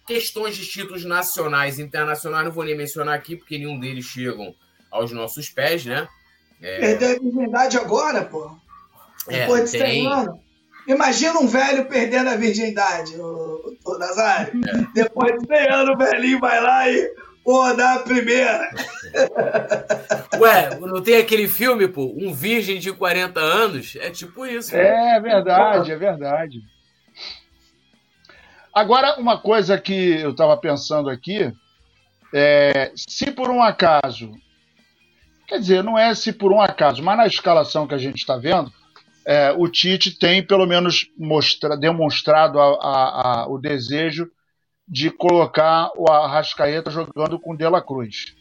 [0.07, 4.55] questões de títulos nacionais e internacionais, não vou nem mencionar aqui, porque nenhum deles chegam
[4.91, 6.09] aos nossos pés, né?
[6.63, 6.79] É...
[6.79, 8.57] Perdeu a virgindade agora, pô.
[9.27, 10.05] Depois é, de tem...
[10.87, 14.53] Imagina um velho perdendo a virgindade, o, o Nazário.
[14.69, 14.87] É.
[14.95, 17.11] Depois de 100 anos, o velhinho vai lá e
[17.47, 18.69] Pô, dá a primeira.
[20.37, 22.13] Ué, não tem aquele filme, pô?
[22.19, 23.95] Um virgem de 40 anos?
[24.01, 24.75] É tipo isso.
[24.75, 26.61] É, é verdade, é verdade.
[28.75, 31.53] Agora, uma coisa que eu estava pensando aqui,
[32.35, 34.33] é, se por um acaso,
[35.47, 38.37] quer dizer, não é se por um acaso, mas na escalação que a gente está
[38.37, 38.73] vendo,
[39.27, 44.31] é, o Tite tem pelo menos mostra, demonstrado a, a, a, o desejo
[44.89, 48.37] de colocar o Arrascaeta jogando com Dela Cruz.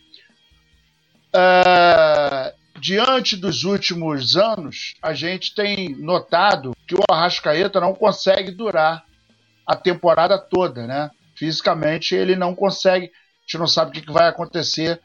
[1.35, 9.03] É, diante dos últimos anos, a gente tem notado que o Arrascaeta não consegue durar
[9.65, 11.09] a temporada toda, né?
[11.35, 15.01] Fisicamente ele não consegue, a gente não sabe o que vai acontecer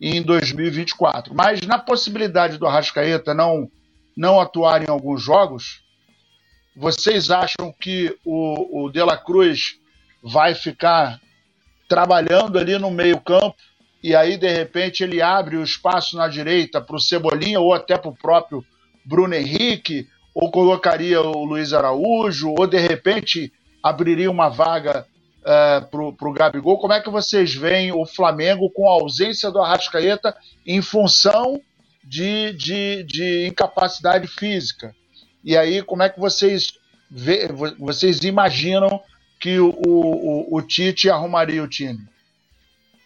[0.00, 1.32] em 2024.
[1.32, 3.70] Mas na possibilidade do Arrascaeta não,
[4.16, 5.82] não atuar em alguns jogos,
[6.76, 9.78] vocês acham que o, o De La Cruz
[10.22, 11.20] vai ficar
[11.88, 13.56] trabalhando ali no meio-campo
[14.02, 17.96] e aí de repente ele abre o espaço na direita para o Cebolinha ou até
[17.96, 18.64] para o próprio
[19.04, 23.52] Bruno Henrique, ou colocaria o Luiz Araújo, ou de repente
[23.82, 25.06] abriria uma vaga
[25.40, 26.78] uh, para o Gabigol.
[26.78, 30.34] Como é que vocês veem o Flamengo com a ausência do Arrascaeta
[30.66, 31.60] em função
[32.12, 34.94] de, de, de incapacidade física?
[35.42, 36.74] E aí, como é que vocês,
[37.10, 37.48] vê,
[37.78, 39.00] vocês imaginam
[39.40, 42.06] que o, o, o Tite arrumaria o time?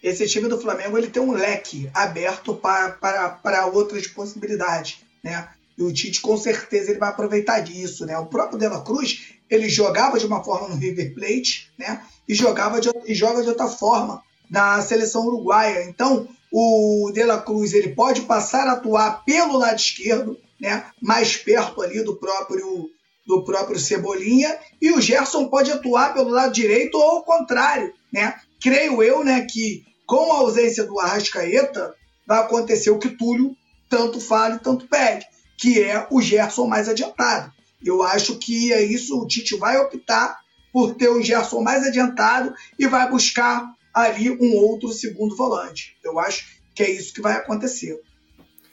[0.03, 5.51] Esse time do Flamengo ele tem um leque aberto para, para, para outras possibilidades, né?
[5.79, 8.19] E o Tite com certeza ele vai aproveitar disso, né?
[8.19, 12.03] O próprio Dela Cruz ele jogava de uma forma no River Plate, né?
[12.29, 14.21] E jogava de, e joga de outra forma
[14.51, 15.85] na seleção uruguaia.
[15.85, 20.87] Então o De La Cruz ele pode passar a atuar pelo lado esquerdo, né?
[21.01, 22.91] Mais perto ali do próprio
[23.27, 28.37] do próprio Cebolinha, e o Gerson pode atuar pelo lado direito ou ao contrário, né?
[28.61, 31.93] Creio eu, né, que com a ausência do Arrascaeta
[32.25, 33.57] vai acontecer o que Túlio
[33.89, 35.27] tanto fala e tanto pede,
[35.59, 37.53] que é o Gerson mais adiantado.
[37.85, 40.39] Eu acho que é isso, o Tite vai optar
[40.73, 45.97] por ter o Gerson mais adiantado e vai buscar ali um outro segundo volante.
[46.05, 47.99] Eu acho que é isso que vai acontecer.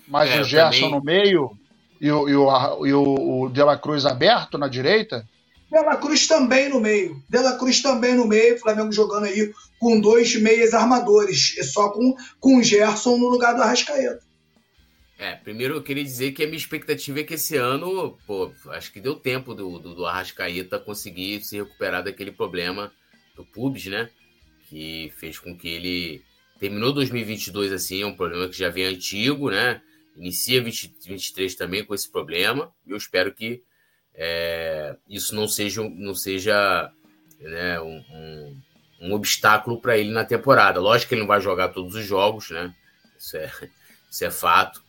[0.06, 0.92] Mas é, o Gerson também...
[0.92, 1.58] no meio
[2.02, 5.26] e o, e o, e o, o De La Cruz aberto na direita?
[5.72, 7.24] De La Cruz também no meio.
[7.30, 8.60] De La Cruz também no meio.
[8.60, 11.58] Flamengo jogando aí com dois meias armadores.
[11.58, 14.22] E só com, com o Gerson no lugar do Arrascaeta.
[15.18, 18.92] É, primeiro eu queria dizer que a minha expectativa é que esse ano, pô, acho
[18.92, 22.92] que deu tempo do, do, do Arrascaeta conseguir se recuperar daquele problema
[23.34, 24.10] do Pubs, né?
[24.74, 26.24] Que fez com que ele
[26.60, 29.80] terminou 2022 assim, é um problema que já vem antigo, né?
[30.18, 32.74] Inicia 2023 também com esse problema.
[32.84, 33.62] E eu espero que
[34.16, 36.92] é, isso não seja, não seja
[37.40, 38.62] né, um, um,
[39.02, 40.80] um obstáculo para ele na temporada.
[40.80, 42.74] Lógico que ele não vai jogar todos os jogos, né?
[43.16, 43.52] Isso é,
[44.10, 44.84] isso é fato.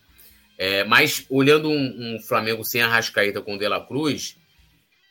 [0.56, 4.38] É, mas olhando um, um, Flamengo sem a Rascaeta com o De La Cruz,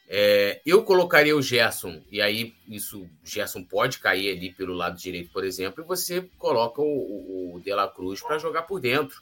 [0.07, 4.97] é, eu colocaria o Gerson, e aí isso, o Gerson pode cair ali pelo lado
[4.97, 9.21] direito, por exemplo, e você coloca o, o De La Cruz para jogar por dentro,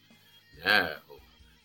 [0.58, 0.98] né?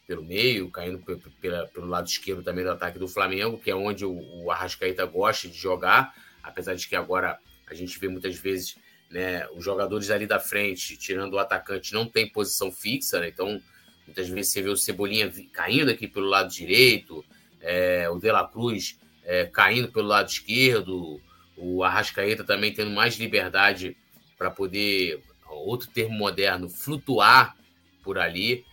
[0.07, 1.03] pelo meio, caindo
[1.41, 5.05] pela, pelo lado esquerdo também do ataque do Flamengo, que é onde o, o Arrascaeta
[5.05, 8.77] gosta de jogar, apesar de que agora a gente vê muitas vezes
[9.11, 13.29] né, os jogadores ali da frente, tirando o atacante, não tem posição fixa, né?
[13.29, 13.61] então
[14.07, 17.25] Muitas vezes você vê o Cebolinha caindo aqui pelo lado direito,
[17.61, 21.21] é, o De La Cruz é, caindo pelo lado esquerdo,
[21.57, 23.95] o Arrascaeta também tendo mais liberdade
[24.39, 25.21] para poder,
[25.51, 27.55] outro termo moderno, flutuar
[28.03, 28.65] por ali.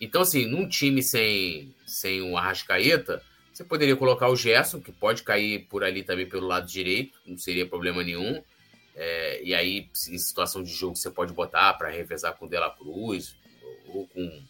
[0.00, 3.20] Então, assim, num time sem, sem o Arrascaeta,
[3.52, 7.36] você poderia colocar o Gerson, que pode cair por ali também pelo lado direito, não
[7.36, 8.42] seria problema nenhum.
[8.94, 12.58] É, e aí, em situação de jogo, você pode botar para revezar com o De
[12.58, 13.34] La Cruz
[13.88, 14.42] ou com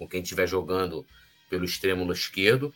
[0.00, 1.06] com quem estiver jogando
[1.50, 2.74] pelo extremo esquerdo.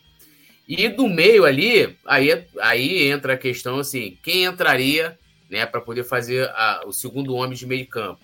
[0.67, 5.17] E do meio ali, aí, aí entra a questão assim, quem entraria
[5.49, 8.21] né, para poder fazer a, o segundo homem de meio campo?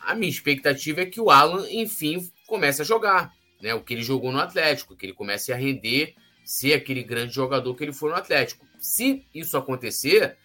[0.00, 3.34] A minha expectativa é que o Alan, enfim, comece a jogar.
[3.60, 7.34] Né, o que ele jogou no Atlético, que ele comece a render, ser aquele grande
[7.34, 8.66] jogador que ele foi no Atlético.
[8.78, 10.36] Se isso acontecer,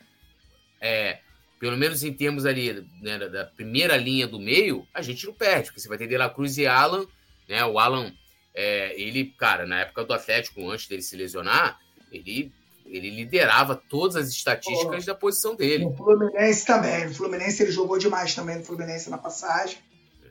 [0.79, 1.19] é,
[1.59, 5.65] pelo menos em termos ali né, da primeira linha do meio, a gente não perde,
[5.65, 7.05] porque você vai ter De La Cruz e Alan
[7.51, 7.65] né?
[7.65, 8.13] O Alan,
[8.53, 11.79] é, ele, cara, na época do Atlético, antes dele se lesionar,
[12.11, 12.51] ele,
[12.85, 15.85] ele liderava todas as estatísticas da posição dele.
[15.85, 17.07] No Fluminense também.
[17.07, 19.77] No Fluminense ele jogou demais também no Fluminense na passagem.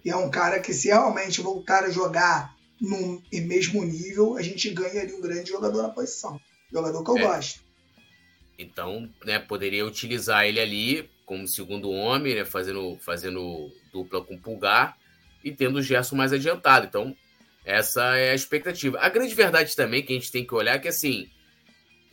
[0.05, 4.70] E é um cara que, se realmente voltar a jogar no mesmo nível, a gente
[4.70, 6.40] ganha ali um grande jogador na posição.
[6.72, 7.22] Jogador que eu é.
[7.22, 7.60] gosto.
[8.59, 14.38] Então, né, poderia utilizar ele ali como segundo homem, né, fazendo, fazendo dupla com o
[14.38, 14.98] Pulgar
[15.44, 16.86] e tendo o Gerson mais adiantado.
[16.86, 17.16] Então,
[17.65, 18.99] essa é a expectativa.
[19.01, 21.28] A grande verdade também que a gente tem que olhar é que, assim,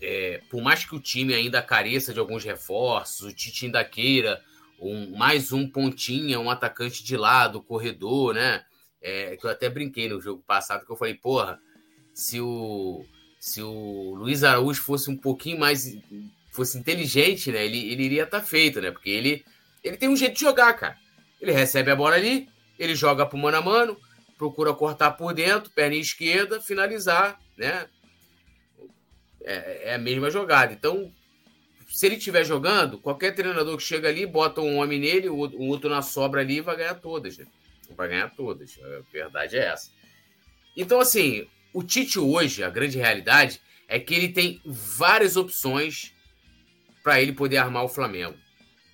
[0.02, 4.42] é, por mais que o time ainda careça de alguns reforços, o Tite ainda queira
[4.80, 8.64] um, mais um pontinha, um atacante de lado, corredor, né?
[9.02, 11.60] É, que eu até brinquei no jogo passado, que eu falei, porra,
[12.14, 13.06] se o,
[13.40, 15.98] se o Luiz Araújo fosse um pouquinho mais
[16.52, 17.66] fosse inteligente, né?
[17.66, 18.92] Ele, ele iria estar tá feito, né?
[18.92, 19.46] Porque ele,
[19.84, 20.98] ele tem um jeito de jogar, cara.
[21.40, 22.50] Ele recebe a bola ali,
[22.80, 23.98] ele joga pro mano a mano,
[24.38, 27.88] procura cortar por dentro, perna esquerda, finalizar, né?
[29.42, 30.74] É, é a mesma jogada.
[30.74, 31.12] Então,
[31.88, 35.90] se ele estiver jogando, qualquer treinador que chega ali, bota um homem nele, o outro
[35.90, 37.46] na sobra ali, vai ganhar todas, né?
[37.96, 38.78] Vai ganhar todas.
[38.84, 39.92] A verdade é essa.
[40.76, 46.14] Então, assim, o Tite hoje, a grande realidade é que ele tem várias opções
[47.04, 48.38] para ele poder armar o Flamengo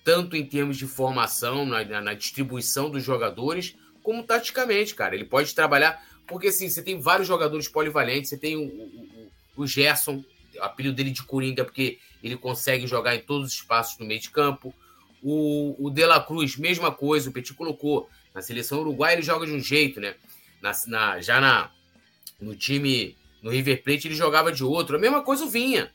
[0.04, 3.74] tanto em termos de formação, na, na, distribuição dos jogadores,
[4.04, 5.16] como taticamente, cara.
[5.16, 9.66] Ele pode trabalhar, porque assim, você tem vários jogadores polivalentes, você tem o, o, o
[9.66, 10.22] Gerson,
[10.56, 14.20] o apelido dele de Coringa, porque ele consegue jogar em todos os espaços no meio
[14.20, 14.72] de campo.
[15.22, 18.08] O, o De La Cruz, mesma coisa, o Petit colocou.
[18.32, 20.14] Na seleção uruguaia ele joga de um jeito, né?
[20.60, 21.70] Na, na, já na,
[22.38, 24.96] no time, no River Plate, ele jogava de outro.
[24.96, 25.90] A mesma coisa o Vinha.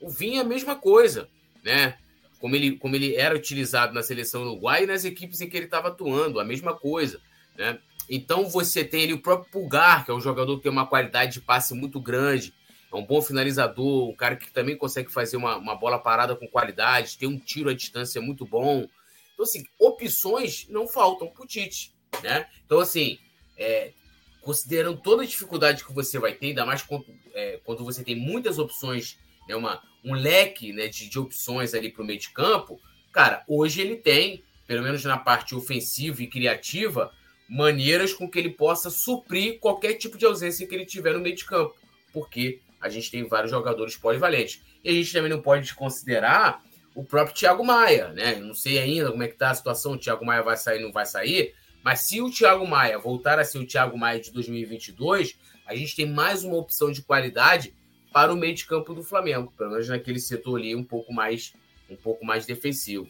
[0.00, 1.28] O Vinha, a mesma coisa,
[1.64, 1.96] né?
[2.44, 5.64] como ele, como ele era utilizado na seleção uruguaia e nas equipes em que ele
[5.64, 7.18] estava atuando, a mesma coisa.
[7.56, 7.78] Né?
[8.08, 11.34] Então você tem ali o próprio Pulgar, que é um jogador que tem uma qualidade
[11.34, 12.52] de passe muito grande,
[12.92, 16.46] é um bom finalizador, um cara que também consegue fazer uma, uma bola parada com
[16.46, 18.86] qualidade, tem um tiro à distância muito bom.
[19.32, 21.92] Então, assim, opções não faltam para o Tite.
[22.22, 22.46] Né?
[22.64, 23.18] Então, assim,
[23.56, 23.92] é,
[24.40, 28.14] considerando toda a dificuldade que você vai ter, ainda mais quando, é, quando você tem
[28.14, 29.18] muitas opções
[29.48, 32.80] né, uma, um leque né, de, de opções ali para o meio de campo,
[33.12, 37.12] cara, hoje ele tem, pelo menos na parte ofensiva e criativa,
[37.48, 41.36] maneiras com que ele possa suprir qualquer tipo de ausência que ele tiver no meio
[41.36, 41.74] de campo,
[42.12, 44.62] porque a gente tem vários jogadores polivalentes.
[44.82, 46.62] E a gente também não pode considerar
[46.94, 48.36] o próprio Thiago Maia, né?
[48.36, 50.92] Não sei ainda como é que tá a situação, o Thiago Maia vai sair, não
[50.92, 55.36] vai sair, mas se o Thiago Maia voltar a ser o Thiago Maia de 2022,
[55.66, 57.74] a gente tem mais uma opção de qualidade
[58.12, 61.52] para o meio de campo do Flamengo, pelo menos naquele setor ali um pouco mais,
[61.90, 63.08] um pouco mais defensivo.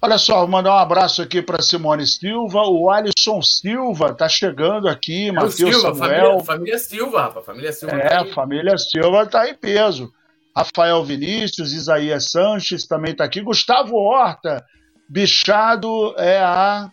[0.00, 2.62] Olha só, vou mandar um abraço aqui para Simone Silva.
[2.62, 5.28] O Alisson Silva está chegando aqui.
[5.28, 5.94] É Matheus Samuel.
[5.94, 7.46] Família, família, Silva, rapaz.
[7.46, 7.96] Família Silva.
[7.96, 10.12] É, tá família Silva está em peso.
[10.54, 13.40] Rafael Vinícius, Isaías Sanches também está aqui.
[13.40, 14.64] Gustavo Horta,
[15.08, 16.90] bichado é a.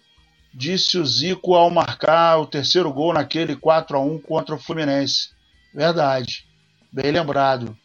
[0.56, 5.30] Disse o Zico ao marcar o terceiro gol naquele 4 a 1 contra o Fluminense.
[5.74, 6.46] Verdade.
[6.92, 7.76] Bem lembrado.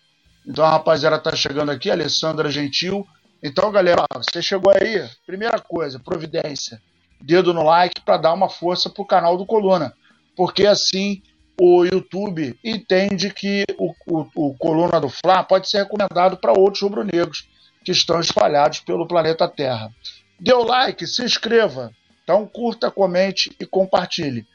[0.46, 3.06] Então a rapaziada está chegando aqui, Alessandra Gentil.
[3.42, 6.82] Então, galera, você chegou aí, primeira coisa, providência.
[7.20, 9.94] Dedo no like para dar uma força pro canal do Coluna.
[10.36, 11.22] Porque assim
[11.60, 16.82] o YouTube entende que o, o, o Coluna do Fla pode ser recomendado para outros
[16.82, 17.48] rubro-negros
[17.84, 19.90] que estão espalhados pelo planeta Terra.
[20.38, 21.92] Dê o like, se inscreva.
[22.22, 24.46] Então curta, comente e compartilhe.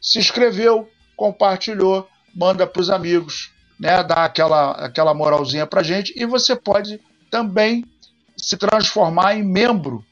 [0.00, 4.02] Se inscreveu, compartilhou, manda para os amigos, né?
[4.02, 7.00] Dá aquela, aquela moralzinha para gente e você pode
[7.30, 7.84] também
[8.42, 10.04] se transformar em membro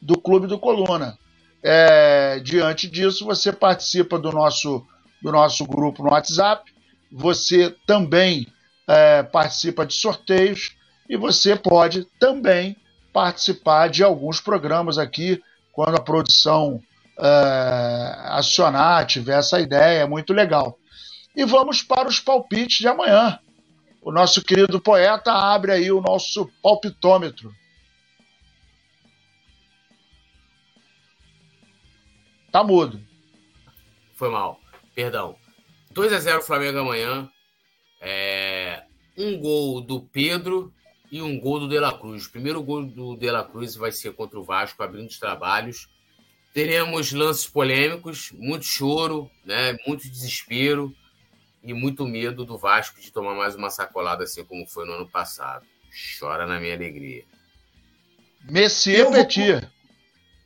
[0.00, 1.18] do Clube do Coluna.
[1.62, 4.86] É, diante disso, você participa do nosso,
[5.22, 6.70] do nosso grupo no WhatsApp,
[7.10, 8.46] você também
[8.86, 10.76] é, participa de sorteios
[11.08, 12.76] e você pode também
[13.14, 15.42] participar de alguns programas aqui
[15.72, 16.80] quando a produção
[17.18, 20.78] é, acionar, tiver essa ideia, é muito legal.
[21.34, 23.38] E vamos para os palpites de amanhã
[24.02, 27.54] o nosso querido poeta abre aí o nosso palpitômetro.
[32.50, 33.00] Tá mudo.
[34.14, 34.60] Foi mal.
[34.94, 35.36] Perdão.
[35.90, 37.30] 2 a 0 Flamengo amanhã.
[38.00, 38.84] É...
[39.16, 40.72] Um gol do Pedro
[41.10, 42.26] e um gol do De La Cruz.
[42.26, 45.88] O primeiro gol do De La Cruz vai ser contra o Vasco, abrindo os trabalhos.
[46.54, 49.76] Teremos lances polêmicos, muito choro, né?
[49.86, 50.94] muito desespero
[51.62, 55.08] e muito medo do Vasco de tomar mais uma sacolada assim como foi no ano
[55.08, 55.66] passado.
[56.18, 57.24] Chora na minha alegria.
[58.44, 59.68] Messier Petit.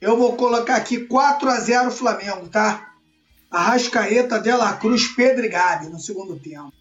[0.01, 2.93] Eu vou colocar aqui 4 a 0 Flamengo, tá?
[3.51, 6.73] Arrascaeta, Dela Cruz, Pedro e Gabi no segundo tempo.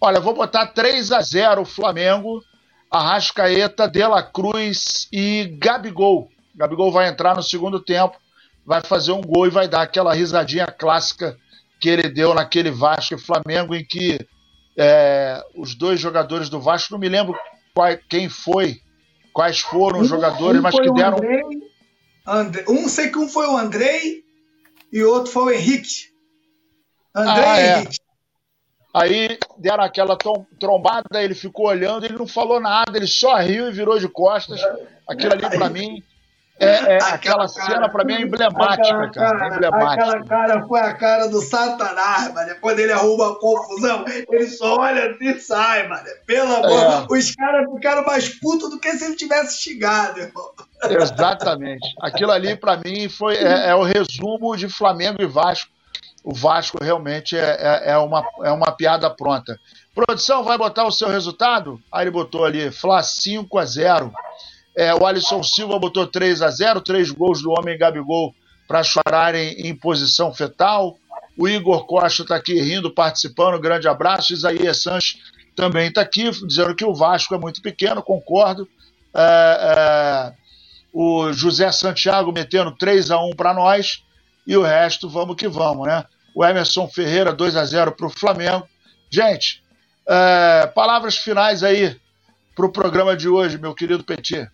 [0.00, 2.42] Olha, vou botar 3 a 0 Flamengo,
[2.90, 6.30] Arrascaeta, Dela Cruz e Gabigol.
[6.54, 8.16] Gabigol vai entrar no segundo tempo,
[8.64, 11.36] vai fazer um gol e vai dar aquela risadinha clássica
[11.84, 14.18] que ele deu naquele Vasco e Flamengo, em que
[14.74, 17.38] é, os dois jogadores do Vasco, não me lembro
[17.74, 18.80] qual, quem foi,
[19.34, 21.18] quais foram os jogadores, um mas que deram.
[21.18, 21.42] Andrei,
[22.26, 24.24] Andrei, um sei que um foi o Andrei
[24.90, 26.10] e o outro foi o Henrique.
[27.14, 27.76] Andrei ah, e é.
[27.76, 27.98] Henrique.
[28.94, 30.16] Aí deram aquela
[30.58, 34.58] trombada, ele ficou olhando, ele não falou nada, ele só riu e virou de costas.
[35.06, 36.02] Aquilo ali para mim
[36.58, 39.54] é, é aquela, aquela cena para mim é emblemática, cara, cara.
[39.54, 40.04] emblemática.
[40.04, 42.54] Aquela cara foi a cara do Satanás, mano.
[42.60, 46.04] Quando ele arruma a confusão, ele só olha assim e sai, mano.
[46.24, 47.18] Pelo amor, é.
[47.18, 50.52] os caras ficaram mais putos do que se ele tivesse xingado, irmão.
[50.84, 51.92] Exatamente.
[52.00, 55.70] Aquilo ali, para mim, foi é, é, o resumo de Flamengo e Vasco.
[56.22, 59.58] O Vasco realmente é, é, é, uma, é uma piada pronta.
[59.92, 61.80] Produção, vai botar o seu resultado?
[61.92, 64.12] Aí ele botou ali, Fla 5 a 0
[64.76, 68.34] é, o Alisson Silva botou 3 a 0 três gols do homem Gabigol
[68.66, 70.98] para chorarem em posição fetal.
[71.36, 73.60] O Igor Costa está aqui rindo, participando.
[73.60, 74.32] Grande abraço.
[74.32, 75.20] Isaías Sanches
[75.54, 78.68] também está aqui, dizendo que o Vasco é muito pequeno, concordo.
[79.14, 80.32] É, é,
[80.92, 84.02] o José Santiago metendo 3 a 1 para nós.
[84.46, 86.04] E o resto, vamos que vamos, né?
[86.34, 88.68] O Emerson Ferreira, 2 a 0 para o Flamengo.
[89.10, 89.62] Gente,
[90.06, 91.96] é, palavras finais aí
[92.54, 94.48] para o programa de hoje, meu querido Petit.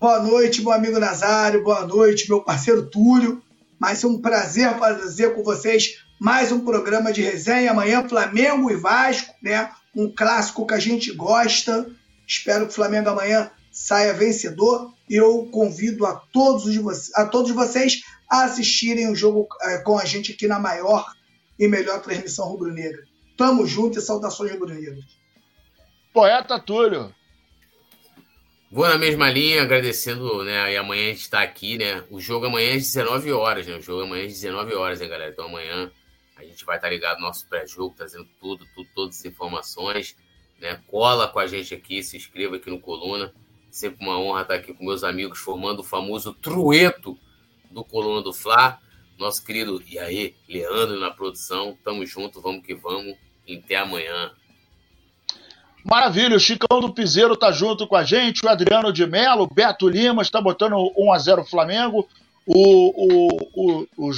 [0.00, 1.64] Boa noite, meu amigo Nazário.
[1.64, 3.42] Boa noite, meu parceiro Túlio.
[3.80, 7.72] Mas é um prazer fazer com vocês mais um programa de resenha.
[7.72, 9.72] Amanhã, Flamengo e Vasco, né?
[9.92, 11.90] Um clássico que a gente gosta.
[12.24, 14.94] Espero que o Flamengo amanhã saia vencedor.
[15.10, 19.98] E eu convido a todos, vocês, a todos vocês a assistirem o jogo é, com
[19.98, 21.12] a gente aqui na maior
[21.58, 23.02] e melhor transmissão rubro-negra.
[23.36, 25.04] Tamo junto e saudações rubro-negras.
[26.14, 27.12] Poeta Túlio.
[28.70, 30.74] Vou na mesma linha, agradecendo, né?
[30.74, 32.04] E amanhã a gente está aqui, né?
[32.10, 33.76] O jogo amanhã é às 19 horas, né?
[33.76, 35.30] O jogo amanhã é às 19 horas, hein, galera?
[35.30, 35.90] Então amanhã
[36.36, 40.14] a gente vai estar tá ligado no nosso pré-jogo, trazendo tudo, tudo, todas as informações,
[40.60, 40.82] né?
[40.86, 43.32] Cola com a gente aqui, se inscreva aqui no Coluna.
[43.70, 47.18] Sempre uma honra estar aqui com meus amigos, formando o famoso trueto
[47.70, 48.78] do Coluna do Fla.
[49.16, 51.76] Nosso querido, e aí, Leandro na produção.
[51.82, 53.16] Tamo junto, vamos que vamos.
[53.50, 54.30] Até amanhã.
[55.84, 59.88] Maravilha, o Chicão do Piseiro tá junto com a gente, o Adriano de Melo, Beto
[59.88, 62.06] Lima está botando 1 a 0 Flamengo,
[62.46, 64.10] O, o, o, o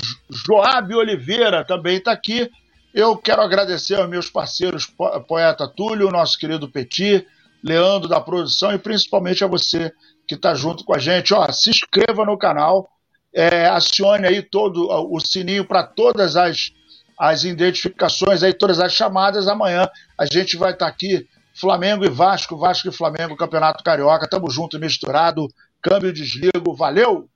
[0.46, 2.48] Joab Oliveira também está aqui.
[2.94, 4.86] Eu quero agradecer aos meus parceiros,
[5.28, 7.26] poeta Túlio, nosso querido Petit,
[7.62, 9.92] Leandro da produção e principalmente a você
[10.26, 11.34] que está junto com a gente.
[11.34, 12.88] Ó, se inscreva no canal,
[13.34, 16.72] é, acione aí todo o sininho para todas as,
[17.18, 19.46] as identificações, aí todas as chamadas.
[19.46, 19.88] Amanhã
[20.18, 21.28] a gente vai estar tá aqui,
[21.60, 24.26] Flamengo e Vasco, Vasco e Flamengo, Campeonato Carioca.
[24.26, 25.46] Tamo junto misturado.
[25.82, 26.74] Câmbio desligo.
[26.74, 27.28] Valeu!